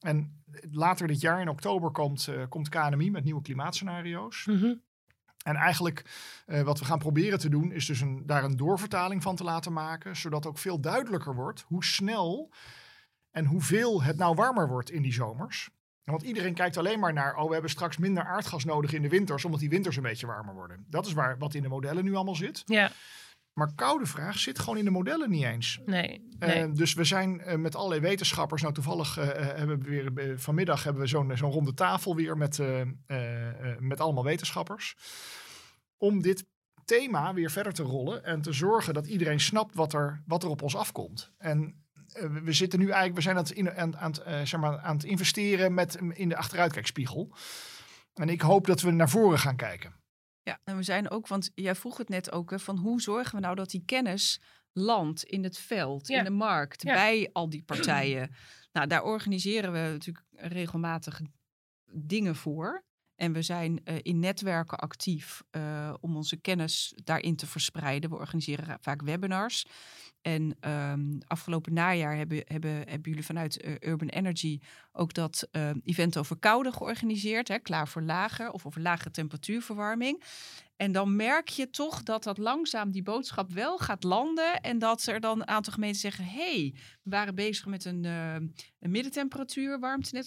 En 0.00 0.44
later 0.70 1.06
dit 1.06 1.20
jaar, 1.20 1.40
in 1.40 1.48
oktober, 1.48 1.90
komt, 1.90 2.28
eh, 2.28 2.42
komt 2.48 2.68
KNMI 2.68 3.10
met 3.10 3.24
nieuwe 3.24 3.42
klimaatscenario's. 3.42 4.44
Mhm. 4.44 4.74
En 5.42 5.56
eigenlijk 5.56 6.04
eh, 6.46 6.62
wat 6.62 6.78
we 6.78 6.84
gaan 6.84 6.98
proberen 6.98 7.38
te 7.38 7.48
doen, 7.48 7.72
is 7.72 7.86
dus 7.86 8.00
een, 8.00 8.22
daar 8.26 8.44
een 8.44 8.56
doorvertaling 8.56 9.22
van 9.22 9.36
te 9.36 9.44
laten 9.44 9.72
maken. 9.72 10.16
Zodat 10.16 10.46
ook 10.46 10.58
veel 10.58 10.80
duidelijker 10.80 11.34
wordt 11.34 11.64
hoe 11.66 11.84
snel 11.84 12.52
en 13.30 13.44
hoeveel 13.44 14.02
het 14.02 14.16
nou 14.16 14.34
warmer 14.34 14.68
wordt 14.68 14.90
in 14.90 15.02
die 15.02 15.12
zomers. 15.12 15.70
Want 16.12 16.22
iedereen 16.22 16.54
kijkt 16.54 16.76
alleen 16.76 16.98
maar 16.98 17.12
naar, 17.12 17.36
oh 17.36 17.46
we 17.46 17.52
hebben 17.52 17.70
straks 17.70 17.96
minder 17.96 18.24
aardgas 18.24 18.64
nodig 18.64 18.92
in 18.92 19.02
de 19.02 19.08
winters, 19.08 19.44
omdat 19.44 19.60
die 19.60 19.68
winters 19.68 19.96
een 19.96 20.02
beetje 20.02 20.26
warmer 20.26 20.54
worden. 20.54 20.84
Dat 20.88 21.06
is 21.06 21.12
waar, 21.12 21.38
wat 21.38 21.54
in 21.54 21.62
de 21.62 21.68
modellen 21.68 22.04
nu 22.04 22.14
allemaal 22.14 22.34
zit. 22.34 22.62
Ja, 22.66 22.90
Maar 23.52 23.74
koude 23.74 24.06
vraag 24.06 24.38
zit 24.38 24.58
gewoon 24.58 24.78
in 24.78 24.84
de 24.84 24.90
modellen 24.90 25.30
niet 25.30 25.44
eens. 25.44 25.80
nee. 25.84 26.28
Eh, 26.38 26.72
dus 26.72 26.94
we 26.94 27.04
zijn 27.04 27.40
eh, 27.40 27.56
met 27.56 27.76
allerlei 27.76 28.00
wetenschappers. 28.00 28.62
Nou, 28.62 28.74
toevallig 28.74 29.18
eh, 29.18 29.26
hebben 29.56 29.82
we 29.82 30.10
weer 30.12 30.40
vanmiddag 30.40 30.84
hebben 30.84 31.02
we 31.02 31.08
zo'n 31.08 31.36
zo'n 31.36 31.52
ronde 31.52 31.74
tafel 31.74 32.16
weer 32.16 32.36
met, 32.36 32.60
met 33.78 34.00
allemaal 34.00 34.24
wetenschappers. 34.24 34.96
Om 35.96 36.22
dit 36.22 36.44
thema 36.84 37.34
weer 37.34 37.50
verder 37.50 37.72
te 37.72 37.82
rollen 37.82 38.24
en 38.24 38.42
te 38.42 38.52
zorgen 38.52 38.94
dat 38.94 39.06
iedereen 39.06 39.40
snapt 39.40 39.74
wat 39.74 39.92
er, 39.92 40.22
wat 40.26 40.42
er 40.42 40.48
op 40.48 40.62
ons 40.62 40.76
afkomt. 40.76 41.32
En 41.38 41.85
we- 42.20 42.40
we 42.42 42.52
zitten 42.52 42.78
nu 42.78 42.84
eigenlijk, 42.84 43.14
we 43.14 43.20
zijn 43.22 43.36
aan 43.36 43.42
het, 43.42 43.52
in, 43.52 43.70
aan, 43.70 43.96
aan, 43.96 44.10
het, 44.10 44.20
eh, 44.20 44.40
zeg 44.42 44.60
maar, 44.60 44.78
aan 44.78 44.96
het 44.96 45.04
investeren 45.04 45.74
met, 45.74 45.94
in 46.12 46.28
de 46.28 46.36
achteruitkijkspiegel. 46.36 47.34
En 48.14 48.28
ik 48.28 48.40
hoop 48.40 48.66
dat 48.66 48.80
we 48.80 48.90
naar 48.90 49.08
voren 49.08 49.38
gaan 49.38 49.56
kijken. 49.56 49.94
Ja, 50.42 50.60
en 50.64 50.76
we 50.76 50.82
zijn 50.82 51.10
ook, 51.10 51.26
want 51.28 51.50
jij 51.54 51.74
vroeg 51.74 51.96
het 51.96 52.08
net 52.08 52.32
ook, 52.32 52.50
hè, 52.50 52.58
van 52.58 52.78
hoe 52.78 53.00
zorgen 53.00 53.34
we 53.34 53.40
nou 53.40 53.54
dat 53.54 53.70
die 53.70 53.82
kennis 53.84 54.40
land, 54.72 55.22
in 55.24 55.44
het 55.44 55.58
veld, 55.58 56.06
Ja. 56.08 56.18
in 56.18 56.24
de 56.24 56.30
markt, 56.30 56.82
Ja. 56.82 56.92
bij 56.94 57.30
al 57.32 57.48
die 57.50 57.62
partijen. 57.62 58.34
nou, 58.72 58.86
daar 58.88 59.02
organiseren 59.02 59.72
we 59.72 59.78
natuurlijk 59.78 60.26
regelmatig 60.32 61.20
dingen 61.92 62.36
voor. 62.36 62.84
En 63.16 63.32
we 63.32 63.42
zijn 63.42 63.80
eh, 63.84 63.96
in 64.02 64.18
netwerken 64.18 64.78
actief 64.78 65.42
eh, 65.50 65.94
om 66.00 66.16
onze 66.16 66.36
kennis 66.36 66.92
daarin 67.04 67.36
te 67.36 67.46
verspreiden. 67.46 68.10
We 68.10 68.16
organiseren 68.16 68.78
vaak 68.80 69.02
webinars. 69.02 69.66
En 70.22 70.56
ehm, 70.60 71.18
afgelopen 71.26 71.72
najaar 71.72 72.16
hebben, 72.16 72.42
hebben, 72.44 72.70
hebben 72.70 73.00
jullie 73.02 73.24
vanuit 73.24 73.60
eh, 73.60 73.74
Urban 73.80 74.08
Energy 74.08 74.60
ook 74.92 75.14
dat 75.14 75.48
event 75.84 76.18
over 76.18 76.36
koude 76.36 76.72
georganiseerd. 76.72 77.48
Hè, 77.48 77.58
klaar 77.58 77.88
voor 77.88 78.02
lager 78.02 78.50
of 78.50 78.66
over 78.66 78.80
lage 78.80 79.10
temperatuurverwarming. 79.10 80.22
En 80.76 80.92
dan 80.92 81.16
merk 81.16 81.48
je 81.48 81.70
toch 81.70 82.02
dat 82.02 82.22
dat 82.22 82.38
langzaam 82.38 82.90
die 82.90 83.02
boodschap 83.02 83.52
wel 83.52 83.78
gaat 83.78 84.04
landen. 84.04 84.60
En 84.60 84.78
dat 84.78 85.06
er 85.06 85.20
dan 85.20 85.40
een 85.40 85.48
aantal 85.48 85.72
gemeenten 85.72 86.00
zeggen: 86.00 86.24
hey, 86.24 86.74
we 87.02 87.10
waren 87.10 87.34
bezig 87.34 87.66
met 87.66 87.84
een, 87.84 88.04
eh, 88.04 88.34
een 88.78 88.90
middentemperatuur 88.90 89.78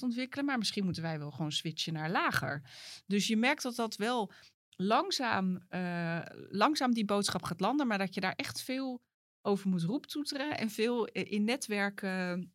ontwikkelen. 0.03 0.45
Maar 0.45 0.57
misschien 0.57 0.83
moeten 0.83 1.03
wij 1.03 1.19
wel 1.19 1.31
gewoon 1.31 1.51
switchen 1.51 1.93
naar 1.93 2.09
lager. 2.09 2.61
Dus 3.05 3.27
je 3.27 3.37
merkt 3.37 3.63
dat 3.63 3.75
dat 3.75 3.95
wel 3.95 4.31
langzaam, 4.75 5.65
eh, 5.69 6.19
langzaam 6.49 6.93
die 6.93 7.05
boodschap 7.05 7.43
gaat 7.43 7.59
landen. 7.59 7.87
Maar 7.87 7.97
dat 7.97 8.13
je 8.13 8.21
daar 8.21 8.35
echt 8.35 8.61
veel 8.61 9.01
over 9.41 9.69
moet 9.69 9.83
roeptoeteren. 9.83 10.57
En 10.57 10.69
veel 10.69 11.05
in 11.05 11.43
netwerken 11.43 12.53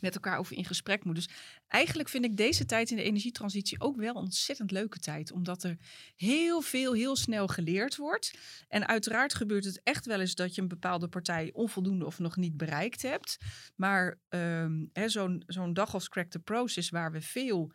met 0.00 0.14
elkaar 0.14 0.38
over 0.38 0.56
in 0.56 0.64
gesprek 0.64 1.04
moet. 1.04 1.14
Dus 1.14 1.28
eigenlijk 1.68 2.08
vind 2.08 2.24
ik 2.24 2.36
deze 2.36 2.64
tijd 2.64 2.90
in 2.90 2.96
de 2.96 3.02
energietransitie 3.02 3.80
ook 3.80 3.96
wel 3.96 4.08
een 4.08 4.22
ontzettend 4.22 4.70
leuke 4.70 4.98
tijd. 4.98 5.32
Omdat 5.32 5.62
er 5.62 5.76
heel 6.16 6.60
veel, 6.60 6.92
heel 6.92 7.16
snel 7.16 7.46
geleerd 7.46 7.96
wordt. 7.96 8.38
En 8.68 8.88
uiteraard 8.88 9.34
gebeurt 9.34 9.64
het 9.64 9.80
echt 9.82 10.06
wel 10.06 10.20
eens 10.20 10.34
dat 10.34 10.54
je 10.54 10.62
een 10.62 10.68
bepaalde 10.68 11.08
partij 11.08 11.50
onvoldoende 11.52 12.06
of 12.06 12.18
nog 12.18 12.36
niet 12.36 12.56
bereikt 12.56 13.02
hebt. 13.02 13.38
Maar 13.76 14.18
ehm, 14.28 14.84
zo'n 15.06 15.42
zo'n 15.46 15.72
dag 15.72 15.94
als 15.94 16.08
Crack 16.08 16.30
the 16.30 16.38
Process, 16.38 16.90
waar 16.90 17.12
we 17.12 17.20
veel. 17.20 17.72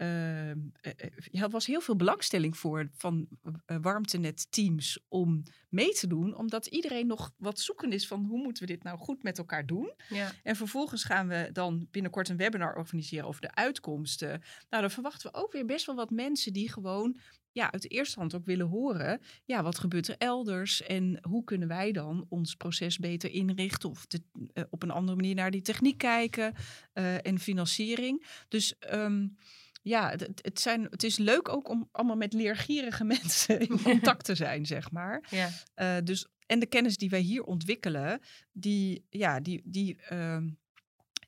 Ehm, 0.00 0.58
eh, 0.80 0.92
eh, 1.32 1.42
er 1.42 1.50
was 1.50 1.66
heel 1.66 1.80
veel 1.80 1.96
belangstelling 1.96 2.56
voor 2.56 2.88
van 2.92 3.28
uh, 3.42 3.76
warmtenet-teams 3.80 4.98
om 5.08 5.42
mee 5.68 5.92
te 5.92 6.06
doen, 6.06 6.36
omdat 6.36 6.66
iedereen 6.66 7.06
nog 7.06 7.32
wat 7.36 7.60
zoeken 7.60 7.92
is 7.92 8.06
van 8.06 8.24
hoe 8.24 8.42
moeten 8.42 8.66
we 8.66 8.72
dit 8.72 8.82
nou 8.82 8.98
goed 8.98 9.22
met 9.22 9.38
elkaar 9.38 9.66
doen. 9.66 9.92
Ja. 10.08 10.32
En 10.42 10.56
vervolgens 10.56 11.04
gaan 11.04 11.28
we 11.28 11.48
dan 11.52 11.86
binnenkort 11.90 12.28
een 12.28 12.36
webinar 12.36 12.76
organiseren 12.76 13.26
over 13.26 13.40
de 13.40 13.54
uitkomsten. 13.54 14.42
Nou, 14.70 14.82
dan 14.82 14.90
verwachten 14.90 15.32
we 15.32 15.38
ook 15.38 15.52
weer 15.52 15.66
best 15.66 15.86
wel 15.86 15.94
wat 15.94 16.10
mensen 16.10 16.52
die 16.52 16.72
gewoon 16.72 17.20
ja, 17.52 17.72
uit 17.72 17.82
de 17.82 17.88
eerste 17.88 18.18
hand 18.18 18.34
ook 18.34 18.44
willen 18.44 18.66
horen. 18.66 19.20
Ja, 19.44 19.62
wat 19.62 19.78
gebeurt 19.78 20.08
er 20.08 20.16
elders 20.18 20.82
en 20.82 21.18
hoe 21.28 21.44
kunnen 21.44 21.68
wij 21.68 21.92
dan 21.92 22.26
ons 22.28 22.54
proces 22.54 22.98
beter 22.98 23.30
inrichten 23.30 23.90
of 23.90 24.06
te, 24.06 24.22
uh, 24.54 24.64
op 24.70 24.82
een 24.82 24.90
andere 24.90 25.16
manier 25.16 25.34
naar 25.34 25.50
die 25.50 25.62
techniek 25.62 25.98
kijken 25.98 26.54
uh, 26.94 27.26
en 27.26 27.38
financiering. 27.38 28.26
Dus 28.48 28.74
um, 28.92 29.36
ja, 29.82 30.10
het, 30.10 30.40
het, 30.42 30.60
zijn, 30.60 30.86
het 30.90 31.02
is 31.02 31.16
leuk 31.16 31.48
ook 31.48 31.68
om 31.68 31.88
allemaal 31.92 32.16
met 32.16 32.32
leergierige 32.32 33.04
mensen 33.14 33.60
in 33.60 33.82
contact 33.82 34.24
te 34.24 34.34
zijn, 34.34 34.66
zeg 34.66 34.90
maar. 34.90 35.22
Ja. 35.30 35.48
Uh, 35.76 36.04
dus, 36.04 36.26
en 36.46 36.58
de 36.58 36.66
kennis 36.66 36.96
die 36.96 37.10
wij 37.10 37.20
hier 37.20 37.42
ontwikkelen, 37.42 38.20
die, 38.52 39.06
ja, 39.10 39.40
die, 39.40 39.62
die, 39.64 40.00
uh, 40.12 40.36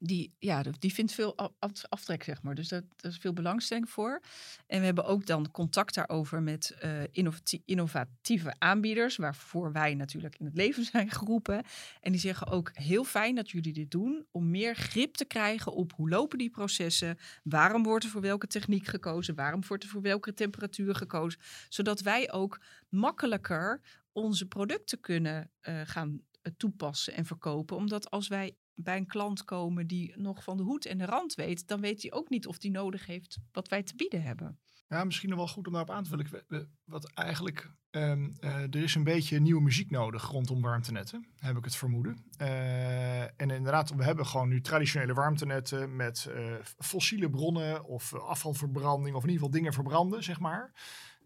die, 0.04 0.34
ja, 0.38 0.62
die 0.78 0.92
vindt 0.92 1.12
veel 1.12 1.36
aftrek, 1.88 2.22
zeg 2.22 2.42
maar. 2.42 2.54
Dus 2.54 2.68
daar 2.68 2.82
is 3.00 3.16
veel 3.16 3.32
belangstelling 3.32 3.90
voor. 3.90 4.20
En 4.66 4.78
we 4.78 4.84
hebben 4.84 5.04
ook 5.04 5.26
dan 5.26 5.50
contact 5.50 5.94
daarover 5.94 6.42
met 6.42 6.76
uh, 6.84 7.50
innovatieve 7.64 8.54
aanbieders, 8.58 9.16
waarvoor 9.16 9.72
wij 9.72 9.94
natuurlijk 9.94 10.38
in 10.38 10.44
het 10.44 10.54
leven 10.54 10.84
zijn 10.92 11.10
geroepen. 11.10 11.64
En 12.00 12.12
die 12.12 12.20
zeggen 12.20 12.46
ook 12.46 12.70
heel 12.74 13.04
fijn 13.04 13.34
dat 13.34 13.50
jullie 13.50 13.72
dit 13.72 13.90
doen, 13.90 14.26
om 14.30 14.50
meer 14.50 14.74
grip 14.74 15.14
te 15.14 15.24
krijgen 15.24 15.72
op 15.72 15.92
hoe 15.92 16.08
lopen 16.08 16.38
die 16.38 16.50
processen, 16.50 17.18
waarom 17.42 17.82
wordt 17.82 18.04
er 18.04 18.10
voor 18.10 18.20
welke 18.20 18.46
techniek 18.46 18.86
gekozen, 18.86 19.34
waarom 19.34 19.62
wordt 19.66 19.84
er 19.84 19.90
voor 19.90 20.02
welke 20.02 20.34
temperatuur 20.34 20.94
gekozen, 20.94 21.40
zodat 21.68 22.00
wij 22.00 22.32
ook 22.32 22.60
makkelijker 22.88 23.80
onze 24.12 24.46
producten 24.46 25.00
kunnen 25.00 25.50
uh, 25.62 25.80
gaan 25.84 26.20
toepassen 26.56 27.14
en 27.14 27.24
verkopen. 27.24 27.76
Omdat 27.76 28.10
als 28.10 28.28
wij 28.28 28.56
bij 28.74 28.96
een 28.96 29.06
klant 29.06 29.44
komen 29.44 29.86
die 29.86 30.12
nog 30.16 30.44
van 30.44 30.56
de 30.56 30.62
hoed 30.62 30.86
en 30.86 30.98
de 30.98 31.06
rand 31.06 31.34
weet, 31.34 31.68
dan 31.68 31.80
weet 31.80 32.02
hij 32.02 32.12
ook 32.12 32.28
niet 32.28 32.46
of 32.46 32.58
die 32.58 32.70
nodig 32.70 33.06
heeft 33.06 33.38
wat 33.52 33.68
wij 33.68 33.82
te 33.82 33.96
bieden 33.96 34.22
hebben. 34.22 34.58
Ja, 34.88 35.04
misschien 35.04 35.28
nog 35.28 35.38
wel 35.38 35.48
goed 35.48 35.66
om 35.66 35.72
daarop 35.72 35.90
aan 35.90 36.02
te 36.02 36.08
vullen. 36.08 36.68
Wat 36.84 37.12
eigenlijk, 37.12 37.70
um, 37.90 38.36
uh, 38.40 38.54
er 38.54 38.76
is 38.76 38.94
een 38.94 39.04
beetje 39.04 39.40
nieuwe 39.40 39.62
muziek 39.62 39.90
nodig 39.90 40.28
rondom 40.30 40.60
warmtenetten, 40.60 41.26
heb 41.36 41.56
ik 41.56 41.64
het 41.64 41.76
vermoeden. 41.76 42.24
Uh, 42.40 43.22
en 43.22 43.50
inderdaad, 43.50 43.94
we 43.94 44.04
hebben 44.04 44.26
gewoon 44.26 44.48
nu 44.48 44.60
traditionele 44.60 45.14
warmtenetten 45.14 45.96
met 45.96 46.28
uh, 46.28 46.54
fossiele 46.78 47.30
bronnen 47.30 47.84
of 47.84 48.14
afvalverbranding 48.14 49.16
of 49.16 49.22
in 49.22 49.28
ieder 49.28 49.44
geval 49.44 49.58
dingen 49.58 49.72
verbranden, 49.72 50.22
zeg 50.22 50.40
maar. 50.40 50.72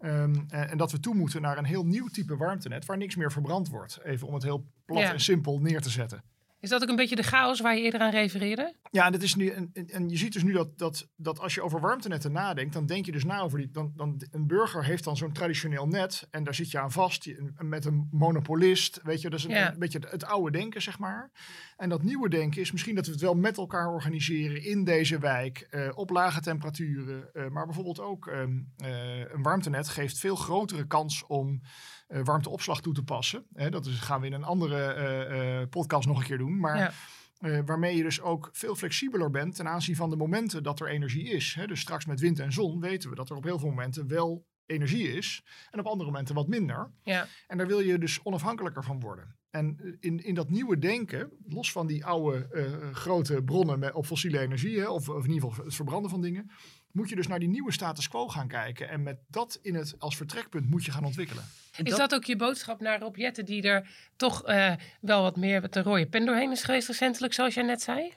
Um, 0.01 0.45
en, 0.49 0.69
en, 0.69 0.79
dat 0.79 0.93
we 0.93 1.01
toe 1.01 1.15
moeten 1.15 1.43
naar 1.43 1.59
een 1.59 1.65
heel 1.65 1.87
nieuw 1.87 2.09
type 2.09 2.37
warmtenet 2.37 2.85
waar 2.85 2.97
niks 2.97 3.17
meer 3.17 3.33
verbrand 3.33 3.69
wordt. 3.69 3.99
Even 4.03 4.27
om 4.27 4.35
het 4.35 4.43
heel 4.43 4.73
plat 4.85 5.03
ja. 5.03 5.13
en 5.13 5.21
simpel 5.21 5.59
neer 5.59 5.81
te 5.81 5.91
zetten. 5.91 6.25
Is 6.67 6.73
dat 6.73 6.83
ook 6.83 6.89
een 6.89 6.97
beetje 6.97 7.17
de 7.17 7.23
chaos 7.23 7.61
waar 7.61 7.77
je 7.77 7.83
eerder 7.83 8.01
aan 8.01 8.11
refereerde? 8.11 8.75
Ja, 8.91 9.07
en, 9.07 9.13
dat 9.13 9.23
is 9.23 9.35
nu, 9.35 9.49
en, 9.49 9.71
en 9.73 10.09
je 10.09 10.17
ziet 10.17 10.33
dus 10.33 10.43
nu 10.43 10.53
dat, 10.53 10.79
dat, 10.79 11.09
dat 11.17 11.41
als 11.41 11.55
je 11.55 11.63
over 11.63 11.81
warmtenetten 11.81 12.33
nadenkt, 12.33 12.73
dan 12.73 12.87
denk 12.87 13.07
je 13.07 13.13
dus 13.13 13.25
na 13.25 13.41
over 13.41 13.59
die. 13.59 13.71
Dan, 13.71 13.93
dan, 13.97 14.23
een 14.31 14.47
burger 14.47 14.85
heeft 14.85 15.05
dan 15.05 15.17
zo'n 15.17 15.33
traditioneel 15.33 15.87
net 15.87 16.27
en 16.31 16.45
daar 16.45 16.55
zit 16.55 16.71
je 16.71 16.79
aan 16.79 16.93
vast 16.93 17.29
met 17.59 17.85
een 17.85 18.09
monopolist. 18.11 19.01
Weet 19.03 19.21
je, 19.21 19.31
dat 19.31 19.39
is 19.39 19.45
een, 19.45 19.51
ja. 19.51 19.73
een 19.73 19.79
beetje 19.79 19.99
het, 19.99 20.11
het, 20.11 20.25
oude 20.25 20.59
denken, 20.59 20.83
zeg 20.83 20.99
maar. 20.99 21.31
En 21.77 21.89
dat 21.89 22.03
nieuwe 22.03 22.29
denken 22.29 22.61
is 22.61 22.73
misschien 22.73 22.95
dat 22.95 23.07
we 23.07 23.13
het 23.13 23.21
wel 23.21 23.35
met 23.35 23.57
elkaar 23.57 23.89
organiseren 23.89 24.65
in 24.65 24.85
deze 24.85 25.19
wijk, 25.19 25.67
uh, 25.71 25.89
op 25.95 26.11
lage 26.11 26.41
temperaturen. 26.41 27.29
Uh, 27.35 27.49
maar 27.49 27.65
bijvoorbeeld 27.65 28.01
ook 28.01 28.27
um, 28.27 28.73
uh, 28.85 29.19
een 29.19 29.43
warmtenet 29.43 29.89
geeft 29.89 30.19
veel 30.19 30.37
grotere 30.37 30.87
kans 30.87 31.27
om. 31.27 31.61
Uh, 32.09 32.21
warmteopslag 32.25 32.81
toe 32.81 32.95
te 32.95 33.03
passen. 33.03 33.47
Hè, 33.53 33.71
dat 33.71 33.87
is, 33.87 33.99
gaan 33.99 34.21
we 34.21 34.27
in 34.27 34.33
een 34.33 34.45
andere 34.45 34.97
uh, 34.97 35.61
uh, 35.61 35.69
podcast 35.69 36.07
nog 36.07 36.19
een 36.19 36.25
keer 36.25 36.39
doen. 36.39 36.59
Maar 36.59 36.95
ja. 37.39 37.65
waarmee 37.65 37.97
je 37.97 38.03
dus 38.03 38.21
ook 38.21 38.49
veel 38.53 38.75
flexibeler 38.75 39.31
bent 39.31 39.55
ten 39.55 39.69
aanzien 39.69 39.97
van 39.97 40.11
de 40.11 40.17
momenten 40.17 40.63
dat 40.63 40.81
er 40.81 40.89
energie 40.89 41.29
is. 41.29 41.55
Hè. 41.55 41.67
Dus 41.67 41.81
straks 41.81 42.07
met 42.07 42.21
wind 42.21 42.39
en 42.39 42.53
zon 42.53 42.81
weten 42.81 43.11
we 43.11 43.17
dat 43.17 43.31
er 43.31 43.37
op 43.37 43.45
heel 43.45 43.59
veel 43.59 43.69
momenten 43.69 44.09
wel 44.09 44.47
energie 44.67 45.13
is. 45.13 45.45
En 45.71 45.81
op 45.81 45.87
andere 45.87 46.11
momenten 46.11 46.35
wat 46.35 46.49
minder. 46.49 46.93
Ja. 47.03 47.27
En 47.47 47.59
daar 47.59 47.67
wil 47.67 47.81
je 47.81 47.99
dus 47.99 48.21
onafhankelijker 48.23 48.85
van 48.85 49.01
worden. 49.01 49.37
En 49.51 49.97
in, 50.01 50.25
in 50.25 50.35
dat 50.35 50.51
nieuwe 50.51 50.79
denken, 50.79 51.31
los 51.47 51.73
van 51.73 51.87
die 51.87 52.05
oude 52.05 52.49
grote 52.93 53.43
bronnen 53.43 53.79
met, 53.79 53.93
op 53.95 54.07
fossiele 54.07 54.39
energie, 54.39 54.79
hè, 54.79 54.89
of, 54.89 55.09
of 55.09 55.25
in 55.25 55.33
ieder 55.33 55.49
geval 55.49 55.65
het 55.65 55.75
verbranden 55.75 56.11
van 56.11 56.21
dingen, 56.21 56.51
moet 56.97 57.09
je 57.09 57.17
dus 57.17 57.27
naar 57.27 57.39
die 57.39 57.49
nieuwe 57.49 57.73
status 57.73 58.09
quo 58.09 58.29
gaan 58.29 58.49
kijken. 58.49 58.89
En 58.89 59.03
met 59.03 59.19
dat 59.29 59.59
in 59.63 59.75
het, 59.75 59.95
als 59.99 60.17
vertrekpunt 60.17 60.71
moet 60.71 60.85
je 60.85 60.91
gaan 60.91 61.05
ontwikkelen. 61.05 61.45
Is 61.83 61.97
dat, 61.97 62.15
ook 62.15 62.25
je 62.25 62.37
boodschap 62.37 62.81
naar 62.81 63.01
Rob 63.01 63.17
Jetten, 63.17 63.45
die 63.45 63.63
er 63.63 63.89
toch 64.17 64.49
uh, 64.49 64.73
wel 65.01 65.23
wat 65.23 65.37
meer 65.37 65.61
met 65.61 65.73
de 65.73 65.83
rode 65.83 66.07
pen 66.07 66.27
doorheen 66.27 66.51
is 66.51 66.63
geweest 66.63 66.89
recentelijk, 66.89 67.33
zoals 67.33 67.55
jij 67.55 67.65
net 67.65 67.83
zei? 67.83 68.13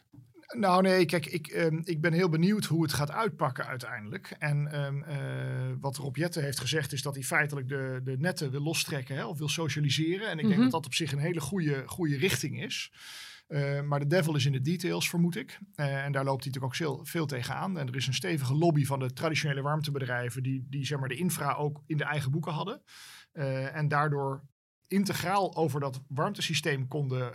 Nou 0.57 0.81
nee, 0.81 1.05
kijk, 1.05 1.25
ik, 1.25 1.53
um, 1.53 1.81
ik 1.83 2.01
ben 2.01 2.13
heel 2.13 2.29
benieuwd 2.29 2.65
hoe 2.65 2.83
het 2.83 2.93
gaat 2.93 3.11
uitpakken 3.11 3.65
uiteindelijk. 3.65 4.35
En 4.39 4.85
um, 4.85 5.03
uh, 5.07 5.15
wat 5.79 5.97
Rob 5.97 6.15
Jetten 6.15 6.43
heeft 6.43 6.59
gezegd 6.59 6.93
is 6.93 7.01
dat 7.01 7.13
hij 7.13 7.23
feitelijk 7.23 7.67
de, 7.67 8.01
de 8.03 8.15
netten 8.17 8.51
wil 8.51 8.61
lostrekken 8.61 9.15
hè, 9.15 9.25
of 9.25 9.37
wil 9.37 9.49
socialiseren. 9.49 10.27
En 10.27 10.31
ik 10.31 10.37
denk 10.37 10.47
mm 10.47 10.53
-hmm. 10.53 10.61
dat 10.61 10.71
dat 10.71 10.85
op 10.85 10.93
zich 10.93 11.11
een 11.11 11.19
hele 11.19 11.41
goede, 11.41 11.83
goede 11.85 12.17
richting 12.17 12.63
is. 12.63 12.91
Uh, 13.49 13.81
maar 13.81 13.99
de 13.99 14.07
devil 14.07 14.35
is 14.35 14.45
in 14.45 14.51
de 14.51 14.61
details, 14.61 15.09
vermoed 15.09 15.35
ik. 15.35 15.59
Uh, 15.75 16.05
en 16.05 16.11
daar 16.11 16.23
loopt 16.23 16.43
hij 16.43 16.51
natuurlijk 16.53 16.63
ook 16.63 16.75
veel, 16.75 17.05
veel 17.05 17.25
tegenaan. 17.25 17.77
En 17.77 17.87
er 17.87 17.95
is 17.95 18.07
een 18.07 18.13
stevige 18.13 18.55
lobby 18.55 18.85
van 18.85 18.99
de 18.99 19.13
traditionele 19.13 19.61
warmtebedrijven... 19.61 20.43
die, 20.43 20.67
die 20.69 20.85
zeg 20.85 20.99
maar, 20.99 21.09
de 21.09 21.15
infra 21.15 21.53
ook 21.53 21.83
in 21.85 21.97
de 21.97 22.03
eigen 22.03 22.31
boeken 22.31 22.51
hadden. 22.51 22.81
Uh, 23.33 23.75
en 23.75 23.87
daardoor 23.87 24.43
integraal 24.87 25.55
over 25.55 25.79
dat 25.79 26.01
warmtesysteem 26.07 26.87
konden 26.87 27.33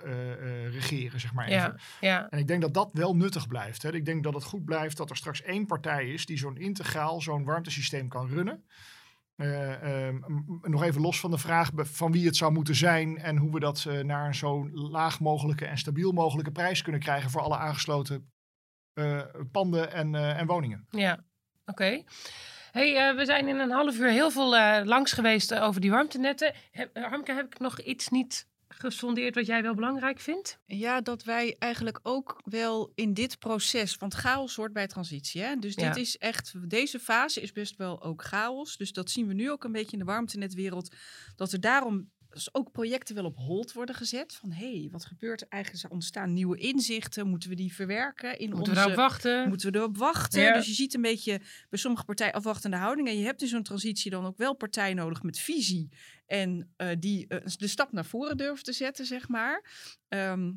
regeren, 0.71 1.21
zeg 1.21 1.33
maar 1.33 1.47
even. 1.47 1.57
Ja, 1.57 1.77
ja. 2.01 2.29
En 2.29 2.39
ik 2.39 2.47
denk 2.47 2.61
dat 2.61 2.75
dat 2.75 2.91
wel 2.93 3.17
nuttig 3.17 3.49
blijft. 3.49 3.83
Hè. 3.83 3.95
Ik 3.95 4.05
denk 4.05 4.25
dat 4.25 4.35
het 4.35 4.45
goed 4.45 4.65
blijft 4.65 4.97
dat 4.97 5.11
er 5.11 5.17
straks 5.17 5.43
één 5.43 5.67
partij 5.67 6.09
is... 6.09 6.27
die 6.27 6.39
zo'n 6.39 6.57
integraal, 6.57 7.21
zo'n 7.21 7.45
warmtesysteem 7.45 8.09
kan 8.09 8.29
runnen... 8.29 8.65
Uh, 9.37 10.07
um, 10.07 10.61
nog 10.63 10.83
even 10.83 11.01
los 11.01 11.21
van 11.21 11.31
de 11.31 11.39
vraag 11.39 11.71
van 11.75 12.13
wie 12.13 12.27
het 12.27 12.37
zou 12.37 12.53
moeten 12.53 12.75
zijn 12.75 13.19
en 13.19 13.37
hoe 13.37 13.53
we 13.53 13.61
dat 13.61 13.85
uh, 13.89 14.01
naar 14.01 14.27
een 14.27 14.35
zo 14.35 14.69
laag 14.73 15.21
mogelijke 15.21 15.67
en 15.67 15.79
stabiel 15.79 16.13
mogelijke 16.13 16.51
prijs 16.51 16.83
kunnen 16.83 17.01
krijgen 17.01 17.31
voor 17.31 17.41
alle 17.41 17.57
aangesloten 17.57 18.33
uh, 18.95 19.23
panden 19.53 19.93
en, 19.93 20.15
en, 20.15 20.47
woningen. 20.47 20.87
Ja, 20.91 21.25
oké. 21.67 22.03
Hey, 22.73 23.15
we 23.17 23.25
zijn 23.25 23.49
in 23.49 23.59
een 23.59 23.71
half 23.71 23.99
uur 23.99 24.11
heel 24.11 24.31
veel 24.31 24.51
langs 24.85 25.13
geweest 25.13 25.55
over 25.55 25.81
die 25.81 25.91
warmtenetten. 25.91 26.55
Harmke, 26.93 27.33
heb 27.33 27.47
ik 27.47 27.59
nog 27.59 27.81
iets 27.81 28.09
niet 28.09 28.49
gesondeerd 28.79 29.35
wat 29.35 29.47
jij 29.47 29.63
wel 29.63 29.75
belangrijk 29.75 30.21
vindt? 30.21 30.59
Ja, 30.67 31.01
dat 31.01 31.25
wij 31.25 31.57
eigenlijk 31.59 32.01
ook 32.03 32.41
wel 32.45 32.93
in 32.95 33.15
dit 33.15 33.39
proces, 33.39 33.97
want 33.97 34.15
chaos 34.15 34.57
hoort 34.57 34.73
bij 34.73 34.87
transitie. 34.87 35.43
Hè? 35.43 35.57
Dus 35.57 35.75
dit 35.75 35.85
Ja. 35.85 36.01
is 36.01 36.17
echt, 36.19 36.53
deze 36.71 36.99
fase 36.99 37.41
is 37.41 37.53
best 37.53 37.77
wel 37.77 38.03
ook 38.03 38.23
chaos. 38.25 38.77
Dus 38.77 38.93
dat 38.93 39.11
zien 39.11 39.27
we 39.27 39.35
nu 39.35 39.51
ook 39.51 39.65
een 39.65 39.73
beetje 39.73 39.93
in 39.93 39.99
de 39.99 40.05
warmtenetwereld. 40.05 40.95
Dat 41.37 41.53
er 41.53 41.61
daarom 41.61 42.11
dus 42.35 42.55
ook 42.55 42.73
projecten 42.73 43.15
wel 43.15 43.25
op 43.25 43.37
hold 43.37 43.73
worden 43.73 43.95
gezet. 43.95 44.35
Van 44.35 44.51
hé, 44.51 44.81
hey, 44.81 44.89
wat 44.91 45.05
gebeurt 45.05 45.41
er 45.41 45.47
eigenlijk? 45.49 45.85
Er 45.85 45.91
ontstaan 45.91 46.33
nieuwe 46.33 46.59
inzichten. 46.59 47.29
Moeten 47.29 47.49
we 47.49 47.55
die 47.55 47.75
verwerken 47.75 48.39
in 48.39 48.51
Moeten 48.51 48.77
onze... 48.77 48.89
we 48.89 48.95
wachten? 48.95 49.49
Moeten 49.49 49.73
we 49.73 49.79
erop 49.79 49.97
wachten? 49.97 50.43
Ja. 50.43 50.53
Dus 50.53 50.67
je 50.67 50.73
ziet 50.73 50.95
een 50.95 51.03
beetje 51.03 51.41
bij 51.69 51.79
sommige 51.79 52.05
partijen 52.05 52.33
afwachtende 52.35 52.77
houding. 52.77 53.09
En 53.09 53.19
je 53.19 53.25
hebt 53.25 53.43
in 53.43 53.49
zo'n 53.49 53.63
transitie 53.63 54.11
dan 54.11 54.27
ook 54.27 54.37
wel 54.37 54.55
partijen 54.55 54.97
nodig 54.97 55.23
met 55.23 55.39
visie. 55.39 55.89
En 56.27 56.73
eh, 56.77 56.89
die 56.99 57.27
eh, 57.29 57.39
de 57.57 57.69
stap 57.69 57.93
naar 57.93 58.05
voren 58.05 58.37
durven 58.37 58.65
te 58.65 58.73
zetten, 58.73 59.07
zeg 59.07 59.29
maar. 59.29 59.65
Ehm, 60.09 60.53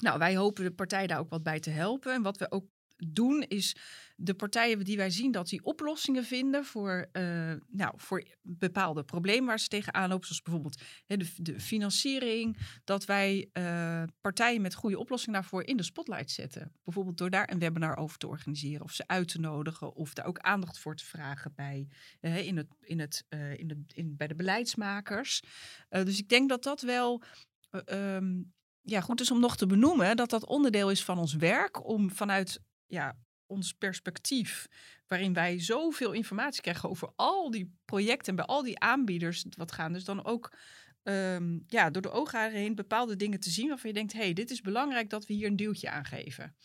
nou, 0.00 0.18
wij 0.18 0.36
hopen 0.36 0.64
de 0.64 0.72
partij 0.72 1.06
daar 1.06 1.18
ook 1.18 1.30
wat 1.30 1.42
bij 1.42 1.60
te 1.60 1.70
helpen. 1.70 2.12
En 2.12 2.22
wat 2.22 2.38
we 2.38 2.50
ook 2.50 2.66
doen 2.96 3.42
is 3.42 3.76
de 4.16 4.34
partijen 4.34 4.84
die 4.84 4.96
wij 4.96 5.10
zien 5.10 5.32
dat 5.32 5.48
die 5.48 5.64
oplossingen 5.64 6.24
vinden 6.24 6.64
voor, 6.64 7.08
eh, 7.12 7.52
nou, 7.68 7.94
voor 7.96 8.24
bepaalde 8.42 9.04
problemen 9.04 9.46
waar 9.46 9.60
ze 9.60 9.68
tegenaan 9.68 10.08
lopen. 10.08 10.26
Zoals 10.26 10.42
bijvoorbeeld 10.42 10.80
hè, 11.06 11.16
de, 11.16 11.28
de 11.36 11.60
financiering. 11.60 12.56
Dat 12.84 13.04
wij 13.04 13.48
eh, 13.52 14.02
partijen 14.20 14.62
met 14.62 14.74
goede 14.74 14.98
oplossingen 14.98 15.40
daarvoor 15.40 15.62
in 15.64 15.76
de 15.76 15.82
spotlight 15.82 16.30
zetten. 16.30 16.72
Bijvoorbeeld 16.84 17.18
door 17.18 17.30
daar 17.30 17.50
een 17.50 17.58
webinar 17.58 17.96
over 17.96 18.18
te 18.18 18.26
organiseren. 18.26 18.82
Of 18.84 18.92
ze 18.92 19.06
uit 19.06 19.28
te 19.28 19.40
nodigen. 19.40 19.94
Of 19.94 20.14
daar 20.14 20.26
ook 20.26 20.38
aandacht 20.38 20.78
voor 20.78 20.96
te 20.96 21.04
vragen 21.04 21.52
bij, 21.54 21.88
eh, 22.20 22.46
in 22.46 22.56
het, 22.56 22.68
in 22.80 23.00
het, 23.00 23.24
in 23.56 23.68
de, 23.68 23.82
in, 23.94 24.16
bij 24.16 24.26
de 24.26 24.34
beleidsmakers. 24.34 25.42
Dus 25.88 26.18
ik 26.18 26.28
denk 26.28 26.48
dat 26.48 26.62
dat 26.62 26.80
wel... 26.80 27.22
eh, 27.70 28.16
ehm, 28.16 28.42
ja, 28.82 29.00
goed 29.00 29.20
is 29.20 29.30
om 29.30 29.40
nog 29.40 29.56
te 29.56 29.66
benoemen 29.66 30.16
dat 30.16 30.30
dat 30.30 30.46
onderdeel 30.46 30.90
is 30.90 31.04
van 31.04 31.18
ons 31.18 31.34
werk 31.34 31.86
om 31.86 32.10
vanuit 32.10 32.60
ja, 32.86 33.18
ons 33.46 33.72
perspectief, 33.72 34.66
waarin 35.06 35.32
wij 35.32 35.60
zoveel 35.60 36.12
informatie 36.12 36.62
krijgen 36.62 36.88
over 36.88 37.12
al 37.16 37.50
die 37.50 37.74
projecten 37.84 38.28
en 38.28 38.36
bij 38.36 38.44
al 38.44 38.62
die 38.62 38.78
aanbieders 38.78 39.44
wat 39.56 39.72
gaan, 39.72 39.92
dus 39.92 40.04
dan 40.04 40.24
ook 40.24 40.56
ehm, 41.02 41.58
ja, 41.66 41.90
door 41.90 42.02
de 42.02 42.10
oogharen 42.10 42.58
heen 42.58 42.74
bepaalde 42.74 43.16
dingen 43.16 43.40
te 43.40 43.50
zien 43.50 43.68
waarvan 43.68 43.90
je 43.90 43.96
denkt, 43.96 44.12
hé, 44.12 44.18
hey, 44.18 44.32
dit 44.32 44.50
is 44.50 44.60
belangrijk 44.60 45.10
dat 45.10 45.26
we 45.26 45.34
hier 45.34 45.46
een 45.46 45.56
duwtje 45.56 45.90
aan 45.90 46.04
geven. 46.04 46.56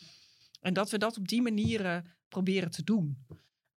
En 0.62 0.74
dat 0.74 0.90
we 0.92 0.98
dat 0.98 1.18
op 1.18 1.28
die 1.28 1.42
manieren 1.42 2.16
proberen 2.28 2.72
te 2.72 2.84
doen. 2.84 3.26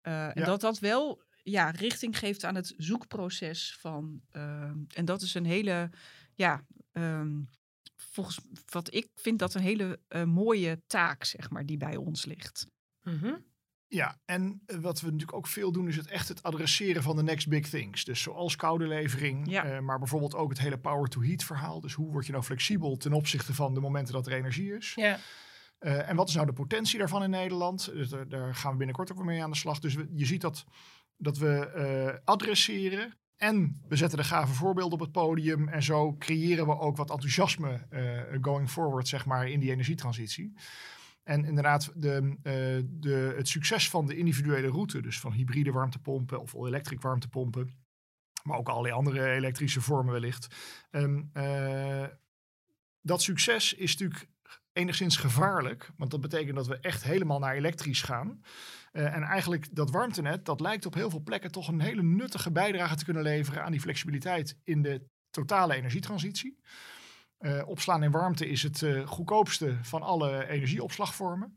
Uh, 0.03 0.37
en 0.37 0.45
dat 0.45 0.61
dat 0.61 0.79
wel 0.79 1.23
ja, 1.43 1.71
richting 1.71 2.19
geeft 2.19 2.45
aan 2.45 2.55
het 2.55 2.75
zoekproces 2.77 3.77
van. 3.81 4.23
ehm, 4.31 4.79
en 4.95 5.05
dat 5.05 5.23
is 5.23 5.35
een 5.35 5.45
hele, 5.45 5.91
ja, 6.35 6.65
ehm, 6.93 7.41
volgens 8.13 8.39
wat 8.69 8.95
ik 8.95 9.09
vind 9.15 9.39
dat 9.39 9.55
een 9.55 9.63
hele 9.63 10.01
eh, 10.09 10.25
mooie 10.25 10.83
taak, 10.87 11.25
zeg 11.25 11.51
maar, 11.51 11.67
die 11.67 11.77
bij 11.77 11.97
ons 11.97 12.25
ligt. 12.25 12.67
Mhm. 13.03 13.35
Ja, 13.87 14.21
en 14.25 14.63
eh, 14.67 14.77
wat 14.77 15.01
we 15.01 15.07
natuurlijk 15.07 15.37
ook 15.37 15.47
veel 15.47 15.73
doen, 15.73 15.89
is 15.89 15.97
het 15.97 16.07
echt 16.07 16.29
het 16.29 16.43
adresseren 16.43 17.03
van 17.03 17.17
de 17.17 17.23
next 17.23 17.49
big 17.49 17.69
things. 17.69 18.05
Dus 18.05 18.23
zoals 18.23 18.57
koude 18.57 18.87
levering, 18.87 19.51
Ja. 19.51 19.65
eh, 19.65 19.79
maar 19.81 19.99
bijvoorbeeld 19.99 20.35
ook 20.35 20.49
het 20.49 20.59
hele 20.59 20.79
power-to-heat 20.79 21.45
verhaal. 21.45 21.81
Dus 21.81 21.93
hoe 21.95 22.11
word 22.11 22.27
je 22.27 22.33
nou 22.33 22.45
flexibel 22.45 22.97
ten 22.97 23.13
opzichte 23.13 23.55
van 23.55 23.75
de 23.75 23.81
momenten 23.81 24.15
dat 24.15 24.27
er 24.27 24.33
energie 24.33 24.75
is? 24.77 24.93
Ja. 24.95 25.19
Eh, 25.79 26.09
en 26.09 26.17
wat 26.17 26.29
is 26.29 26.35
nou 26.35 26.47
de 26.47 26.53
potentie 26.53 26.99
daarvan 26.99 27.23
in 27.23 27.31
Nederland? 27.31 27.85
Dus 27.93 28.09
daar, 28.09 28.29
daar 28.29 28.55
gaan 28.55 28.71
we 28.73 28.77
binnenkort 28.77 29.11
ook 29.11 29.17
weer 29.17 29.27
mee 29.27 29.43
aan 29.43 29.51
de 29.51 29.57
slag. 29.57 29.79
Dus 29.79 29.95
we- 29.95 30.09
je 30.15 30.27
ziet 30.27 30.41
dat, 30.41 30.65
dat 31.17 31.39
we 31.39 31.67
eh, 31.71 32.19
adresseren 32.25 33.15
en 33.43 33.81
we 33.89 33.97
zetten 33.97 34.19
de 34.19 34.25
gave 34.25 34.53
voorbeelden 34.53 34.93
op 34.93 35.01
het 35.01 35.13
podium. 35.13 35.69
En 35.69 35.83
zo 35.83 36.17
creëren 36.17 36.67
we 36.67 36.79
ook 36.79 36.97
wat 36.97 37.11
enthousiasme 37.11 37.87
eh, 37.91 38.23
going 38.41 38.71
forward, 38.71 39.09
zeg 39.09 39.27
maar, 39.27 39.49
in 39.49 39.61
die 39.61 39.71
energietransitie. 39.71 40.53
En 41.23 41.45
inderdaad, 41.45 41.93
de, 41.95 42.37
eh, 42.43 42.53
de, 43.01 43.35
het 43.37 43.49
succes 43.49 43.91
van 43.91 44.07
de 44.07 44.17
individuele 44.17 44.69
route, 44.69 45.01
dus 45.01 45.21
van 45.21 45.33
hybride 45.33 45.73
warmtepompen 45.73 46.41
of 46.41 46.55
all-electric 46.55 47.01
warmtepompen, 47.01 47.75
maar 48.43 48.59
ook 48.59 48.69
allerlei 48.69 48.95
andere 48.95 49.31
elektrische 49.31 49.81
vormen 49.81 50.13
wellicht. 50.13 50.55
Ehm, 50.91 51.23
eh, 51.33 52.07
dat 53.01 53.23
succes 53.23 53.75
is 53.75 53.97
natuurlijk 53.97 54.29
enigszins 54.73 55.17
gevaarlijk, 55.17 55.91
want 55.97 56.11
dat 56.11 56.21
betekent 56.21 56.57
dat 56.57 56.67
we 56.67 56.79
echt 56.79 57.03
helemaal 57.03 57.39
naar 57.39 57.55
elektrisch 57.55 58.03
gaan. 58.03 58.43
Eh, 58.93 59.15
en 59.15 59.23
eigenlijk 59.23 59.75
dat 59.77 59.91
warmtenet, 59.91 60.45
dat 60.45 60.61
lijkt 60.61 60.87
op 60.87 60.95
heel 60.95 61.11
veel 61.11 61.23
plekken 61.23 61.53
toch 61.53 61.69
een 61.69 61.81
hele 61.81 62.03
nuttige 62.03 62.53
bijdrage 62.53 62.97
te 62.97 63.05
kunnen 63.05 63.23
leveren 63.23 63.65
aan 63.65 63.73
die 63.73 63.81
flexibiliteit 63.81 64.57
in 64.65 64.83
de 64.83 65.05
totale 65.31 65.75
energietransitie. 65.75 66.59
Eh, 67.39 67.63
opslaan 67.67 68.03
in 68.03 68.11
warmte 68.11 68.49
is 68.49 68.63
het 68.63 68.83
eh, 68.83 69.07
goedkoopste 69.07 69.79
van 69.83 70.03
alle 70.03 70.49
energieopslagvormen. 70.49 71.57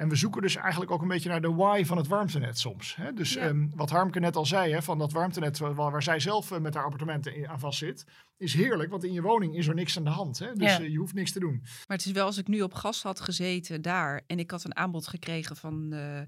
En 0.00 0.08
we 0.08 0.16
zoeken 0.16 0.42
dus 0.42 0.56
eigenlijk 0.56 0.90
ook 0.90 1.02
een 1.02 1.08
beetje 1.08 1.28
naar 1.28 1.40
de 1.40 1.54
why 1.54 1.82
van 1.84 1.96
het 1.96 2.06
warmtenet 2.06 2.58
soms. 2.58 2.96
Hè? 2.96 3.12
Dus 3.12 3.32
Ja. 3.32 3.40
ehm, 3.40 3.66
wat 3.74 3.90
Harmke 3.90 4.20
net 4.20 4.36
al 4.36 4.46
zei, 4.46 4.72
hè, 4.72 4.82
van 4.82 4.98
dat 4.98 5.12
warmtenet 5.12 5.58
waar, 5.58 5.74
waar 5.74 6.02
zij 6.02 6.20
zelf 6.20 6.50
eh, 6.50 6.58
met 6.58 6.74
haar 6.74 6.84
appartementen 6.84 7.34
in- 7.36 7.48
aan 7.48 7.60
vast 7.60 7.78
zit, 7.78 8.04
is 8.38 8.54
heerlijk, 8.54 8.90
want 8.90 9.04
in 9.04 9.12
je 9.12 9.22
woning 9.22 9.56
is 9.56 9.66
er 9.66 9.74
niks 9.74 9.96
aan 9.96 10.04
de 10.04 10.10
hand. 10.10 10.38
Hè? 10.38 10.52
Dus 10.54 10.70
Ja. 10.70 10.80
eh, 10.80 10.88
je 10.88 10.96
hoeft 10.96 11.14
niks 11.14 11.32
te 11.32 11.38
doen. 11.40 11.58
Maar 11.62 11.96
het 11.96 12.06
is 12.06 12.12
wel 12.12 12.26
als 12.26 12.38
ik 12.38 12.48
nu 12.48 12.60
op 12.62 12.74
gas 12.74 13.02
had 13.02 13.20
gezeten 13.20 13.82
daar 13.82 14.22
en 14.26 14.38
ik 14.38 14.50
had 14.50 14.64
een 14.64 14.76
aanbod 14.76 15.06
gekregen 15.06 15.56
van, 15.56 15.92
eh, 15.92 16.20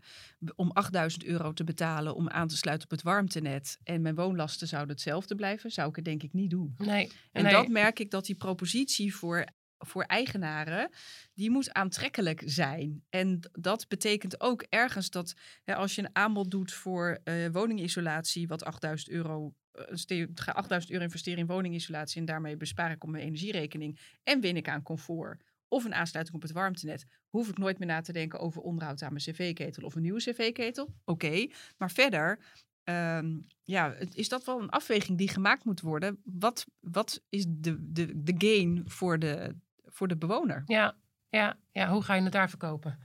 om 0.57 0.71
8000 0.71 1.25
euro 1.25 1.53
te 1.53 1.65
betalen 1.65 2.15
om 2.15 2.29
aan 2.29 2.49
te 2.49 2.57
sluiten 2.57 2.87
op 2.87 2.93
het 2.93 3.03
warmtenet 3.03 3.79
en 3.85 4.03
mijn 4.03 4.15
woonlasten 4.15 4.69
zouden 4.69 4.91
hetzelfde 4.95 5.35
blijven, 5.35 5.71
zou 5.71 5.89
ik 5.89 5.97
het 5.97 6.05
denk 6.05 6.23
ik 6.23 6.33
niet 6.33 6.51
doen. 6.51 6.75
Nee. 6.79 7.13
En 7.33 7.43
nee. 7.43 7.53
dat 7.53 7.69
merk 7.69 7.99
ik 7.99 8.11
dat 8.11 8.27
die 8.27 8.37
propositie 8.37 9.15
voor, 9.15 9.45
voor 9.87 10.03
eigenaren, 10.03 10.91
die 11.35 11.51
moet 11.51 11.73
aantrekkelijk 11.73 12.43
zijn. 12.45 13.05
En 13.11 13.41
dat 13.53 13.89
betekent 13.89 14.41
ook 14.41 14.63
ergens 14.69 15.11
dat 15.11 15.35
hè, 15.65 15.75
als 15.75 15.95
je 15.95 16.03
een 16.03 16.17
aanbod 16.17 16.51
doet 16.51 16.73
voor 16.73 17.21
eh, 17.25 17.35
woningisolatie, 17.53 18.49
wat 18.49 18.65
8000 18.65 19.11
euro, 19.11 19.55
ste- 19.91 20.29
ga 20.35 20.53
8000 20.53 20.93
euro 20.93 21.05
investeren 21.05 21.39
in 21.39 21.47
woningisolatie 21.47 22.21
en 22.21 22.27
daarmee 22.27 22.57
bespaar 22.57 22.91
ik 22.91 23.05
op 23.05 23.11
mijn 23.11 23.25
energierekening 23.25 23.99
en 24.23 24.41
win 24.41 24.57
ik 24.57 24.69
aan 24.69 24.83
comfort. 24.83 25.43
Of 25.69 25.85
een 25.85 25.95
aansluiting 25.95 26.37
op 26.37 26.43
het 26.43 26.53
warmtenet. 26.53 27.05
Hoef 27.29 27.49
ik 27.49 27.59
nooit 27.59 27.79
meer 27.79 27.89
na 27.89 28.01
te 28.01 28.13
denken 28.13 28.39
over 28.39 28.63
onderhoud 28.63 29.03
aan 29.03 29.13
mijn 29.13 29.25
cv-ketel 29.25 29.83
of 29.83 29.95
een 29.95 30.03
nieuwe 30.03 30.21
cv-ketel. 30.21 30.95
Oké, 31.05 31.47
maar 31.77 31.91
verder 31.91 32.39
Ehm, 32.85 33.39
ja, 33.63 33.95
is 34.13 34.29
dat 34.29 34.45
wel 34.45 34.61
een 34.61 34.71
afweging 34.71 35.19
die 35.19 35.29
gemaakt 35.29 35.65
moet 35.65 35.81
worden? 35.81 36.21
Wat, 36.25 36.67
wat 36.81 37.23
is 37.29 37.45
de, 37.49 37.93
de, 37.93 38.23
de 38.23 38.35
gain 38.39 38.83
voor 38.85 39.19
de, 39.19 39.57
voor 39.93 40.09
de 40.09 40.17
bewoner? 40.17 40.63
Ja, 40.67 40.97
ja, 41.29 41.59
ja, 41.73 41.89
hoe 41.91 42.03
ga 42.03 42.15
je 42.15 42.23
het 42.23 42.33
daar 42.33 42.49
verkopen? 42.49 42.99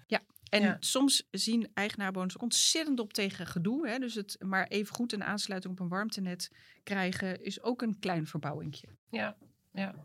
En 0.49 0.61
Ja. 0.61 0.77
soms 0.79 1.27
zien 1.31 1.69
eigenaarbewoners 1.73 2.37
ontzettend 2.37 2.99
op 2.99 3.13
tegen 3.13 3.47
gedoe. 3.47 3.87
Hè? 3.87 3.97
Dus 3.99 4.13
het 4.15 4.35
maar 4.39 4.67
even 4.67 4.95
goed 4.95 5.13
een 5.13 5.23
aansluiting 5.23 5.73
op 5.73 5.79
een 5.79 5.87
warmtenet 5.87 6.51
krijgen 6.83 7.43
is 7.43 7.61
ook 7.61 7.81
een 7.81 7.99
klein 7.99 8.27
verbouwingje. 8.27 8.87
Ja, 9.09 9.37
ja. 9.73 9.95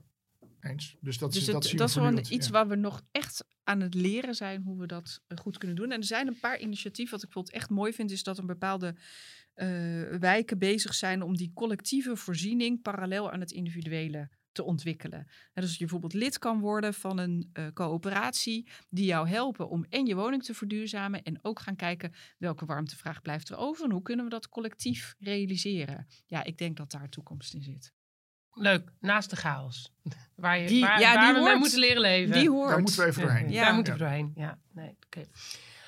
Eens. 0.61 0.97
Dus 1.01 1.19
dat, 1.19 1.33
Dus 1.33 1.41
is, 1.41 1.47
het- 1.47 1.55
dat 1.55 1.65
zien 1.65 1.79
dat 1.79 1.89
is 1.89 1.95
een- 1.97 2.35
iets 2.35 2.47
ja. 2.47 2.53
waar 2.53 2.69
we 2.69 2.75
nog 2.77 3.03
echt 3.13 3.45
aan 3.65 3.81
het 3.81 3.95
leren 3.95 4.35
zijn 4.35 4.63
hoe 4.63 4.79
we 4.79 4.87
dat 4.87 5.21
eh, 5.27 5.39
goed 5.39 5.59
kunnen 5.59 5.77
doen. 5.77 5.91
En 5.93 5.99
er 5.99 6.05
zijn 6.07 6.27
een 6.27 6.39
paar 6.41 6.59
initiatieven. 6.61 7.13
Wat 7.15 7.23
ik 7.23 7.29
bijvoorbeeld 7.29 7.55
echt 7.57 7.71
mooi 7.71 7.93
vind, 7.93 8.11
is 8.11 8.23
dat 8.23 8.39
er 8.39 8.45
bepaalde 8.45 8.95
eh, 9.55 9.69
wijken 10.19 10.59
bezig 10.59 10.95
zijn 10.95 11.23
om 11.23 11.37
die 11.37 11.51
collectieve 11.55 12.17
voorziening 12.17 12.83
parallel 12.83 13.31
aan 13.31 13.41
het 13.41 13.51
individuele 13.51 14.29
te 14.53 14.63
ontwikkelen. 14.65 15.19
En 15.19 15.29
dus 15.61 15.65
dat 15.65 15.73
je 15.73 15.79
bijvoorbeeld 15.79 16.13
lid 16.15 16.39
kan 16.39 16.61
worden 16.61 16.95
van 16.95 17.19
een 17.19 17.51
eh, 17.53 17.67
coöperatie 17.75 18.69
die 18.89 19.05
jou 19.05 19.29
helpen 19.29 19.69
om 19.69 19.85
en 19.89 20.07
je 20.07 20.15
woning 20.15 20.45
te 20.45 20.55
verduurzamen 20.55 21.23
en 21.23 21.39
ook 21.43 21.61
gaan 21.61 21.77
kijken 21.77 22.13
welke 22.39 22.65
warmtevraag 22.67 23.23
blijft 23.23 23.49
er 23.49 23.57
over 23.57 23.85
en 23.85 23.91
hoe 23.91 24.03
kunnen 24.03 24.25
we 24.25 24.31
dat 24.31 24.49
collectief 24.49 25.15
realiseren. 25.19 26.07
Ja, 26.27 26.45
ik 26.45 26.59
denk 26.59 26.77
dat 26.77 26.91
daar 26.91 27.09
toekomst 27.09 27.55
in 27.55 27.63
zit. 27.63 27.93
Leuk, 28.55 28.93
naast 29.01 29.31
de 29.31 29.37
chaos. 29.37 29.93
Waar, 30.35 30.59
je, 30.59 30.67
Die- 30.69 30.81
waar, 30.81 31.01
ja, 31.01 31.15
waar 31.15 31.33
die 31.35 31.43
we 31.43 31.49
mee 31.49 31.59
moeten 31.59 31.79
leren 31.79 32.01
leven. 32.01 32.33
Die 32.39 32.51
hoort. 32.51 32.69
Daar 32.69 32.81
moeten 32.81 32.99
we 33.01 33.07
even 33.07 33.23
doorheen. 33.23 33.51
Ja. 33.51 33.65
Daar 33.65 33.75
moeten 33.75 33.93
we 33.93 33.99
doorheen. 33.99 34.33
Ja, 34.35 34.59
nee, 34.73 34.97
oké. 35.07 35.25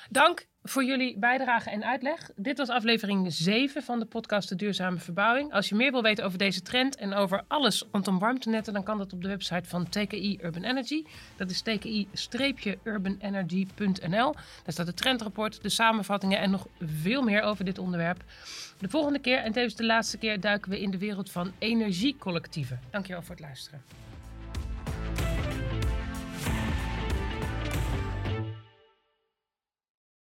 Dank 0.09 0.47
voor 0.67 0.83
jullie 0.83 1.17
bijdrage 1.17 1.69
en 1.69 1.85
uitleg. 1.85 2.29
Dit 2.35 2.57
was 2.57 2.69
aflevering 2.69 3.33
7 3.33 3.83
van 3.83 3.99
de 3.99 4.05
podcast 4.05 4.49
De 4.49 4.55
Duurzame 4.55 4.97
Verbouwing. 4.97 5.53
Als 5.53 5.69
je 5.69 5.75
meer 5.75 5.91
wil 5.91 6.01
weten 6.01 6.25
over 6.25 6.37
deze 6.37 6.61
trend 6.61 6.95
en 6.95 7.13
over 7.13 7.43
alles 7.47 7.83
rondom 7.91 8.19
warmtenetten, 8.19 8.73
dan 8.73 8.83
kan 8.83 8.97
dat 8.97 9.13
op 9.13 9.21
de 9.21 9.27
website 9.27 9.69
van 9.69 9.89
TKI 9.89 10.39
Urban 10.41 10.63
Energy. 10.63 11.03
Dat 11.35 11.49
is 11.49 11.61
tki-urbanenergy.nl. 11.61 14.33
Daar 14.33 14.73
staat 14.73 14.87
het 14.87 14.97
trendrapport, 14.97 15.61
de 15.61 15.69
samenvattingen 15.69 16.39
en 16.39 16.51
nog 16.51 16.67
veel 16.79 17.21
meer 17.21 17.41
over 17.41 17.65
dit 17.65 17.77
onderwerp. 17.77 18.23
De 18.79 18.89
volgende 18.89 19.19
keer 19.19 19.37
en 19.37 19.51
tevens 19.51 19.75
de 19.75 19.85
laatste 19.85 20.17
keer 20.17 20.39
duiken 20.39 20.71
we 20.71 20.81
in 20.81 20.91
de 20.91 20.97
wereld 20.97 21.31
van 21.31 21.51
energiecollectieven. 21.59 22.79
Dankjewel 22.89 23.21
voor 23.21 23.35
het 23.35 23.43
luisteren. 23.43 23.81